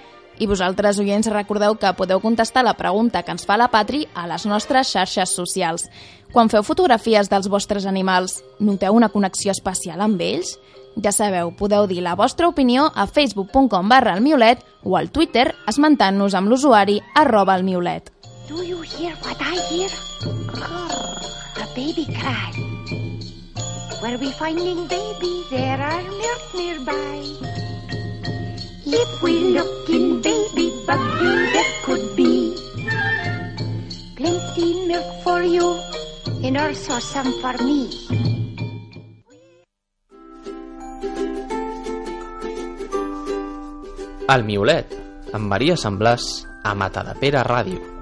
I 0.41 0.47
vosaltres, 0.49 0.97
oients, 0.97 1.27
recordeu 1.29 1.75
que 1.77 1.91
podeu 1.93 2.21
contestar 2.23 2.63
la 2.65 2.73
pregunta 2.73 3.21
que 3.21 3.29
ens 3.35 3.45
fa 3.45 3.59
la 3.61 3.67
Patri 3.69 4.07
a 4.17 4.23
les 4.31 4.47
nostres 4.49 4.89
xarxes 4.89 5.35
socials. 5.37 5.85
Quan 6.31 6.47
feu 6.47 6.63
fotografies 6.63 7.27
dels 7.27 7.49
vostres 7.51 7.83
animals, 7.83 8.37
noteu 8.63 8.95
una 8.95 9.09
connexió 9.11 9.51
especial 9.51 9.99
amb 9.99 10.21
ells? 10.23 10.53
Ja 11.03 11.11
sabeu, 11.11 11.51
podeu 11.59 11.89
dir 11.91 11.99
la 12.05 12.15
vostra 12.15 12.47
opinió 12.47 12.85
a 12.95 13.03
facebook.com 13.03 13.89
barra 13.91 14.15
o 14.83 14.95
al 14.95 15.11
Twitter 15.11 15.53
esmentant-nos 15.67 16.33
amb 16.33 16.47
l'usuari 16.47 17.01
arroba 17.15 17.55
el 17.55 17.63
Miolet. 17.63 18.11
Do 18.47 18.63
you 18.63 18.81
hear 18.81 19.13
what 19.23 19.41
I 19.41 19.59
hear? 19.67 19.89
A 21.59 21.67
baby 21.75 22.05
cry. 22.07 22.51
Where 24.01 24.17
we 24.17 24.31
finding 24.31 24.87
baby, 24.87 25.43
there 25.49 25.83
are 25.83 26.03
milk 26.15 26.43
nearby. 26.55 27.27
If 28.85 29.21
we 29.21 29.51
look 29.51 29.89
in 29.89 30.21
baby 30.21 30.71
buggy, 30.87 31.51
there 31.51 31.73
could 31.83 32.15
be 32.15 32.55
plenty 34.15 34.87
milk 34.87 35.23
for 35.23 35.43
you 35.43 35.75
and 36.43 36.57
also 36.57 36.99
some 36.99 37.31
for 37.41 37.55
me. 37.63 37.89
El 44.31 44.45
Miolet, 44.47 44.93
amb 45.35 45.51
Maria 45.51 45.75
Sant 45.77 45.97
Blas, 45.99 46.47
a 46.63 46.73
Matadepera 46.73 47.43
Ràdio. 47.43 48.00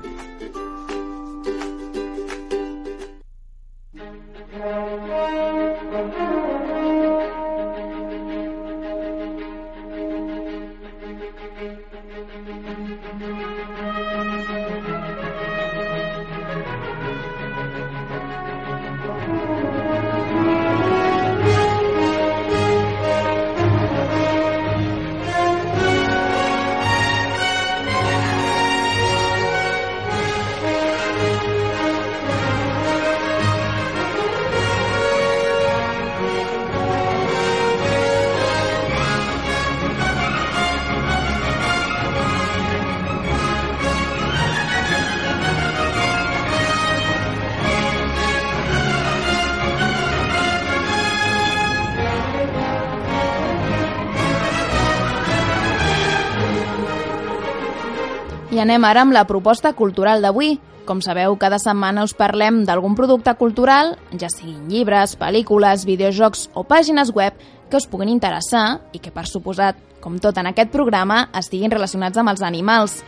Anem 58.70 58.86
ara 58.86 59.02
amb 59.02 59.16
la 59.16 59.26
proposta 59.26 59.72
cultural 59.74 60.22
d'avui. 60.22 60.60
Com 60.86 61.00
sabeu, 61.02 61.34
cada 61.42 61.58
setmana 61.58 62.04
us 62.06 62.14
parlem 62.14 62.60
d'algun 62.68 62.94
producte 62.94 63.34
cultural, 63.34 63.96
ja 64.14 64.30
siguin 64.30 64.68
llibres, 64.70 65.16
pel·lícules, 65.18 65.88
videojocs 65.90 66.52
o 66.54 66.62
pàgines 66.70 67.10
web 67.16 67.34
que 67.70 67.78
us 67.82 67.88
puguin 67.90 68.12
interessar 68.14 68.80
i 68.94 69.02
que, 69.02 69.10
per 69.10 69.26
suposat, 69.26 69.78
com 70.02 70.20
tot 70.22 70.38
en 70.38 70.52
aquest 70.52 70.70
programa, 70.70 71.32
estiguin 71.34 71.74
relacionats 71.74 72.22
amb 72.22 72.30
els 72.30 72.44
animals. 72.46 73.00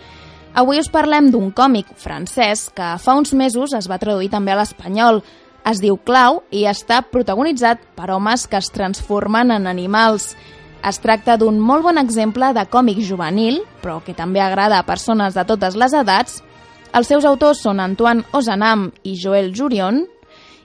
Avui 0.57 0.81
us 0.81 0.89
parlem 0.89 1.29
d'un 1.29 1.51
còmic 1.53 1.93
francès 1.93 2.71
que 2.73 2.95
fa 2.97 3.15
uns 3.19 3.35
mesos 3.37 3.75
es 3.77 3.85
va 3.89 4.01
traduir 4.01 4.31
també 4.33 4.55
a 4.55 4.57
l'espanyol. 4.63 5.21
Es 5.61 5.77
diu 5.77 5.99
Clau 6.01 6.41
i 6.49 6.65
està 6.65 7.03
protagonitzat 7.05 7.85
per 7.93 8.09
homes 8.09 8.47
que 8.49 8.57
es 8.57 8.73
transformen 8.73 9.53
en 9.53 9.69
animals. 9.69 10.33
Es 10.81 10.97
tracta 10.97 11.37
d'un 11.37 11.61
molt 11.61 11.85
bon 11.85 12.01
exemple 12.01 12.49
de 12.57 12.65
còmic 12.65 13.05
juvenil, 13.05 13.61
però 13.81 13.99
que 14.05 14.15
també 14.17 14.41
agrada 14.41 14.79
a 14.79 14.87
persones 14.87 15.35
de 15.35 15.45
totes 15.45 15.75
les 15.75 15.93
edats. 15.93 16.39
Els 16.93 17.07
seus 17.07 17.25
autors 17.25 17.61
són 17.63 17.79
Antoine 17.79 18.23
Ozanam 18.35 18.89
i 19.03 19.15
Joel 19.19 19.53
Jurion, 19.55 20.03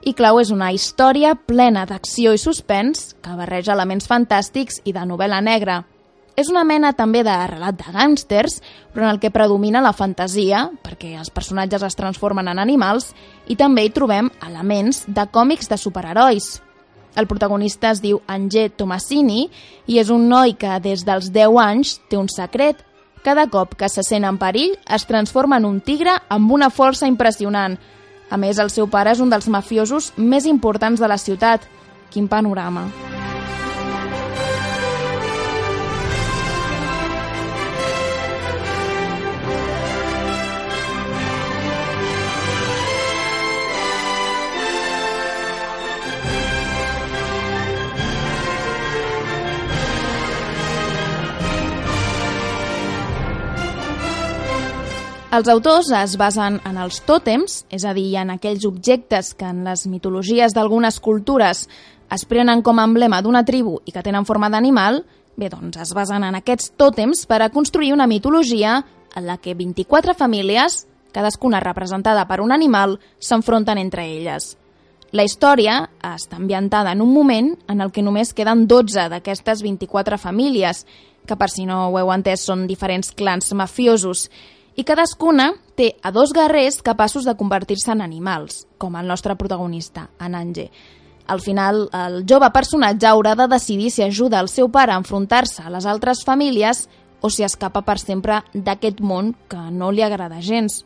i 0.07 0.13
Clau 0.15 0.39
és 0.39 0.53
una 0.55 0.71
història 0.71 1.35
plena 1.35 1.83
d'acció 1.87 2.31
i 2.37 2.39
suspens 2.39 3.17
que 3.19 3.35
barreja 3.35 3.75
elements 3.75 4.07
fantàstics 4.07 4.79
i 4.87 4.93
de 4.95 5.03
novel·la 5.03 5.41
negra. 5.43 5.81
És 6.37 6.51
una 6.53 6.63
mena 6.69 6.93
també 6.93 7.23
de 7.25 7.35
relat 7.49 7.79
de 7.81 7.93
gàngsters, 7.95 8.61
però 8.93 9.07
en 9.07 9.15
el 9.15 9.19
que 9.19 9.33
predomina 9.33 9.81
la 9.83 9.95
fantasia, 9.97 10.67
perquè 10.85 11.15
els 11.17 11.33
personatges 11.33 11.83
es 11.83 11.97
transformen 11.99 12.53
en 12.53 12.61
animals, 12.61 13.09
i 13.49 13.57
també 13.57 13.87
hi 13.87 13.91
trobem 13.97 14.29
elements 14.47 15.07
de 15.09 15.25
còmics 15.33 15.73
de 15.73 15.81
superherois. 15.81 16.51
El 17.17 17.27
protagonista 17.27 17.91
es 17.91 18.03
diu 18.05 18.21
Angé 18.29 18.69
Tomasini 18.69 19.47
i 19.89 19.99
és 19.99 20.13
un 20.13 20.29
noi 20.29 20.53
que 20.61 20.77
des 20.85 21.07
dels 21.09 21.33
10 21.33 21.57
anys 21.65 21.97
té 22.11 22.21
un 22.21 22.29
secret. 22.29 22.85
Cada 23.27 23.49
cop 23.51 23.73
que 23.75 23.89
se 23.91 24.05
sent 24.07 24.23
en 24.23 24.37
perill 24.39 24.77
es 24.95 25.03
transforma 25.09 25.57
en 25.59 25.65
un 25.67 25.81
tigre 25.83 26.13
amb 26.31 26.53
una 26.55 26.69
força 26.71 27.09
impressionant. 27.11 27.75
A 28.31 28.39
més, 28.39 28.61
el 28.63 28.71
seu 28.71 28.87
pare 28.87 29.17
és 29.17 29.23
un 29.25 29.35
dels 29.35 29.51
mafiosos 29.51 30.13
més 30.15 30.47
importants 30.47 31.03
de 31.03 31.11
la 31.11 31.19
ciutat. 31.19 31.67
Quin 32.15 32.31
panorama! 32.31 32.87
Els 55.37 55.49
autors 55.53 55.91
es 55.93 56.15
basen 56.17 56.55
en 56.65 56.77
els 56.81 57.03
tòtems, 57.05 57.59
és 57.69 57.83
a 57.85 57.91
dir, 57.93 58.07
en 58.17 58.31
aquells 58.33 58.63
objectes 58.65 59.35
que 59.37 59.45
en 59.45 59.67
les 59.67 59.83
mitologies 59.85 60.55
d'algunes 60.57 60.97
cultures 61.05 61.67
es 62.17 62.25
prenen 62.25 62.63
com 62.65 62.79
a 62.81 62.87
emblema 62.89 63.19
d'una 63.21 63.43
tribu 63.45 63.75
i 63.85 63.93
que 63.93 64.05
tenen 64.07 64.25
forma 64.25 64.49
d'animal, 64.49 65.03
bé, 65.37 65.51
doncs 65.53 65.77
es 65.83 65.93
basen 65.93 66.25
en 66.25 66.39
aquests 66.39 66.73
tòtems 66.81 67.27
per 67.29 67.43
a 67.43 67.51
construir 67.53 67.93
una 67.93 68.07
mitologia 68.09 68.79
en 69.13 69.27
la 69.27 69.37
que 69.37 69.53
24 69.53 70.15
famílies, 70.17 70.87
cadascuna 71.13 71.61
representada 71.61 72.25
per 72.25 72.41
un 72.41 72.57
animal, 72.57 72.97
s'enfronten 73.21 73.77
entre 73.77 74.09
elles. 74.09 74.55
La 75.13 75.29
història 75.29 75.83
està 76.15 76.41
ambientada 76.41 76.97
en 76.97 77.05
un 77.05 77.13
moment 77.13 77.53
en 77.69 77.85
el 77.85 77.93
que 77.93 78.01
només 78.01 78.33
queden 78.33 78.65
12 78.65 79.11
d'aquestes 79.13 79.61
24 79.61 80.17
famílies, 80.17 80.87
que 81.27 81.37
per 81.37 81.51
si 81.51 81.67
no 81.69 81.91
ho 81.91 82.01
heu 82.01 82.09
entès 82.15 82.49
són 82.49 82.65
diferents 82.71 83.13
clans 83.13 83.53
mafiosos, 83.53 84.31
i 84.77 84.85
cadascuna 84.85 85.51
té 85.77 85.95
a 86.05 86.13
dos 86.13 86.33
guerrers 86.37 86.83
capaços 86.85 87.25
de 87.25 87.35
convertir-se 87.37 87.91
en 87.93 88.05
animals, 88.05 88.67
com 88.79 88.97
el 88.97 89.09
nostre 89.09 89.37
protagonista, 89.37 90.11
en 90.21 90.35
Ange. 90.35 90.71
Al 91.27 91.41
final, 91.41 91.89
el 91.93 92.21
jove 92.29 92.51
personatge 92.55 93.09
haurà 93.09 93.35
de 93.35 93.49
decidir 93.51 93.91
si 93.91 94.05
ajuda 94.05 94.39
el 94.41 94.49
seu 94.53 94.69
pare 94.71 94.93
a 94.95 95.01
enfrontar-se 95.01 95.65
a 95.65 95.73
les 95.75 95.87
altres 95.87 96.23
famílies 96.25 96.87
o 97.21 97.31
si 97.31 97.43
escapa 97.43 97.83
per 97.83 97.99
sempre 97.99 98.43
d'aquest 98.53 99.01
món 99.01 99.33
que 99.49 99.65
no 99.73 99.91
li 99.91 100.05
agrada 100.05 100.45
gens. 100.45 100.85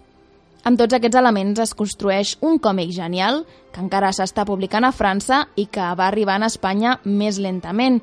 Amb 0.65 0.79
tots 0.79 0.95
aquests 0.97 1.17
elements 1.17 1.61
es 1.61 1.75
construeix 1.75 2.37
un 2.45 2.59
còmic 2.61 2.93
genial 2.93 3.45
que 3.73 3.83
encara 3.83 4.13
s'està 4.13 4.47
publicant 4.49 4.85
a 4.85 4.93
França 4.93 5.47
i 5.57 5.67
que 5.67 5.93
va 5.97 6.07
arribar 6.09 6.39
a 6.41 6.49
Espanya 6.49 6.99
més 7.05 7.39
lentament. 7.41 8.01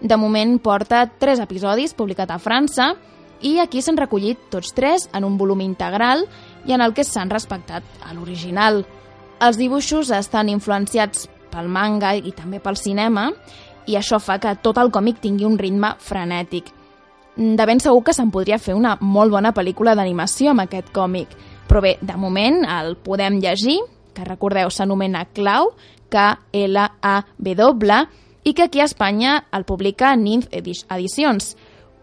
De 0.00 0.16
moment 0.16 0.58
porta 0.62 1.04
tres 1.18 1.42
episodis 1.42 1.94
publicat 1.94 2.30
a 2.30 2.38
França 2.38 2.92
i 3.42 3.58
aquí 3.62 3.82
s'han 3.82 3.98
recollit 3.98 4.38
tots 4.50 4.72
tres 4.74 5.08
en 5.14 5.24
un 5.24 5.38
volum 5.38 5.60
integral 5.60 6.24
i 6.66 6.74
en 6.74 6.82
el 6.82 6.94
que 6.94 7.04
s'han 7.04 7.30
respectat 7.30 7.82
a 8.04 8.14
l'original. 8.14 8.84
Els 9.40 9.58
dibuixos 9.58 10.10
estan 10.10 10.48
influenciats 10.48 11.28
pel 11.52 11.68
manga 11.70 12.14
i 12.16 12.32
també 12.34 12.58
pel 12.60 12.76
cinema 12.76 13.30
i 13.86 13.96
això 13.96 14.18
fa 14.20 14.38
que 14.42 14.56
tot 14.62 14.78
el 14.78 14.90
còmic 14.92 15.20
tingui 15.22 15.46
un 15.48 15.58
ritme 15.58 15.94
frenètic. 16.02 16.72
De 17.38 17.66
ben 17.70 17.78
segur 17.78 18.02
que 18.04 18.12
se'n 18.16 18.32
podria 18.34 18.58
fer 18.58 18.74
una 18.74 18.96
molt 19.00 19.30
bona 19.30 19.54
pel·lícula 19.54 19.94
d'animació 19.94 20.50
amb 20.50 20.64
aquest 20.64 20.90
còmic, 20.92 21.28
però 21.68 21.80
bé, 21.84 21.96
de 22.02 22.16
moment 22.18 22.64
el 22.66 22.96
podem 22.98 23.38
llegir, 23.38 23.78
que 24.14 24.26
recordeu 24.26 24.70
s'anomena 24.74 25.24
Clau, 25.36 25.70
K-L-A-W, 26.10 27.92
i 28.42 28.54
que 28.54 28.64
aquí 28.64 28.80
a 28.80 28.88
Espanya 28.88 29.44
el 29.52 29.64
publica 29.68 30.16
Ninth 30.16 30.48
Edicions. 30.50 31.54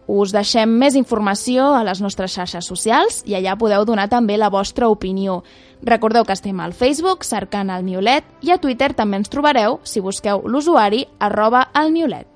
Us 0.06 0.30
deixem 0.30 0.70
més 0.70 0.94
informació 0.94 1.72
a 1.74 1.82
les 1.86 2.00
nostres 2.02 2.36
xarxes 2.36 2.68
socials 2.70 3.24
i 3.26 3.34
allà 3.34 3.56
podeu 3.58 3.84
donar 3.84 4.06
també 4.12 4.36
la 4.38 4.52
vostra 4.54 4.88
opinió. 4.88 5.42
Recordeu 5.82 6.24
que 6.24 6.36
estem 6.36 6.60
al 6.62 6.72
Facebook 6.72 7.26
cercant 7.26 7.70
el 7.74 7.82
Miolet 7.84 8.24
i 8.46 8.54
a 8.54 8.60
Twitter 8.62 8.92
també 8.94 9.18
ens 9.18 9.32
trobareu 9.32 9.80
si 9.82 10.00
busqueu 10.00 10.46
l'usuari 10.46 11.06
arroba 11.18 11.68
el 11.74 11.92
Miolet. 11.92 12.30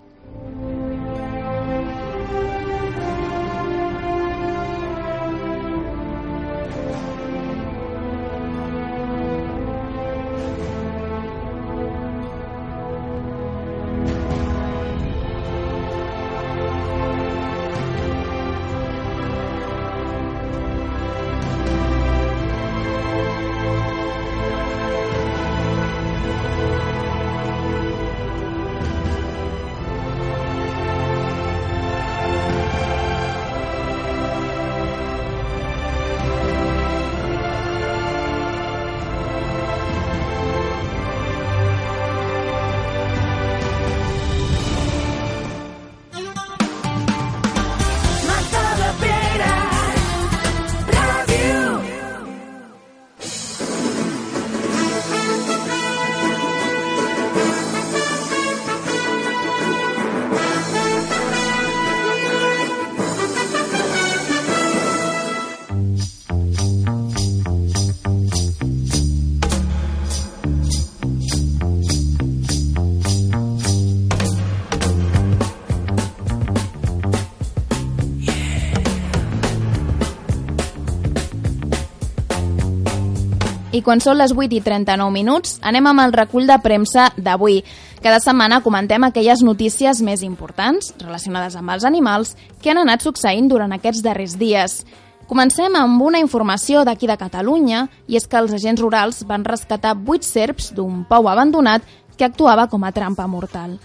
I 83.81 83.83
quan 83.83 84.03
són 84.05 84.19
les 84.21 84.35
8 84.37 84.53
i 84.53 84.61
39 84.61 85.09
minuts, 85.15 85.55
anem 85.65 85.87
amb 85.89 86.03
el 86.03 86.13
recull 86.13 86.45
de 86.45 86.59
premsa 86.61 87.07
d'avui. 87.17 87.63
Cada 88.05 88.19
setmana 88.21 88.59
comentem 88.61 89.07
aquelles 89.07 89.41
notícies 89.41 90.03
més 90.05 90.21
importants 90.27 90.91
relacionades 91.01 91.57
amb 91.57 91.73
els 91.73 91.87
animals 91.89 92.35
que 92.61 92.75
han 92.75 92.83
anat 92.83 93.07
succeint 93.07 93.49
durant 93.49 93.73
aquests 93.73 94.03
darrers 94.05 94.35
dies. 94.37 94.83
Comencem 95.31 95.79
amb 95.81 96.03
una 96.05 96.21
informació 96.21 96.83
d'aquí 96.85 97.09
de 97.09 97.17
Catalunya 97.17 97.87
i 98.05 98.19
és 98.21 98.29
que 98.29 98.37
els 98.37 98.53
agents 98.53 98.83
rurals 98.85 99.23
van 99.25 99.47
rescatar 99.49 99.95
8 99.97 100.29
serps 100.29 100.75
d'un 100.77 101.07
pou 101.09 101.31
abandonat 101.33 101.87
que 102.19 102.29
actuava 102.29 102.67
com 102.69 102.85
a 102.85 102.93
trampa 102.93 103.25
mortal. 103.33 103.79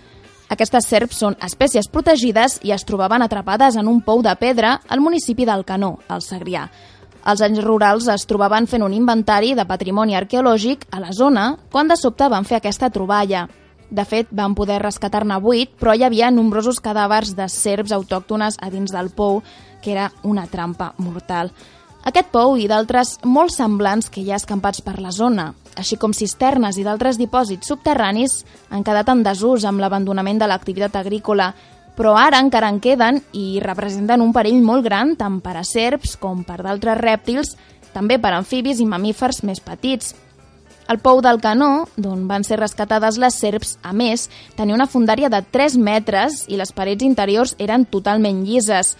Aquestes 0.51 0.89
serps 0.91 1.23
són 1.23 1.39
espècies 1.45 1.87
protegides 1.87 2.59
i 2.67 2.75
es 2.75 2.83
trobaven 2.83 3.23
atrapades 3.23 3.79
en 3.79 3.87
un 3.87 4.03
pou 4.03 4.19
de 4.21 4.35
pedra 4.35 4.75
al 4.89 4.99
municipi 4.99 5.47
del 5.47 5.63
Canó, 5.63 5.95
al 6.09 6.21
Segrià. 6.21 6.67
Els 7.25 7.41
anys 7.41 7.63
rurals 7.65 8.05
es 8.13 8.27
trobaven 8.29 8.67
fent 8.69 8.83
un 8.85 8.93
inventari 8.93 9.55
de 9.57 9.65
patrimoni 9.65 10.13
arqueològic 10.13 10.85
a 10.93 10.99
la 11.01 11.13
zona 11.13 11.55
quan 11.73 11.89
de 11.89 11.97
sobte 11.97 12.27
van 12.29 12.45
fer 12.45 12.59
aquesta 12.59 12.91
troballa. 12.93 13.47
De 13.89 14.05
fet, 14.05 14.29
van 14.31 14.53
poder 14.57 14.77
rescatar-ne 14.81 15.39
vuit, 15.41 15.71
però 15.79 15.95
hi 15.95 16.03
havia 16.05 16.29
nombrosos 16.33 16.81
cadàvers 16.81 17.33
de 17.37 17.47
serps 17.49 17.93
autòctones 17.97 18.59
a 18.61 18.69
dins 18.69 18.93
del 18.93 19.09
pou, 19.09 19.41
que 19.81 19.93
era 19.93 20.11
una 20.23 20.45
trampa 20.45 20.93
mortal. 20.97 21.51
Aquest 22.05 22.29
pou 22.29 22.53
i 22.61 22.67
d'altres 22.69 23.15
molt 23.25 23.49
semblants 23.49 24.11
que 24.13 24.21
hi 24.21 24.29
ha 24.29 24.37
escampats 24.37 24.83
per 24.85 24.99
la 25.01 25.09
zona, 25.09 25.47
així 25.73 25.97
com 25.97 26.13
cisternes 26.13 26.77
i 26.77 26.83
d'altres 26.85 27.17
dipòsits 27.17 27.71
subterranis, 27.71 28.43
han 28.69 28.85
quedat 28.85 29.09
en 29.09 29.23
desús 29.25 29.65
amb 29.65 29.81
l'abandonament 29.81 30.37
de 30.37 30.49
l'activitat 30.49 30.99
agrícola, 31.01 31.55
però 31.95 32.15
ara 32.19 32.41
encara 32.43 32.69
en 32.69 32.81
queden 32.83 33.21
i 33.33 33.61
representen 33.63 34.21
un 34.21 34.33
perill 34.35 34.61
molt 34.63 34.83
gran 34.85 35.15
tant 35.15 35.39
per 35.41 35.55
a 35.57 35.63
serps 35.63 36.17
com 36.19 36.43
per 36.43 36.61
d'altres 36.63 36.99
rèptils, 36.99 37.55
també 37.95 38.19
per 38.19 38.33
a 38.33 38.39
amfibis 38.43 38.81
i 38.83 38.87
mamífers 38.87 39.43
més 39.47 39.63
petits. 39.63 40.13
El 40.91 40.99
pou 41.01 41.21
del 41.23 41.39
canó, 41.41 41.87
d'on 41.97 42.27
van 42.29 42.43
ser 42.45 42.59
rescatades 42.59 43.17
les 43.17 43.37
serps, 43.41 43.77
a 43.81 43.93
més, 43.93 44.27
tenia 44.57 44.75
una 44.75 44.85
fundària 44.85 45.31
de 45.33 45.39
3 45.41 45.79
metres 45.81 46.43
i 46.47 46.59
les 46.59 46.71
parets 46.75 47.03
interiors 47.07 47.55
eren 47.57 47.87
totalment 47.89 48.43
llises. 48.45 48.93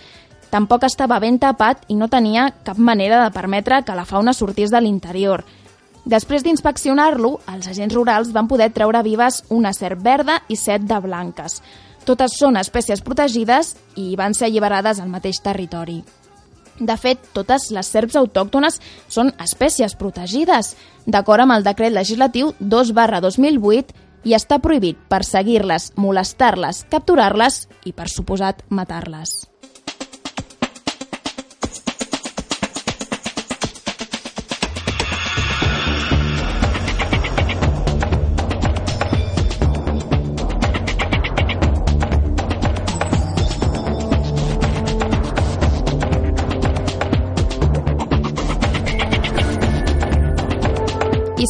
Tampoc 0.49 0.87
estava 0.87 1.19
ben 1.19 1.37
tapat 1.37 1.83
i 1.91 1.99
no 1.99 2.07
tenia 2.09 2.47
cap 2.65 2.79
manera 2.79 3.21
de 3.21 3.29
permetre 3.35 3.83
que 3.85 3.97
la 3.97 4.07
fauna 4.09 4.33
sortís 4.33 4.73
de 4.73 4.81
l'interior. 4.81 5.43
Després 6.05 6.45
d'inspeccionar-lo, 6.45 7.39
els 7.53 7.67
agents 7.67 7.93
rurals 7.93 8.31
van 8.33 8.47
poder 8.47 8.71
treure 8.73 9.01
vives 9.05 9.43
una 9.49 9.73
serp 9.73 10.01
verda 10.05 10.39
i 10.47 10.57
set 10.57 10.85
de 10.85 10.99
blanques. 11.01 11.59
Totes 12.05 12.37
són 12.37 12.57
espècies 12.61 13.01
protegides 13.01 13.73
i 13.97 14.13
van 14.19 14.35
ser 14.37 14.49
alliberades 14.49 15.01
al 15.01 15.09
mateix 15.09 15.41
territori. 15.41 16.03
De 16.79 16.97
fet, 16.99 17.21
totes 17.33 17.69
les 17.71 17.87
serps 17.87 18.17
autòctones 18.19 18.81
són 19.07 19.31
espècies 19.41 19.95
protegides, 19.95 20.75
d'acord 21.07 21.45
amb 21.45 21.55
el 21.55 21.63
decret 21.63 21.95
legislatiu 21.95 22.51
2 22.59 22.91
barra 22.93 23.23
2008 23.23 23.95
i 24.25 24.35
està 24.35 24.59
prohibit 24.59 24.99
perseguir-les, 25.09 25.93
molestar-les, 25.95 26.85
capturar-les 26.91 27.65
i, 27.85 27.93
per 27.93 28.09
suposat, 28.11 28.65
matar-les. 28.69 29.54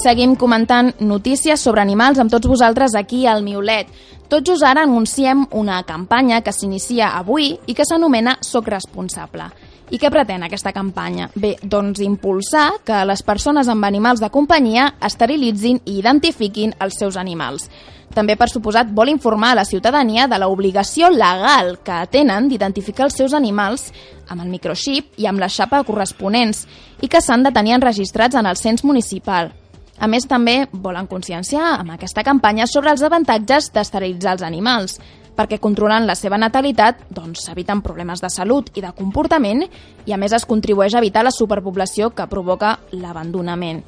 Seguim 0.06 0.36
comentant 0.38 0.92
notícies 1.02 1.62
sobre 1.66 1.82
animals 1.82 2.20
amb 2.22 2.30
tots 2.30 2.46
vosaltres 2.46 2.94
aquí 2.94 3.24
al 3.26 3.42
Miolet. 3.42 3.90
Tot 4.30 4.46
just 4.46 4.66
ara 4.66 4.84
anunciem 4.86 5.48
una 5.58 5.80
campanya 5.88 6.44
que 6.46 6.54
s'inicia 6.54 7.16
avui 7.18 7.56
i 7.66 7.74
que 7.74 7.86
s'anomena 7.90 8.36
Soc 8.46 8.70
responsable. 8.70 9.50
I 9.90 9.98
què 10.02 10.10
pretén 10.14 10.46
aquesta 10.46 10.74
campanya? 10.74 11.32
Bé, 11.34 11.56
doncs 11.62 12.02
impulsar 12.06 12.84
que 12.86 13.02
les 13.06 13.22
persones 13.26 13.70
amb 13.70 13.86
animals 13.86 14.22
de 14.22 14.30
companyia 14.34 14.92
esterilitzin 15.10 15.82
i 15.86 15.98
identifiquin 16.00 16.74
els 16.82 16.98
seus 17.02 17.18
animals. 17.18 17.68
També, 18.14 18.38
per 18.38 18.50
suposat, 18.50 18.94
vol 18.94 19.10
informar 19.10 19.54
a 19.54 19.62
la 19.62 19.66
ciutadania 19.66 20.30
de 20.30 20.38
l'obligació 20.42 21.10
legal 21.10 21.80
que 21.86 22.00
tenen 22.14 22.50
d'identificar 22.50 23.10
els 23.10 23.18
seus 23.18 23.34
animals 23.34 23.90
amb 24.30 24.42
el 24.42 24.50
microxip 24.54 25.18
i 25.22 25.26
amb 25.30 25.42
la 25.42 25.50
xapa 25.50 25.84
corresponents 25.86 26.66
i 27.02 27.10
que 27.10 27.22
s'han 27.22 27.46
de 27.46 27.54
tenir 27.54 27.78
enregistrats 27.78 28.38
en 28.38 28.46
el 28.46 28.58
cens 28.58 28.86
municipal. 28.86 29.54
A 30.00 30.08
més, 30.12 30.28
també 30.28 30.66
volen 30.72 31.08
conscienciar 31.08 31.78
amb 31.80 31.96
aquesta 31.96 32.24
campanya 32.24 32.68
sobre 32.68 32.92
els 32.92 33.04
avantatges 33.06 33.72
d'esterilitzar 33.74 34.36
els 34.36 34.44
animals, 34.44 35.00
perquè 35.36 35.60
controlant 35.60 36.08
la 36.08 36.16
seva 36.16 36.40
natalitat 36.40 37.02
doncs, 37.12 37.46
s'eviten 37.46 37.82
problemes 37.84 38.22
de 38.24 38.30
salut 38.32 38.72
i 38.76 38.84
de 38.84 38.94
comportament 38.96 39.66
i 40.06 40.14
a 40.14 40.20
més 40.20 40.36
es 40.36 40.48
contribueix 40.48 40.96
a 40.96 41.04
evitar 41.04 41.26
la 41.26 41.34
superpoblació 41.36 42.12
que 42.16 42.28
provoca 42.32 42.78
l'abandonament. 42.96 43.84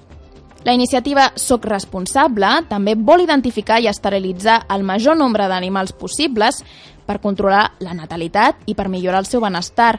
La 0.68 0.74
iniciativa 0.74 1.30
Soc 1.40 1.66
Responsable 1.70 2.50
també 2.68 2.98
vol 3.00 3.24
identificar 3.24 3.80
i 3.80 3.88
esterilitzar 3.88 4.66
el 4.74 4.84
major 4.84 5.16
nombre 5.16 5.48
d'animals 5.48 5.94
possibles 5.96 6.64
per 7.08 7.22
controlar 7.24 7.70
la 7.80 7.96
natalitat 7.96 8.66
i 8.68 8.76
per 8.76 8.90
millorar 8.92 9.22
el 9.24 9.30
seu 9.30 9.40
benestar, 9.40 9.96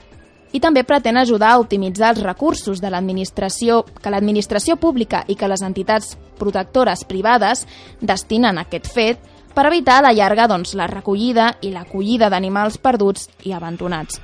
i 0.53 0.61
també 0.61 0.84
pretén 0.84 1.16
ajudar 1.16 1.53
a 1.55 1.59
optimitzar 1.61 2.14
els 2.14 2.22
recursos 2.24 2.80
de 2.80 2.90
l'administració 2.90 3.82
que 4.03 4.11
l'administració 4.11 4.76
pública 4.76 5.24
i 5.28 5.36
que 5.36 5.49
les 5.49 5.62
entitats 5.62 6.16
protectores 6.38 7.05
privades 7.05 7.66
destinen 8.01 8.59
a 8.59 8.64
aquest 8.66 8.88
fet 8.92 9.20
per 9.55 9.66
evitar 9.66 10.01
la 10.03 10.14
llarga 10.14 10.46
doncs, 10.46 10.74
la 10.78 10.86
recollida 10.86 11.57
i 11.62 11.72
l'acollida 11.74 12.28
d'animals 12.30 12.78
perduts 12.78 13.28
i 13.44 13.53
abandonats. 13.53 14.20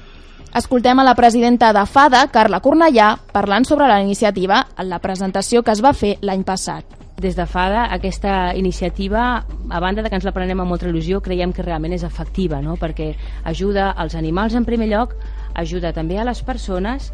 Escoltem 0.54 1.00
a 1.00 1.04
la 1.04 1.16
presidenta 1.18 1.72
de 1.74 1.82
FADA, 1.82 2.28
Carla 2.30 2.60
Cornellà, 2.62 3.16
parlant 3.32 3.64
sobre 3.66 3.88
la 3.90 4.00
iniciativa 4.00 4.60
en 4.78 4.86
la 4.88 5.00
presentació 5.02 5.64
que 5.66 5.74
es 5.74 5.82
va 5.82 5.90
fer 5.92 6.12
l'any 6.22 6.44
passat. 6.46 6.86
Des 7.18 7.34
de 7.34 7.46
FADA, 7.46 7.88
aquesta 7.94 8.54
iniciativa, 8.54 9.24
a 9.42 9.80
banda 9.82 10.02
de 10.02 10.10
que 10.10 10.14
ens 10.14 10.26
la 10.26 10.32
prenem 10.34 10.62
amb 10.62 10.70
molta 10.70 10.86
il·lusió, 10.86 11.18
creiem 11.22 11.50
que 11.50 11.66
realment 11.66 11.96
és 11.98 12.06
efectiva, 12.06 12.62
no? 12.62 12.76
perquè 12.78 13.16
ajuda 13.42 13.90
als 13.90 14.14
animals 14.14 14.54
en 14.54 14.66
primer 14.66 14.86
lloc, 14.92 15.16
ajuda 15.54 15.92
també 15.92 16.18
a 16.18 16.26
les 16.28 16.42
persones 16.42 17.10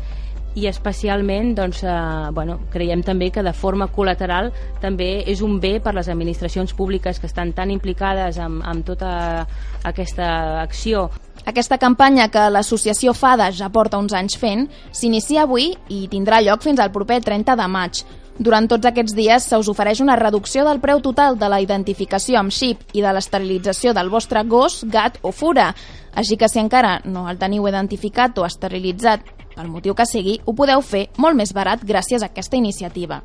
i 0.59 0.67
especialment 0.67 1.55
doncs, 1.55 1.85
eh, 1.85 1.91
bueno, 2.35 2.59
creiem 2.73 3.05
també 3.07 3.31
que 3.31 3.43
de 3.43 3.53
forma 3.55 3.87
col·lateral 3.87 4.51
també 4.83 5.23
és 5.31 5.43
un 5.47 5.61
bé 5.61 5.79
per 5.81 5.95
les 5.95 6.09
administracions 6.09 6.75
públiques 6.75 7.21
que 7.21 7.29
estan 7.31 7.53
tan 7.53 7.71
implicades 7.71 8.39
amb, 8.39 8.65
amb 8.67 8.85
tota 8.87 9.47
aquesta 9.87 10.61
acció 10.63 11.09
aquesta 11.47 11.79
campanya 11.79 12.29
que 12.29 12.43
l'associació 12.53 13.15
FADA 13.17 13.51
ja 13.57 13.71
porta 13.73 13.99
uns 13.99 14.13
anys 14.13 14.37
fent 14.37 14.67
s'inicia 14.93 15.47
avui 15.47 15.71
i 15.89 16.07
tindrà 16.13 16.41
lloc 16.45 16.63
fins 16.67 16.81
al 16.81 16.93
proper 16.93 17.21
30 17.25 17.57
de 17.57 17.69
maig. 17.69 18.03
Durant 18.41 18.65
tots 18.73 18.89
aquests 18.89 19.13
dies 19.13 19.45
se 19.45 19.59
us 19.61 19.69
ofereix 19.69 19.99
una 20.01 20.15
reducció 20.17 20.63
del 20.65 20.79
preu 20.81 21.03
total 21.05 21.35
de 21.37 21.49
la 21.53 21.59
identificació 21.61 22.39
amb 22.41 22.55
xip 22.57 22.95
i 22.97 23.03
de 23.05 23.11
l'esterilització 23.13 23.93
del 23.93 24.09
vostre 24.09 24.41
gos, 24.49 24.79
gat 24.89 25.19
o 25.21 25.29
fura. 25.29 25.75
Així 26.17 26.39
que 26.41 26.49
si 26.49 26.57
encara 26.63 26.95
no 27.05 27.27
el 27.29 27.37
teniu 27.37 27.69
identificat 27.69 28.41
o 28.41 28.47
esterilitzat 28.49 29.29
pel 29.53 29.69
motiu 29.69 29.93
que 29.93 30.09
sigui, 30.09 30.39
ho 30.47 30.57
podeu 30.57 30.81
fer 30.81 31.11
molt 31.21 31.37
més 31.37 31.53
barat 31.53 31.85
gràcies 31.85 32.25
a 32.25 32.31
aquesta 32.33 32.57
iniciativa. 32.57 33.21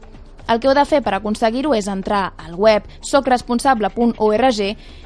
El 0.51 0.59
que 0.59 0.67
heu 0.67 0.75
de 0.75 0.83
fer 0.83 0.99
per 1.01 1.15
aconseguir-ho 1.15 1.71
és 1.79 1.87
entrar 1.87 2.33
al 2.35 2.59
web 2.59 2.83
socresponsable.org 2.99 4.61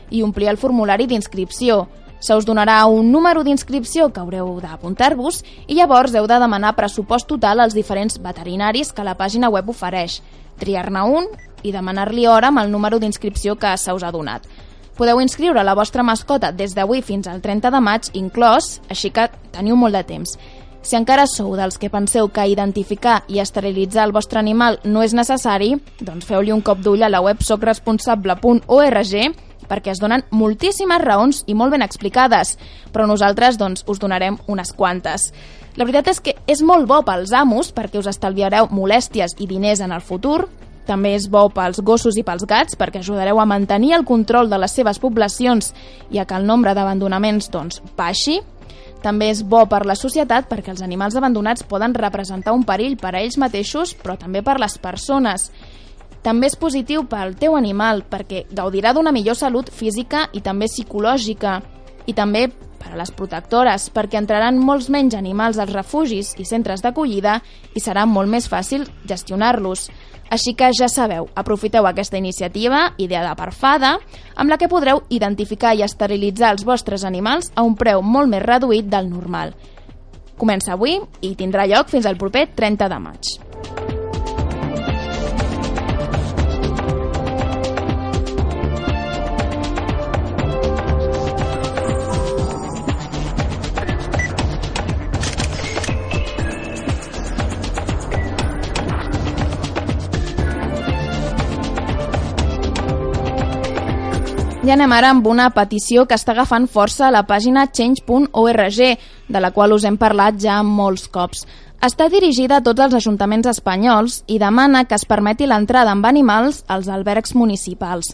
i 0.09 0.23
omplir 0.25 0.49
el 0.49 0.57
formulari 0.57 1.05
d'inscripció. 1.05 1.83
Se 2.19 2.35
us 2.35 2.45
donarà 2.45 2.85
un 2.85 3.11
número 3.13 3.45
d'inscripció 3.47 4.09
que 4.11 4.19
haureu 4.19 4.57
d'apuntar-vos 4.59 5.39
i 5.67 5.77
llavors 5.77 6.13
heu 6.15 6.27
de 6.27 6.39
demanar 6.39 6.75
pressupost 6.75 7.29
total 7.31 7.63
als 7.63 7.73
diferents 7.73 8.19
veterinaris 8.19 8.91
que 8.91 9.05
la 9.07 9.15
pàgina 9.15 9.47
web 9.49 9.69
ofereix, 9.71 10.19
triar-ne 10.59 11.05
un 11.07 11.29
i 11.63 11.71
demanar-li 11.71 12.27
hora 12.27 12.51
amb 12.51 12.59
el 12.59 12.71
número 12.71 12.99
d'inscripció 12.99 13.55
que 13.55 13.71
se 13.77 13.95
us 13.95 14.03
ha 14.03 14.11
donat. 14.11 14.43
Podeu 14.99 15.21
inscriure 15.23 15.63
la 15.63 15.77
vostra 15.79 16.03
mascota 16.03 16.51
des 16.51 16.75
d'avui 16.75 17.01
fins 17.01 17.27
al 17.31 17.39
30 17.39 17.71
de 17.71 17.79
maig 17.79 18.09
inclòs, 18.13 18.81
així 18.91 19.13
que 19.15 19.29
teniu 19.55 19.79
molt 19.79 19.95
de 19.95 20.03
temps. 20.03 20.35
Si 20.81 20.95
encara 20.95 21.27
sou 21.27 21.55
dels 21.55 21.77
que 21.79 21.89
penseu 21.91 22.27
que 22.31 22.47
identificar 22.51 23.23
i 23.27 23.39
esterilitzar 23.39 24.03
el 24.07 24.11
vostre 24.15 24.39
animal 24.39 24.79
no 24.83 25.03
és 25.03 25.15
necessari, 25.15 25.77
doncs 25.99 26.27
feu-li 26.27 26.51
un 26.51 26.61
cop 26.61 26.83
d'ull 26.83 27.03
a 27.03 27.09
la 27.11 27.21
web 27.23 27.39
socresponsable.org 27.43 29.15
perquè 29.69 29.93
es 29.93 30.01
donen 30.01 30.25
moltíssimes 30.31 31.01
raons 31.03 31.43
i 31.47 31.55
molt 31.55 31.71
ben 31.75 31.85
explicades, 31.85 32.57
però 32.91 33.07
nosaltres 33.07 33.57
doncs, 33.61 33.85
us 33.87 34.01
donarem 34.01 34.39
unes 34.47 34.73
quantes. 34.73 35.29
La 35.77 35.85
veritat 35.85 36.09
és 36.11 36.19
que 36.19 36.33
és 36.49 36.63
molt 36.65 36.89
bo 36.89 37.03
pels 37.07 37.31
amos 37.31 37.69
perquè 37.71 38.01
us 38.01 38.09
estalviareu 38.09 38.67
molèsties 38.73 39.37
i 39.39 39.47
diners 39.47 39.79
en 39.85 39.93
el 39.95 40.01
futur, 40.01 40.49
també 40.89 41.13
és 41.13 41.27
bo 41.29 41.43
pels 41.53 41.83
gossos 41.85 42.17
i 42.17 42.23
pels 42.25 42.47
gats 42.49 42.77
perquè 42.79 43.03
ajudareu 43.03 43.37
a 43.37 43.45
mantenir 43.45 43.93
el 43.93 44.05
control 44.09 44.49
de 44.49 44.57
les 44.57 44.73
seves 44.73 44.97
poblacions 44.97 45.73
i 46.09 46.17
a 46.17 46.25
que 46.25 46.33
el 46.33 46.47
nombre 46.49 46.73
d'abandonaments 46.73 47.51
doncs, 47.53 47.83
baixi. 47.97 48.39
També 49.03 49.29
és 49.31 49.43
bo 49.45 49.61
per 49.69 49.85
la 49.87 49.95
societat 49.95 50.49
perquè 50.49 50.73
els 50.73 50.81
animals 50.81 51.15
abandonats 51.15 51.63
poden 51.63 51.93
representar 51.95 52.55
un 52.57 52.65
perill 52.67 52.97
per 52.97 53.13
a 53.13 53.21
ells 53.21 53.37
mateixos 53.37 53.93
però 54.01 54.17
també 54.17 54.41
per 54.41 54.57
les 54.59 54.79
persones. 54.81 55.51
També 56.23 56.49
és 56.49 56.57
positiu 56.59 57.05
pel 57.07 57.35
teu 57.39 57.55
animal 57.55 58.03
perquè 58.09 58.45
gaudirà 58.51 58.91
d'una 58.93 59.13
millor 59.15 59.37
salut 59.39 59.69
física 59.71 60.27
i 60.35 60.41
també 60.43 60.67
psicològica 60.67 61.59
i 62.07 62.15
també 62.15 62.49
per 62.79 62.93
a 62.93 62.99
les 62.99 63.11
protectores 63.11 63.89
perquè 63.93 64.19
entraran 64.19 64.59
molts 64.59 64.89
menys 64.91 65.15
animals 65.15 65.59
als 65.59 65.73
refugis 65.75 66.33
i 66.39 66.47
centres 66.47 66.83
d'acollida 66.83 67.39
i 67.75 67.83
serà 67.83 68.05
molt 68.07 68.31
més 68.31 68.47
fàcil 68.51 68.87
gestionar-los. 69.07 69.89
Així 70.29 70.53
que 70.53 70.69
ja 70.77 70.87
sabeu, 70.91 71.25
aprofiteu 71.35 71.87
aquesta 71.89 72.19
iniciativa, 72.19 72.93
ideada 73.01 73.33
per 73.35 73.49
FADA, 73.51 73.95
amb 74.35 74.53
la 74.53 74.59
que 74.61 74.69
podreu 74.69 75.01
identificar 75.09 75.73
i 75.73 75.83
esterilitzar 75.83 76.53
els 76.53 76.65
vostres 76.67 77.03
animals 77.03 77.51
a 77.55 77.65
un 77.65 77.75
preu 77.75 78.05
molt 78.05 78.29
més 78.29 78.45
reduït 78.45 78.91
del 78.91 79.09
normal. 79.09 79.55
Comença 80.37 80.77
avui 80.77 80.99
i 81.21 81.35
tindrà 81.35 81.65
lloc 81.67 81.89
fins 81.89 82.05
al 82.05 82.17
proper 82.17 82.47
30 82.55 82.93
de 82.93 83.05
maig. 83.09 83.48
I 104.69 104.73
anem 104.75 104.91
ara 104.93 105.07
amb 105.09 105.25
una 105.25 105.47
petició 105.49 106.03
que 106.05 106.13
està 106.13 106.35
agafant 106.35 106.67
força 106.69 107.07
a 107.07 107.09
la 107.09 107.23
pàgina 107.25 107.63
change.org, 107.73 108.75
de 109.33 109.39
la 109.41 109.49
qual 109.49 109.71
us 109.73 109.85
hem 109.89 109.95
parlat 109.97 110.35
ja 110.37 110.59
molts 110.61 111.07
cops. 111.09 111.41
Està 111.81 112.05
dirigida 112.13 112.59
a 112.59 112.61
tots 112.61 112.83
els 112.85 112.93
ajuntaments 112.99 113.49
espanyols 113.49 114.19
i 114.29 114.37
demana 114.37 114.83
que 114.85 114.93
es 114.93 115.07
permeti 115.09 115.47
l'entrada 115.49 115.89
amb 115.97 116.05
animals 116.05 116.61
als 116.67 116.85
albergs 116.85 117.33
municipals. 117.33 118.11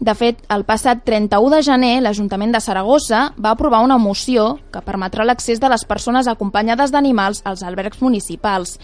De 0.00 0.14
fet, 0.16 0.40
el 0.48 0.64
passat 0.64 1.04
31 1.04 1.52
de 1.58 1.60
gener, 1.68 1.92
l'Ajuntament 2.00 2.56
de 2.56 2.64
Saragossa 2.64 3.26
va 3.36 3.52
aprovar 3.52 3.82
una 3.84 4.00
moció 4.00 4.54
que 4.72 4.80
permetrà 4.80 5.28
l'accés 5.28 5.60
de 5.60 5.68
les 5.68 5.84
persones 5.84 6.32
acompanyades 6.32 6.88
d'animals 6.88 7.44
als 7.44 7.60
albergs 7.60 8.00
municipals. 8.00 8.78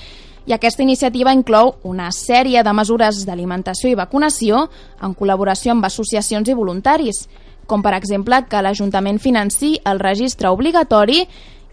I 0.46 0.52
aquesta 0.52 0.82
iniciativa 0.84 1.32
inclou 1.32 1.74
una 1.88 2.10
sèrie 2.12 2.62
de 2.62 2.72
mesures 2.76 3.22
d'alimentació 3.24 3.88
i 3.88 3.96
vacunació 3.96 4.66
en 5.00 5.14
col·laboració 5.16 5.72
amb 5.72 5.86
associacions 5.88 6.50
i 6.52 6.56
voluntaris, 6.58 7.24
com 7.66 7.80
per 7.82 7.94
exemple 7.96 8.42
que 8.50 8.60
l'Ajuntament 8.60 9.18
financi 9.18 9.78
el 9.88 10.02
registre 10.02 10.52
obligatori 10.52 11.22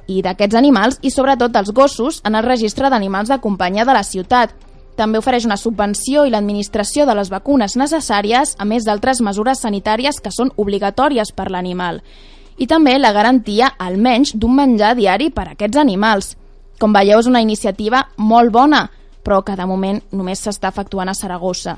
i 0.07 0.21
d'aquests 0.23 0.55
animals 0.55 0.99
i 1.03 1.11
sobretot 1.11 1.51
dels 1.51 1.71
gossos 1.75 2.21
en 2.23 2.35
el 2.35 2.47
registre 2.47 2.89
d'animals 2.89 3.29
de 3.29 3.41
companyia 3.43 3.85
de 3.85 3.95
la 3.97 4.07
ciutat. 4.07 4.55
També 4.95 5.19
ofereix 5.19 5.45
una 5.47 5.59
subvenció 5.59 6.25
i 6.25 6.31
l'administració 6.31 7.05
de 7.05 7.15
les 7.15 7.29
vacunes 7.31 7.75
necessàries, 7.75 8.55
a 8.57 8.65
més 8.65 8.87
d'altres 8.87 9.21
mesures 9.21 9.63
sanitàries 9.63 10.19
que 10.23 10.31
són 10.31 10.51
obligatòries 10.55 11.31
per 11.35 11.49
l'animal. 11.51 12.01
I 12.57 12.67
també 12.67 12.97
la 12.99 13.11
garantia, 13.11 13.71
almenys, 13.79 14.35
d'un 14.35 14.55
menjar 14.55 14.95
diari 14.95 15.31
per 15.31 15.47
a 15.47 15.55
aquests 15.55 15.79
animals. 15.79 16.35
Com 16.81 16.95
veieu, 16.97 17.19
és 17.21 17.27
una 17.29 17.43
iniciativa 17.43 18.07
molt 18.17 18.49
bona, 18.49 18.87
però 19.21 19.43
que 19.45 19.53
de 19.53 19.67
moment 19.69 19.99
només 20.17 20.39
s'està 20.41 20.71
efectuant 20.73 21.11
a 21.11 21.13
Saragossa. 21.13 21.75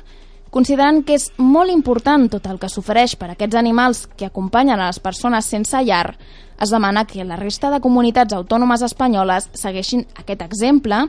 Considerant 0.54 1.02
que 1.04 1.18
és 1.18 1.26
molt 1.42 1.74
important 1.74 2.30
tot 2.32 2.46
el 2.48 2.60
que 2.62 2.70
s'ofereix 2.72 3.18
per 3.20 3.28
a 3.28 3.34
aquests 3.34 3.58
animals 3.60 4.06
que 4.16 4.30
acompanyen 4.30 4.80
a 4.80 4.88
les 4.88 5.02
persones 5.04 5.50
sense 5.50 5.82
llar, 5.84 6.16
es 6.62 6.72
demana 6.72 7.04
que 7.04 7.26
la 7.28 7.36
resta 7.36 7.72
de 7.74 7.82
comunitats 7.84 8.32
autònomes 8.38 8.86
espanyoles 8.88 9.50
segueixin 9.60 10.06
aquest 10.22 10.46
exemple 10.46 11.02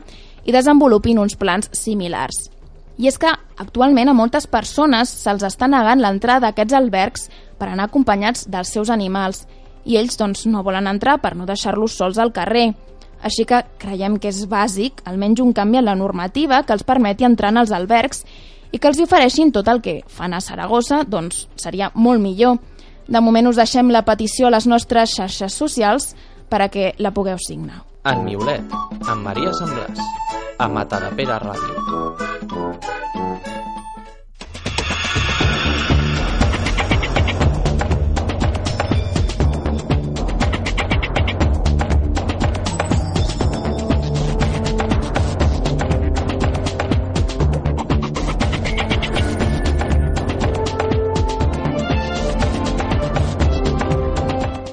i 0.43 0.51
desenvolupin 0.51 1.21
uns 1.23 1.37
plans 1.39 1.69
similars. 1.71 2.49
I 2.97 3.07
és 3.07 3.19
que 3.21 3.31
actualment 3.31 4.11
a 4.11 4.17
moltes 4.17 4.47
persones 4.47 5.13
se'ls 5.23 5.45
està 5.47 5.69
negant 5.71 6.03
l'entrada 6.03 6.49
a 6.49 6.55
aquests 6.55 6.75
albergs 6.75 7.29
per 7.55 7.69
anar 7.69 7.87
acompanyats 7.87 8.49
dels 8.51 8.75
seus 8.75 8.91
animals 8.91 9.45
i 9.85 9.95
ells 9.95 10.17
doncs, 10.19 10.43
no 10.49 10.65
volen 10.67 10.89
entrar 10.91 11.21
per 11.21 11.35
no 11.37 11.47
deixar-los 11.47 11.95
sols 11.95 12.19
al 12.19 12.33
carrer. 12.35 12.73
Així 13.23 13.45
que 13.47 13.63
creiem 13.81 14.17
que 14.19 14.29
és 14.29 14.45
bàsic, 14.49 15.01
almenys 15.05 15.41
un 15.41 15.53
canvi 15.53 15.79
en 15.79 15.85
la 15.87 15.95
normativa 15.95 16.63
que 16.63 16.73
els 16.73 16.83
permeti 16.83 17.25
entrar 17.25 17.51
en 17.53 17.63
els 17.63 17.71
albergs 17.71 18.25
i 18.71 18.79
que 18.79 18.87
els 18.91 18.99
ofereixin 18.99 19.51
tot 19.55 19.67
el 19.71 19.81
que 19.81 20.01
fan 20.07 20.33
a 20.33 20.41
Saragossa, 20.43 21.03
doncs 21.07 21.47
seria 21.55 21.91
molt 21.95 22.21
millor. 22.21 22.59
De 23.07 23.21
moment 23.21 23.47
us 23.47 23.59
deixem 23.61 23.91
la 23.93 24.03
petició 24.05 24.47
a 24.47 24.53
les 24.55 24.67
nostres 24.67 25.15
xarxes 25.15 25.53
socials 25.53 26.15
per 26.49 26.61
a 26.65 26.69
que 26.69 26.93
la 26.97 27.13
pugueu 27.13 27.37
signar. 27.41 27.83
En 28.05 28.25
Miolet, 28.25 28.61
amb 29.09 29.25
Maria 29.25 29.53
Semblàs, 29.57 29.99
a 30.59 30.67
Matadepera 30.69 31.39
Ràdio. 31.41 31.73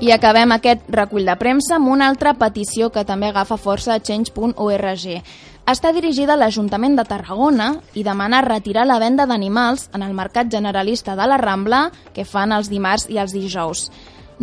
I 0.02 0.10
acabem 0.10 0.50
aquest 0.50 0.88
recull 0.90 1.28
de 1.28 1.34
premsa 1.38 1.76
amb 1.76 1.86
una 1.92 2.08
altra 2.10 2.32
petició 2.34 2.88
que 2.90 3.04
també 3.06 3.28
agafa 3.28 3.54
força 3.54 3.92
a 3.94 4.00
change.org. 4.02 5.04
Està 5.70 5.92
dirigida 5.94 6.34
a 6.34 6.40
l'Ajuntament 6.40 6.96
de 6.98 7.04
Tarragona 7.06 7.68
i 7.94 8.02
demana 8.02 8.40
retirar 8.42 8.82
la 8.88 8.98
venda 8.98 9.28
d'animals 9.30 9.86
en 9.94 10.02
el 10.02 10.16
Mercat 10.18 10.50
Generalista 10.50 11.14
de 11.14 11.28
la 11.30 11.38
Rambla 11.38 11.84
que 12.16 12.26
fan 12.26 12.50
els 12.50 12.66
dimarts 12.72 13.06
i 13.14 13.22
els 13.22 13.30
dijous. 13.30 13.86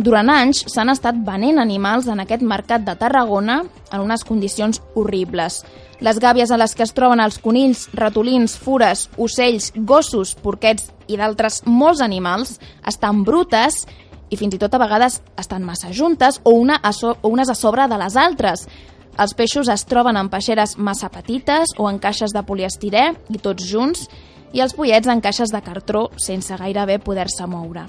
Durant 0.00 0.32
anys 0.32 0.64
s'han 0.72 0.88
estat 0.88 1.20
venent 1.28 1.60
animals 1.60 2.08
en 2.08 2.24
aquest 2.24 2.40
mercat 2.40 2.88
de 2.88 2.96
Tarragona 2.96 3.60
en 3.92 4.00
unes 4.00 4.24
condicions 4.24 4.80
horribles. 4.96 5.60
Les 6.00 6.16
gàbies 6.16 6.48
a 6.48 6.56
les 6.56 6.72
que 6.72 6.88
es 6.88 6.96
troben 6.96 7.20
els 7.20 7.36
conills, 7.36 7.90
ratolins, 7.92 8.56
fures, 8.56 9.10
ocells, 9.20 9.74
gossos, 9.76 10.38
porquets 10.40 10.88
i 11.04 11.20
d'altres 11.20 11.66
molts 11.66 12.00
animals 12.00 12.56
estan 12.88 13.26
brutes 13.28 13.84
i 14.30 14.38
fins 14.38 14.54
i 14.54 14.60
tot 14.62 14.74
a 14.74 14.80
vegades 14.80 15.20
estan 15.38 15.66
massa 15.66 15.92
juntes 15.92 16.40
o, 16.44 16.54
una 16.54 16.78
a 16.82 16.92
so 16.92 17.16
o 17.20 17.28
unes 17.28 17.50
a 17.50 17.54
sobre 17.58 17.86
de 17.90 17.98
les 17.98 18.16
altres. 18.16 18.66
Els 19.18 19.34
peixos 19.34 19.68
es 19.68 19.84
troben 19.84 20.16
en 20.16 20.30
peixeres 20.30 20.76
massa 20.78 21.10
petites 21.10 21.74
o 21.76 21.90
en 21.90 21.98
caixes 21.98 22.32
de 22.32 22.44
poliestirè 22.46 23.10
i 23.28 23.40
tots 23.42 23.66
junts, 23.66 24.06
i 24.52 24.62
els 24.62 24.74
pollets 24.74 25.10
en 25.10 25.20
caixes 25.22 25.52
de 25.52 25.60
cartró 25.62 26.08
sense 26.18 26.56
gairebé 26.56 26.98
poder-se 26.98 27.46
moure. 27.46 27.84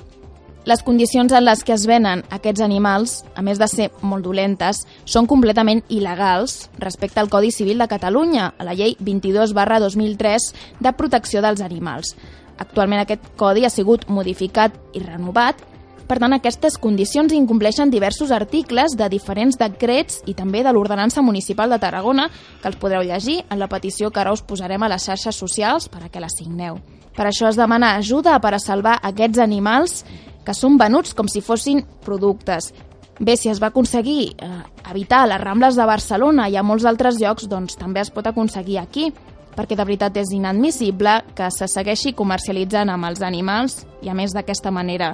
Les 0.70 0.84
condicions 0.86 1.32
en 1.34 1.42
les 1.42 1.64
que 1.66 1.74
es 1.74 1.88
venen 1.90 2.20
aquests 2.30 2.62
animals, 2.62 3.16
a 3.34 3.42
més 3.42 3.58
de 3.58 3.66
ser 3.66 3.88
molt 4.06 4.28
dolentes, 4.28 4.84
són 5.10 5.26
completament 5.26 5.82
il·legals 5.90 6.68
respecte 6.78 7.18
al 7.18 7.32
Codi 7.34 7.50
Civil 7.50 7.82
de 7.82 7.88
Catalunya, 7.90 8.52
a 8.60 8.68
la 8.68 8.76
llei 8.78 8.94
22 9.00 9.56
barra 9.58 9.80
2003 9.82 10.52
de 10.80 10.94
protecció 10.94 11.42
dels 11.42 11.66
animals. 11.66 12.14
Actualment 12.62 13.02
aquest 13.02 13.26
codi 13.42 13.66
ha 13.66 13.74
sigut 13.74 14.06
modificat 14.06 14.76
i 14.94 15.02
renovat 15.02 15.66
per 16.12 16.18
tant, 16.20 16.34
aquestes 16.36 16.76
condicions 16.76 17.32
incompleixen 17.32 17.88
diversos 17.88 18.34
articles 18.36 18.98
de 19.00 19.06
diferents 19.08 19.56
decrets 19.56 20.18
i 20.28 20.34
també 20.36 20.60
de 20.60 20.74
l'Ordenança 20.76 21.22
Municipal 21.24 21.72
de 21.72 21.78
Tarragona, 21.80 22.26
que 22.60 22.68
els 22.68 22.76
podreu 22.82 23.06
llegir 23.08 23.38
en 23.48 23.62
la 23.62 23.70
petició 23.72 24.10
que 24.12 24.20
ara 24.20 24.34
us 24.36 24.42
posarem 24.44 24.84
a 24.84 24.90
les 24.92 25.06
xarxes 25.08 25.38
socials 25.40 25.88
per 25.88 26.02
a 26.04 26.10
que 26.12 26.20
la 26.20 26.28
signeu. 26.28 26.82
Per 27.16 27.30
això 27.30 27.48
es 27.48 27.56
demana 27.56 27.94
ajuda 27.96 28.34
per 28.44 28.52
a 28.58 28.60
salvar 28.60 28.98
aquests 29.08 29.40
animals 29.40 30.02
que 30.44 30.52
són 30.52 30.76
venuts 30.76 31.16
com 31.16 31.30
si 31.32 31.40
fossin 31.40 31.80
productes. 32.04 32.74
Bé, 33.22 33.38
si 33.40 33.48
es 33.48 33.62
va 33.64 33.70
aconseguir 33.72 34.34
eh, 34.36 34.50
evitar 34.92 35.22
les 35.30 35.40
Rambles 35.40 35.78
de 35.80 35.86
Barcelona 35.88 36.50
i 36.52 36.58
a 36.60 36.64
molts 36.64 36.90
altres 36.92 37.22
llocs, 37.22 37.48
doncs 37.48 37.80
també 37.80 38.04
es 38.04 38.12
pot 38.12 38.28
aconseguir 38.28 38.82
aquí, 38.82 39.14
perquè 39.56 39.78
de 39.80 39.86
veritat 39.88 40.20
és 40.20 40.36
inadmissible 40.36 41.22
que 41.40 41.48
se 41.56 41.72
segueixi 41.72 42.12
comercialitzant 42.12 42.92
amb 42.92 43.08
els 43.08 43.24
animals 43.24 43.86
i 44.04 44.12
a 44.12 44.18
més 44.18 44.36
d'aquesta 44.36 44.76
manera. 44.76 45.14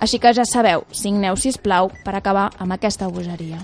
Així 0.00 0.20
que 0.22 0.34
ja 0.34 0.46
sabeu, 0.46 0.84
signeu, 0.92 1.36
si 1.36 1.50
plau 1.58 1.90
per 2.04 2.14
acabar 2.14 2.50
amb 2.58 2.76
aquesta 2.76 3.08
bogeria. 3.10 3.58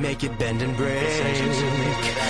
Make 0.00 0.24
it 0.24 0.38
bend 0.38 0.62
and 0.62 0.76
break. 0.76 1.08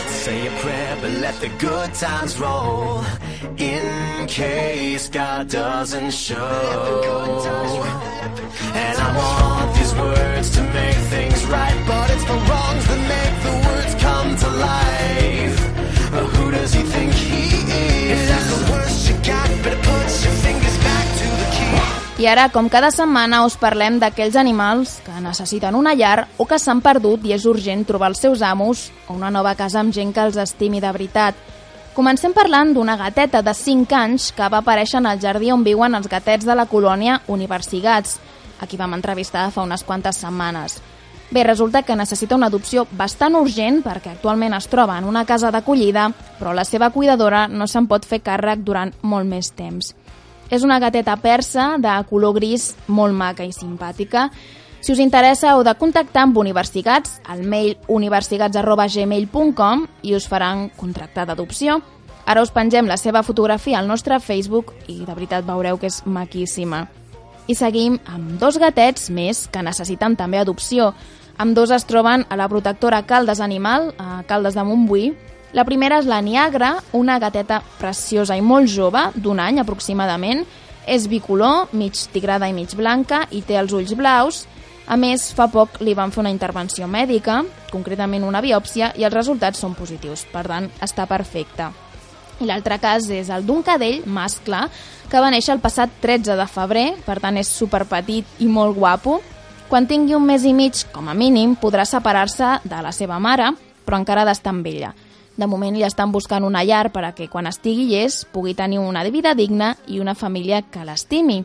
Say 0.08 0.46
a 0.46 0.50
prayer, 0.60 0.96
but 1.00 1.10
let 1.20 1.34
the 1.40 1.48
good 1.58 1.94
times 1.94 2.38
roll. 2.38 3.02
In 3.58 4.26
case 4.26 5.08
God 5.08 5.48
doesn't 5.48 6.12
show. 6.12 6.36
And 8.74 8.98
I 8.98 9.08
want 9.16 9.74
these 9.76 9.94
words 9.94 10.50
to 10.56 10.62
make 10.62 10.96
things 11.14 11.44
right, 11.46 11.84
but 11.86 12.10
it's 12.10 12.24
the 12.24 12.38
wrongs 12.48 12.84
that 12.90 13.02
make 13.14 13.36
the 13.46 13.54
words 13.68 13.94
come 14.02 14.36
to 14.36 14.48
life. 14.70 15.58
Uh, 16.12 16.26
Who 16.34 16.50
does 16.50 16.72
he 16.74 16.82
think 16.82 17.12
he 17.12 17.44
is? 17.46 18.10
If 18.12 18.28
that's 18.28 18.48
the 18.54 18.72
worst 18.72 19.08
you 19.08 19.14
got, 19.24 19.48
better 19.62 19.76
put 19.76 20.24
your 20.24 20.41
I 22.22 22.26
ara, 22.30 22.44
com 22.54 22.68
cada 22.70 22.92
setmana, 22.94 23.40
us 23.42 23.56
parlem 23.58 23.96
d'aquells 23.98 24.36
animals 24.38 24.92
que 25.02 25.22
necessiten 25.24 25.74
una 25.74 25.96
llar 25.98 26.28
o 26.38 26.44
que 26.46 26.54
s'han 26.62 26.78
perdut 26.78 27.24
i 27.26 27.32
és 27.34 27.42
urgent 27.50 27.82
trobar 27.88 28.12
els 28.12 28.20
seus 28.22 28.44
amos 28.46 28.84
o 29.08 29.16
una 29.16 29.32
nova 29.34 29.56
casa 29.58 29.80
amb 29.80 29.90
gent 29.90 30.12
que 30.14 30.22
els 30.22 30.38
estimi 30.38 30.78
de 30.78 30.92
veritat. 30.94 31.34
Comencem 31.96 32.30
parlant 32.30 32.70
d'una 32.76 32.94
gateta 33.00 33.42
de 33.42 33.56
5 33.58 33.98
anys 33.98 34.28
que 34.36 34.46
va 34.54 34.60
aparèixer 34.62 35.00
en 35.00 35.10
el 35.10 35.18
jardí 35.18 35.50
on 35.50 35.66
viuen 35.66 35.98
els 35.98 36.06
gatets 36.06 36.46
de 36.46 36.54
la 36.54 36.68
colònia 36.70 37.18
Universigats, 37.26 38.20
a 38.60 38.70
qui 38.70 38.78
vam 38.78 38.94
entrevistar 38.94 39.48
fa 39.50 39.66
unes 39.66 39.82
quantes 39.82 40.22
setmanes. 40.22 40.78
Bé, 41.32 41.42
resulta 41.42 41.82
que 41.82 41.98
necessita 41.98 42.38
una 42.38 42.52
adopció 42.52 42.86
bastant 42.92 43.34
urgent 43.34 43.82
perquè 43.82 44.14
actualment 44.14 44.54
es 44.54 44.70
troba 44.70 44.94
en 45.02 45.10
una 45.10 45.26
casa 45.26 45.50
d'acollida, 45.50 46.12
però 46.38 46.54
la 46.54 46.62
seva 46.62 46.94
cuidadora 46.94 47.48
no 47.48 47.66
se'n 47.66 47.90
pot 47.90 48.06
fer 48.06 48.22
càrrec 48.22 48.62
durant 48.62 48.94
molt 49.02 49.26
més 49.26 49.50
temps. 49.58 49.96
És 50.53 50.61
una 50.66 50.76
gateta 50.82 51.16
persa 51.16 51.78
de 51.80 51.92
color 52.11 52.34
gris 52.36 52.74
molt 52.86 53.16
maca 53.16 53.40
i 53.48 53.53
simpàtica. 53.57 54.28
Si 54.82 54.92
us 54.92 55.00
interessa, 55.00 55.55
heu 55.55 55.62
de 55.64 55.72
contactar 55.80 56.26
amb 56.26 56.36
Universigats 56.36 57.20
al 57.30 57.40
mail 57.48 57.78
universigats.gmail.com 57.88 59.86
i 60.03 60.14
us 60.18 60.28
faran 60.28 60.68
contractar 60.76 61.24
d'adopció. 61.30 61.80
Ara 62.26 62.42
us 62.44 62.53
pengem 62.53 62.86
la 62.90 62.98
seva 63.00 63.22
fotografia 63.22 63.78
al 63.80 63.88
nostre 63.88 64.20
Facebook 64.20 64.74
i 64.92 65.07
de 65.07 65.14
veritat 65.14 65.46
veureu 65.46 65.78
que 65.78 65.88
és 65.88 66.03
maquíssima. 66.05 66.88
I 67.48 67.55
seguim 67.57 67.96
amb 68.07 68.36
dos 68.38 68.59
gatets 68.61 69.09
més 69.11 69.46
que 69.48 69.62
necessiten 69.64 70.16
també 70.20 70.38
adopció. 70.38 70.92
Amb 71.38 71.57
dos 71.57 71.72
es 71.72 71.86
troben 71.88 72.26
a 72.28 72.36
la 72.36 72.48
protectora 72.53 73.03
Caldes 73.09 73.40
Animal, 73.40 73.94
a 73.98 74.22
Caldes 74.28 74.55
de 74.55 74.62
Montbui. 74.68 75.14
La 75.53 75.66
primera 75.68 75.98
és 76.00 76.07
la 76.09 76.22
Niagra, 76.24 76.78
una 76.96 77.18
gateta 77.20 77.59
preciosa 77.76 78.38
i 78.38 78.40
molt 78.40 78.70
jove, 78.72 79.03
d'un 79.20 79.40
any 79.40 79.61
aproximadament. 79.61 80.46
És 80.88 81.05
bicolor, 81.12 81.68
mig 81.76 81.98
tigrada 82.14 82.48
i 82.48 82.55
mig 82.57 82.72
blanca, 82.74 83.26
i 83.30 83.42
té 83.44 83.59
els 83.61 83.74
ulls 83.76 83.92
blaus. 83.98 84.46
A 84.88 84.96
més, 84.96 85.28
fa 85.36 85.50
poc 85.53 85.76
li 85.84 85.92
van 85.94 86.11
fer 86.11 86.22
una 86.24 86.32
intervenció 86.32 86.88
mèdica, 86.88 87.42
concretament 87.70 88.24
una 88.24 88.40
biòpsia, 88.40 88.94
i 88.96 89.05
els 89.05 89.14
resultats 89.14 89.61
són 89.61 89.76
positius. 89.76 90.24
Per 90.32 90.46
tant, 90.48 90.70
està 90.80 91.07
perfecte. 91.07 91.68
I 92.40 92.48
l'altre 92.48 92.80
cas 92.80 93.07
és 93.12 93.28
el 93.28 93.44
d'un 93.46 93.61
cadell 93.62 94.00
mascle 94.09 94.64
que 95.12 95.20
va 95.20 95.30
néixer 95.30 95.53
el 95.53 95.61
passat 95.61 95.92
13 96.00 96.34
de 96.40 96.48
febrer, 96.48 96.88
per 97.05 97.20
tant 97.20 97.36
és 97.36 97.53
superpetit 97.61 98.40
i 98.40 98.48
molt 98.48 98.74
guapo. 98.80 99.20
Quan 99.68 99.84
tingui 99.86 100.16
un 100.16 100.24
mes 100.24 100.48
i 100.48 100.57
mig, 100.57 100.86
com 100.96 101.12
a 101.12 101.14
mínim, 101.14 101.55
podrà 101.61 101.84
separar-se 101.84 102.57
de 102.64 102.82
la 102.82 102.90
seva 102.96 103.20
mare, 103.20 103.53
però 103.84 104.00
encara 104.00 104.24
ha 104.24 104.32
d'estar 104.32 104.57
amb 104.57 104.66
ella. 104.72 104.96
De 105.37 105.47
moment 105.49 105.74
li 105.74 105.85
estan 105.87 106.12
buscant 106.12 106.45
una 106.45 106.64
llar 106.64 106.91
per 106.93 107.05
a 107.07 107.12
que 107.16 107.28
quan 107.28 107.49
estigui 107.49 107.89
llest 107.89 108.26
pugui 108.33 108.55
tenir 108.55 108.78
una 108.78 109.05
vida 109.11 109.35
digna 109.35 109.76
i 109.87 110.01
una 110.01 110.14
família 110.14 110.62
que 110.62 110.85
l'estimi. 110.85 111.43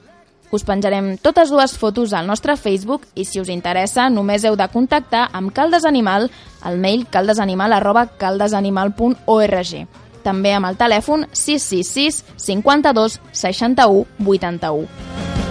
Us 0.52 0.64
penjarem 0.64 1.18
totes 1.20 1.50
dues 1.52 1.76
fotos 1.78 2.14
al 2.14 2.28
nostre 2.28 2.56
Facebook 2.56 3.04
i 3.16 3.26
si 3.28 3.40
us 3.42 3.52
interessa 3.52 4.10
només 4.10 4.46
heu 4.48 4.56
de 4.56 4.68
contactar 4.72 5.28
amb 5.34 5.52
Caldes 5.52 5.86
Animal 5.86 6.30
al 6.62 6.78
mail 6.80 7.08
caldesanimal 7.12 7.74
arroba 7.76 8.08
caldesanimal.org 8.18 9.88
també 10.28 10.52
amb 10.56 10.68
el 10.68 10.80
telèfon 10.80 11.28
666 11.32 12.24
52 12.48 13.20
61 13.32 14.06
81. 14.28 15.47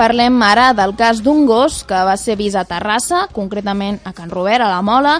Parlem 0.00 0.38
ara 0.40 0.70
del 0.72 0.94
cas 0.96 1.18
d'un 1.20 1.42
gos 1.44 1.82
que 1.84 1.98
va 2.08 2.14
ser 2.16 2.32
vist 2.40 2.56
a 2.56 2.62
Terrassa, 2.64 3.26
concretament 3.36 3.98
a 4.08 4.14
Can 4.16 4.30
Robert, 4.32 4.64
a 4.64 4.70
la 4.72 4.80
Mola. 4.80 5.18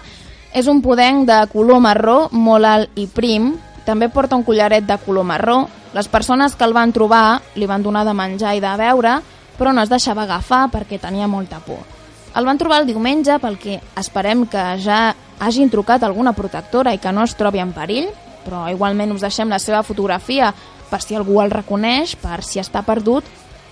És 0.57 0.71
un 0.73 0.79
podenc 0.81 1.27
de 1.29 1.37
color 1.53 1.83
marró, 1.85 2.15
molt 2.33 2.65
alt 2.65 2.97
i 2.97 3.05
prim, 3.05 3.51
també 3.85 4.09
porta 4.09 4.39
un 4.41 4.45
collaret 4.47 4.87
de 4.89 4.97
color 5.05 5.27
marró. 5.29 5.59
Les 5.93 6.09
persones 6.09 6.55
que 6.57 6.65
el 6.65 6.73
van 6.73 6.95
trobar 6.97 7.43
li 7.61 7.69
van 7.69 7.85
donar 7.85 8.07
de 8.09 8.15
menjar 8.17 8.55
i 8.57 8.63
de 8.65 8.71
beure, 8.81 9.19
però 9.59 9.75
no 9.77 9.85
es 9.85 9.93
deixava 9.93 10.25
agafar 10.25 10.63
perquè 10.73 10.97
tenia 11.03 11.29
molta 11.29 11.61
por. 11.61 11.85
El 12.33 12.49
van 12.49 12.57
trobar 12.57 12.81
el 12.81 12.89
diumenge 12.89 13.37
pel 13.43 13.61
que 13.61 13.77
esperem 14.01 14.47
que 14.49 14.65
ja 14.81 15.11
hagin 15.45 15.69
trucat 15.69 16.09
alguna 16.09 16.33
protectora 16.33 16.97
i 16.97 17.03
que 17.05 17.13
no 17.13 17.29
es 17.29 17.37
trobi 17.37 17.61
en 17.61 17.77
perill, 17.77 18.09
però 18.47 18.65
igualment 18.73 19.13
us 19.13 19.29
deixem 19.29 19.53
la 19.53 19.61
seva 19.61 19.85
fotografia 19.85 20.55
per 20.89 21.03
si 21.05 21.21
algú 21.21 21.43
el 21.45 21.53
reconeix, 21.53 22.17
per 22.17 22.41
si 22.41 22.65
està 22.65 22.81
perdut, 22.81 23.29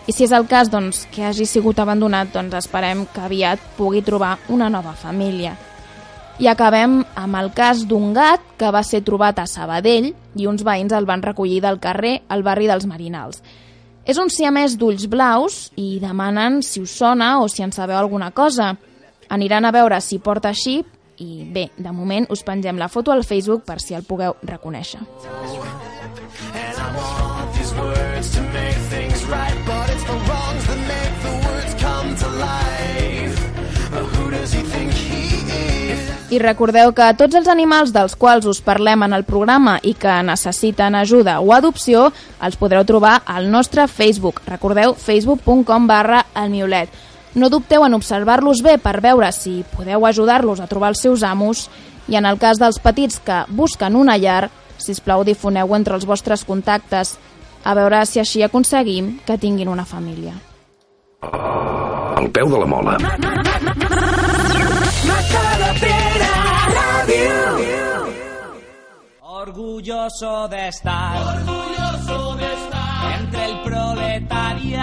i 0.09 0.13
si 0.17 0.25
és 0.25 0.33
el 0.33 0.47
cas 0.49 0.71
doncs, 0.73 1.03
que 1.13 1.27
hagi 1.29 1.45
sigut 1.47 1.79
abandonat, 1.83 2.31
doncs 2.33 2.57
esperem 2.57 3.05
que 3.13 3.21
aviat 3.27 3.61
pugui 3.77 4.01
trobar 4.03 4.39
una 4.49 4.71
nova 4.73 4.95
família. 4.97 5.53
I 6.41 6.47
acabem 6.49 7.03
amb 7.19 7.37
el 7.37 7.51
cas 7.53 7.83
d'un 7.87 8.15
gat 8.17 8.41
que 8.57 8.71
va 8.73 8.81
ser 8.87 9.03
trobat 9.05 9.41
a 9.43 9.47
Sabadell 9.51 10.13
i 10.39 10.47
uns 10.47 10.63
veïns 10.65 10.95
el 10.97 11.05
van 11.05 11.23
recollir 11.23 11.61
del 11.61 11.81
carrer 11.83 12.23
al 12.29 12.45
barri 12.47 12.71
dels 12.71 12.87
Marinals. 12.87 13.43
És 14.09 14.17
un 14.17 14.31
siamès 14.33 14.79
d'ulls 14.81 15.05
blaus 15.13 15.73
i 15.77 15.99
demanen 16.01 16.63
si 16.63 16.81
us 16.81 16.95
sona 16.97 17.43
o 17.43 17.49
si 17.53 17.67
en 17.67 17.75
sabeu 17.77 17.99
alguna 17.99 18.31
cosa. 18.31 18.77
Aniran 19.29 19.67
a 19.69 19.75
veure 19.75 20.01
si 20.01 20.23
porta 20.25 20.55
xip 20.57 20.87
i 21.21 21.45
bé, 21.53 21.69
de 21.77 21.93
moment 21.93 22.31
us 22.33 22.47
pengem 22.47 22.79
la 22.79 22.89
foto 22.89 23.13
al 23.13 23.27
Facebook 23.27 23.67
per 23.67 23.81
si 23.83 23.99
el 23.99 24.07
pugueu 24.09 24.39
reconèixer. 24.41 25.03
I 27.27 27.28
I 36.29 36.37
recordeu 36.43 36.91
que 36.93 37.07
tots 37.17 37.39
els 37.39 37.47
animals 37.49 37.89
dels 37.95 38.13
quals 38.21 38.45
us 38.51 38.59
parlem 38.61 39.01
en 39.07 39.15
el 39.17 39.23
programa 39.25 39.79
i 39.81 39.95
que 39.97 40.13
necessiten 40.29 40.93
ajuda 40.99 41.39
o 41.41 41.55
adopció 41.57 42.11
els 42.45 42.59
podreu 42.61 42.85
trobar 42.85 43.23
al 43.25 43.49
nostre 43.49 43.87
Facebook. 43.89 44.43
Recordeu, 44.45 44.93
facebook.com 44.93 45.87
barra 45.89 46.27
elmiolet. 46.37 46.93
No 47.35 47.49
dubteu 47.49 47.87
en 47.87 47.97
observar-los 47.97 48.61
bé 48.61 48.77
per 48.77 48.99
veure 49.01 49.31
si 49.33 49.63
podeu 49.73 50.05
ajudar-los 50.05 50.61
a 50.61 50.69
trobar 50.69 50.93
els 50.93 51.01
seus 51.01 51.25
amos 51.25 51.71
i 52.09 52.21
en 52.21 52.29
el 52.29 52.37
cas 52.37 52.61
dels 52.61 52.77
petits 52.77 53.23
que 53.25 53.47
busquen 53.49 53.97
una 53.97 54.19
llar, 54.21 54.51
si 54.77 54.93
us 54.93 55.01
plau 55.01 55.25
difoneu 55.25 55.73
entre 55.77 55.97
els 55.97 56.05
vostres 56.05 56.45
contactes 56.45 57.17
a 57.65 57.73
veure 57.75 58.05
si 58.05 58.21
així 58.21 58.45
aconseguim 58.45 59.17
que 59.25 59.41
tinguin 59.41 59.73
una 59.73 59.89
família. 59.89 60.37
Al 61.25 62.29
peu 62.31 62.53
de 62.53 62.59
la 62.61 62.69
mola. 62.69 62.99
Orgulloso 69.49 70.47
de 70.49 70.69
estar, 70.69 71.17
orgulloso 71.17 72.37
de 72.37 72.53
estar 72.53 73.19
entre 73.19 73.45
el 73.47 73.63
proletariado. 73.63 74.77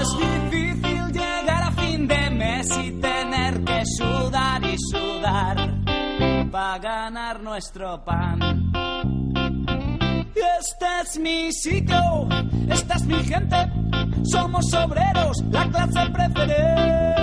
Es 0.00 0.08
difícil 0.16 1.12
llegar 1.12 1.62
a 1.64 1.70
fin 1.72 2.08
de 2.08 2.30
mes 2.30 2.66
y 2.82 2.92
tener 2.92 3.62
que 3.62 3.82
sudar 3.84 4.64
y 4.64 4.74
sudar 4.90 5.74
para 6.50 6.78
ganar 6.78 7.42
nuestro 7.42 8.02
pan. 8.06 8.72
Este 10.34 10.86
es 11.02 11.18
mi 11.18 11.52
sitio, 11.52 12.26
esta 12.70 12.94
es 12.94 13.04
mi 13.04 13.22
gente, 13.22 13.70
somos 14.24 14.64
obreros, 14.72 15.36
la 15.50 15.68
clase 15.68 16.08
preferente. 16.10 17.19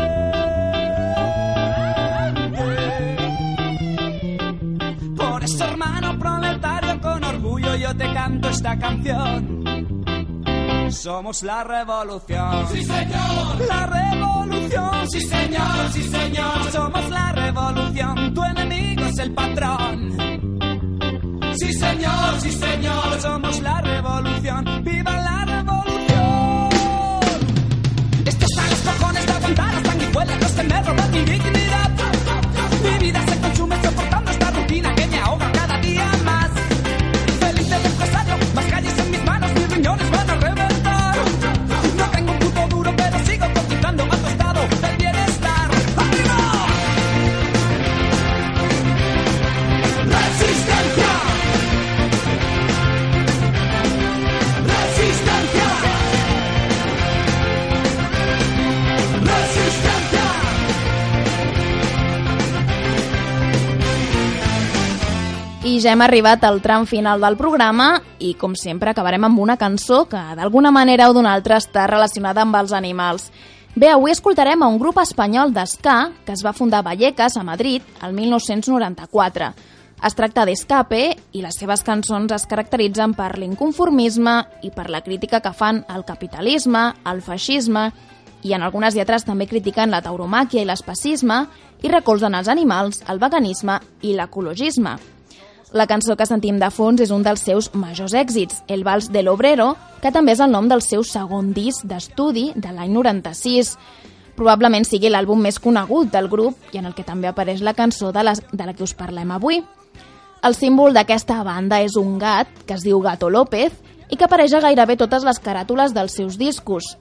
Yo 7.87 7.95
te 7.95 8.13
canto 8.13 8.49
esta 8.49 8.77
canción. 8.77 9.63
Somos 10.91 11.43
la 11.43 11.63
revolución. 11.63 12.67
Sí, 12.71 12.83
señor. 12.83 13.67
La 13.67 13.85
revolución. 13.85 15.09
Sí, 15.09 15.21
señor. 15.21 15.91
Sí, 15.91 16.03
señor. 16.03 16.71
Somos 16.71 17.09
la 17.09 17.31
revolución. 17.31 18.33
Tu 18.33 18.43
enemigo 18.43 19.05
es 19.05 19.17
el 19.19 19.33
patrón. 19.33 20.17
Sí, 21.55 21.73
señor. 21.73 22.39
Sí, 22.41 22.51
señor. 22.51 23.21
Somos 23.21 23.59
la 23.61 23.81
revolución. 23.81 24.83
¡Viva 24.83 25.11
la 25.21 25.45
revolución! 25.45 26.69
Estos 28.25 28.49
son 28.55 28.69
los 28.69 28.79
cojones 28.79 29.25
de 29.25 29.31
aguantar 29.31 29.75
a 29.75 29.83
sanguijuelas 29.83 30.51
que 30.51 30.63
me 30.63 30.83
roban 30.83 31.11
mi 31.11 31.19
dignidad. 31.19 31.56
Ja 65.77 65.91
hem 65.93 66.01
arribat 66.01 66.41
al 66.47 66.57
tram 66.63 66.87
final 66.89 67.21
del 67.21 67.35
programa 67.37 67.99
i, 68.17 68.31
com 68.39 68.55
sempre, 68.57 68.89
acabarem 68.89 69.27
amb 69.27 69.39
una 69.43 69.57
cançó 69.61 70.05
que, 70.09 70.19
d'alguna 70.37 70.71
manera 70.71 71.09
o 71.09 71.13
d'una 71.13 71.35
altra, 71.37 71.59
està 71.61 71.85
relacionada 71.85 72.41
amb 72.41 72.55
els 72.57 72.71
animals. 72.73 73.27
Bé, 73.77 73.91
avui 73.93 74.09
escoltarem 74.09 74.63
a 74.63 74.69
un 74.71 74.79
grup 74.81 74.97
espanyol 74.97 75.51
d'esca 75.53 75.97
que 76.25 76.33
es 76.33 76.41
va 76.45 76.55
fundar 76.57 76.79
a 76.79 76.87
Vallecas, 76.87 77.35
a 77.37 77.43
Madrid, 77.45 77.83
el 78.01 78.15
1994. 78.17 79.51
Es 80.07 80.17
tracta 80.17 80.45
d'Escape 80.49 81.01
i 81.37 81.43
les 81.43 81.59
seves 81.59 81.83
cançons 81.85 82.33
es 82.33 82.47
caracteritzen 82.49 83.13
per 83.17 83.35
l'inconformisme 83.37 84.37
i 84.65 84.71
per 84.73 84.87
la 84.89 85.03
crítica 85.05 85.41
que 85.45 85.53
fan 85.53 85.83
al 85.89 86.05
capitalisme, 86.05 86.87
al 87.03 87.21
feixisme 87.21 87.91
i 88.41 88.55
en 88.57 88.65
algunes 88.65 88.97
lletres 88.97 89.25
també 89.25 89.45
critiquen 89.49 89.93
la 89.93 90.01
tauromàquia 90.01 90.63
i 90.63 90.69
l'espacisme 90.69 91.43
i 91.83 91.93
recolzen 91.93 92.33
els 92.33 92.49
animals, 92.49 93.03
el 93.09 93.21
veganisme 93.21 93.77
i 94.01 94.15
l'ecologisme. 94.17 94.97
La 95.77 95.85
cançó 95.85 96.15
que 96.17 96.25
sentim 96.25 96.57
de 96.57 96.71
fons 96.73 97.03
és 97.03 97.11
un 97.13 97.21
dels 97.21 97.43
seus 97.45 97.67
majors 97.77 98.15
èxits, 98.17 98.63
El 98.67 98.81
Vals 98.81 99.11
de 99.13 99.21
l'Obrero, 99.21 99.75
que 100.01 100.09
també 100.09 100.33
és 100.33 100.39
el 100.41 100.49
nom 100.49 100.65
del 100.65 100.81
seu 100.81 101.03
segon 101.05 101.51
disc 101.53 101.85
d'estudi 101.85 102.47
de 102.55 102.71
l'any 102.73 102.95
96. 102.95 103.75
Probablement 104.39 104.87
sigui 104.89 105.11
l'àlbum 105.13 105.43
més 105.45 105.59
conegut 105.61 106.09
del 106.15 106.31
grup 106.31 106.73
i 106.73 106.81
en 106.81 106.89
el 106.89 106.95
que 106.97 107.05
també 107.05 107.29
apareix 107.29 107.61
la 107.61 107.75
cançó 107.77 108.09
de, 108.09 108.25
les, 108.25 108.41
de 108.49 108.65
la 108.65 108.73
que 108.73 108.87
us 108.87 108.95
parlem 108.97 109.35
avui. 109.35 109.61
El 110.41 110.57
símbol 110.57 110.97
d'aquesta 110.97 111.43
banda 111.45 111.83
és 111.85 111.93
un 111.99 112.17
gat, 112.17 112.49
que 112.65 112.73
es 112.73 112.85
diu 112.87 112.97
Gato 113.05 113.29
López, 113.29 113.77
i 114.09 114.17
que 114.17 114.25
apareix 114.25 114.57
a 114.57 114.63
gairebé 114.65 114.97
totes 114.97 115.29
les 115.29 115.37
caràtules 115.37 115.93
dels 115.93 116.17
seus 116.17 116.41
discos. 116.41 116.95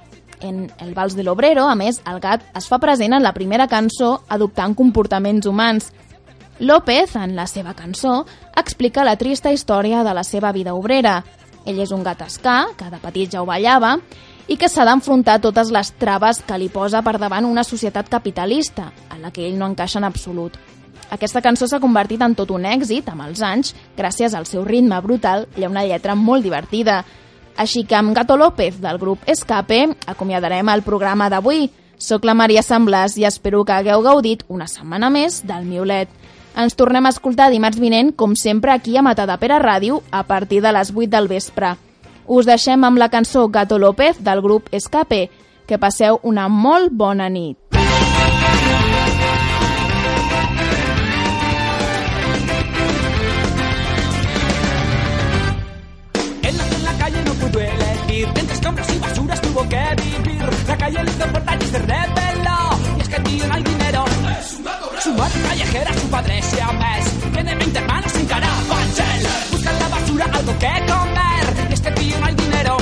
En 0.45 0.67
El 0.85 0.93
Vals 0.93 1.17
de 1.17 1.25
l'Obrero, 1.25 1.65
a 1.65 1.77
més, 1.81 2.03
el 2.05 2.21
gat 2.21 2.45
es 2.53 2.69
fa 2.69 2.77
present 2.83 3.17
en 3.17 3.25
la 3.25 3.33
primera 3.33 3.71
cançó 3.73 4.19
adoptant 4.29 4.77
comportaments 4.77 5.49
humans. 5.49 5.95
López, 6.59 7.17
en 7.17 7.37
la 7.37 7.47
seva 7.47 7.75
cançó, 7.75 8.25
explica 8.57 9.05
la 9.05 9.17
trista 9.17 9.53
història 9.53 10.05
de 10.05 10.15
la 10.15 10.25
seva 10.25 10.53
vida 10.53 10.75
obrera. 10.75 11.23
Ell 11.67 11.81
és 11.83 11.93
un 11.93 12.05
gat 12.07 12.23
escà, 12.25 12.63
que 12.79 12.89
de 12.89 13.01
petit 13.03 13.35
ja 13.35 13.43
ho 13.43 13.47
ballava, 13.49 13.97
i 14.49 14.57
que 14.57 14.71
s'ha 14.71 14.87
d'enfrontar 14.87 15.41
totes 15.43 15.73
les 15.75 15.91
traves 16.01 16.41
que 16.47 16.59
li 16.59 16.71
posa 16.73 17.03
per 17.03 17.19
davant 17.19 17.45
una 17.45 17.65
societat 17.67 18.09
capitalista, 18.09 18.93
en 19.13 19.21
la 19.23 19.33
que 19.35 19.45
ell 19.45 19.59
no 19.59 19.69
encaixa 19.69 19.99
en 19.99 20.09
absolut. 20.09 20.57
Aquesta 21.11 21.43
cançó 21.43 21.69
s'ha 21.69 21.83
convertit 21.83 22.23
en 22.23 22.35
tot 22.35 22.51
un 22.51 22.65
èxit 22.67 23.09
amb 23.13 23.27
els 23.27 23.43
anys, 23.45 23.75
gràcies 23.99 24.35
al 24.35 24.47
seu 24.47 24.65
ritme 24.65 24.99
brutal 25.03 25.47
i 25.57 25.67
a 25.67 25.71
una 25.71 25.85
lletra 25.87 26.17
molt 26.17 26.47
divertida. 26.47 27.03
Així 27.57 27.85
que 27.85 27.97
amb 27.97 28.15
Gato 28.15 28.37
López 28.37 28.81
del 28.81 28.99
grup 28.99 29.23
Escape 29.27 29.87
acomiadarem 30.07 30.69
el 30.69 30.83
programa 30.83 31.29
d'avui. 31.31 31.69
Soc 31.97 32.27
la 32.29 32.35
Maria 32.37 32.61
Semblàs 32.61 33.17
i 33.17 33.25
espero 33.25 33.63
que 33.65 33.73
hagueu 33.73 34.03
gaudit 34.05 34.43
una 34.49 34.67
setmana 34.69 35.09
més 35.11 35.41
del 35.47 35.65
Miolet. 35.65 36.11
Ens 36.57 36.73
tornem 36.73 37.05
a 37.05 37.11
escoltar 37.13 37.51
dimarts 37.53 37.77
vinent, 37.77 38.15
com 38.17 38.33
sempre, 38.33 38.73
aquí 38.73 38.97
a 38.97 39.03
Matadepera 39.05 39.59
Ràdio, 39.61 40.01
a 40.11 40.23
partir 40.25 40.63
de 40.65 40.73
les 40.73 40.89
8 40.89 41.11
del 41.13 41.29
vespre. 41.29 41.75
Us 42.27 42.49
deixem 42.49 42.85
amb 42.89 42.97
la 42.97 43.11
cançó 43.13 43.45
Gato 43.53 43.77
López 43.79 44.23
del 44.25 44.41
grup 44.41 44.73
Escape. 44.73 45.29
Que 45.69 45.77
passeu 45.77 46.17
una 46.23 46.49
molt 46.49 46.95
bona 46.97 47.29
nit. 47.29 47.59
Entre 58.17 58.55
escombros 58.55 58.89
y 58.95 58.99
basuras 58.99 59.41
tuvo 59.43 59.69
que 59.69 59.83
vivir. 60.03 60.43
La 60.67 60.77
calle 60.79 61.05
le 61.05 61.11
hizo 61.11 61.27
puerta 61.27 61.59
y 61.61 61.67
se 61.67 61.79
Su 65.17 65.23
madre 65.23 65.41
callejera, 65.49 65.95
su 65.95 66.11
padre 66.11 66.39
es 66.39 66.45
siamés. 66.45 67.05
Tiene 67.33 67.55
20 67.55 67.79
hermanos 67.79 68.13
sin. 68.13 68.29
Busca 69.51 69.71
en 69.71 69.79
la 69.79 69.89
basura 69.89 70.25
algo 70.31 70.59
que 70.59 70.73
comer. 70.93 71.71
Y 71.71 71.73
es 71.73 71.81
que 71.81 71.91
tío 71.93 72.21
no 72.21 72.27
hay 72.27 72.35
dinero. 72.35 72.77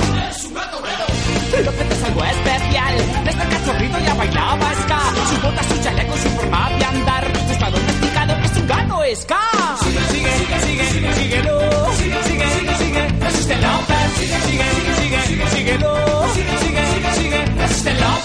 López 1.63 1.91
es 1.91 2.03
algo 2.03 2.23
especial. 2.25 2.95
Desde 3.23 3.43
cachorrito 3.47 3.99
ya 3.99 4.13
bailaba 4.15 4.73
ska. 4.81 4.99
Sus 5.29 5.41
botas, 5.43 5.65
su 5.65 5.81
chaleco, 5.81 6.17
su 6.17 6.29
forma 6.31 6.69
de 6.77 6.83
andar. 6.83 7.33
No 7.33 7.51
está 7.53 7.71
domesticado, 7.71 8.33
es 8.43 8.57
un 8.57 8.67
gato 8.67 9.01
ska. 9.15 9.41
Sigue, 9.79 10.01
sigue, 10.11 10.59
sigue, 10.59 10.85
sigue, 10.91 11.13
síguelo. 11.13 11.59
Sigue, 11.95 12.23
sigue, 12.23 12.49
sigue, 12.49 12.75
sigue. 12.75 13.07
Resiste 13.21 13.55
López. 13.61 14.11
Sigue, 14.17 14.39
sigue, 14.41 14.65
sigue, 14.75 15.21
sigue. 15.23 15.47
Sigue, 15.55 16.57
sigue, 16.59 16.85
sigue, 16.91 17.11
sigue. 17.15 17.45
Resiste 17.61 17.93
López. 17.93 18.24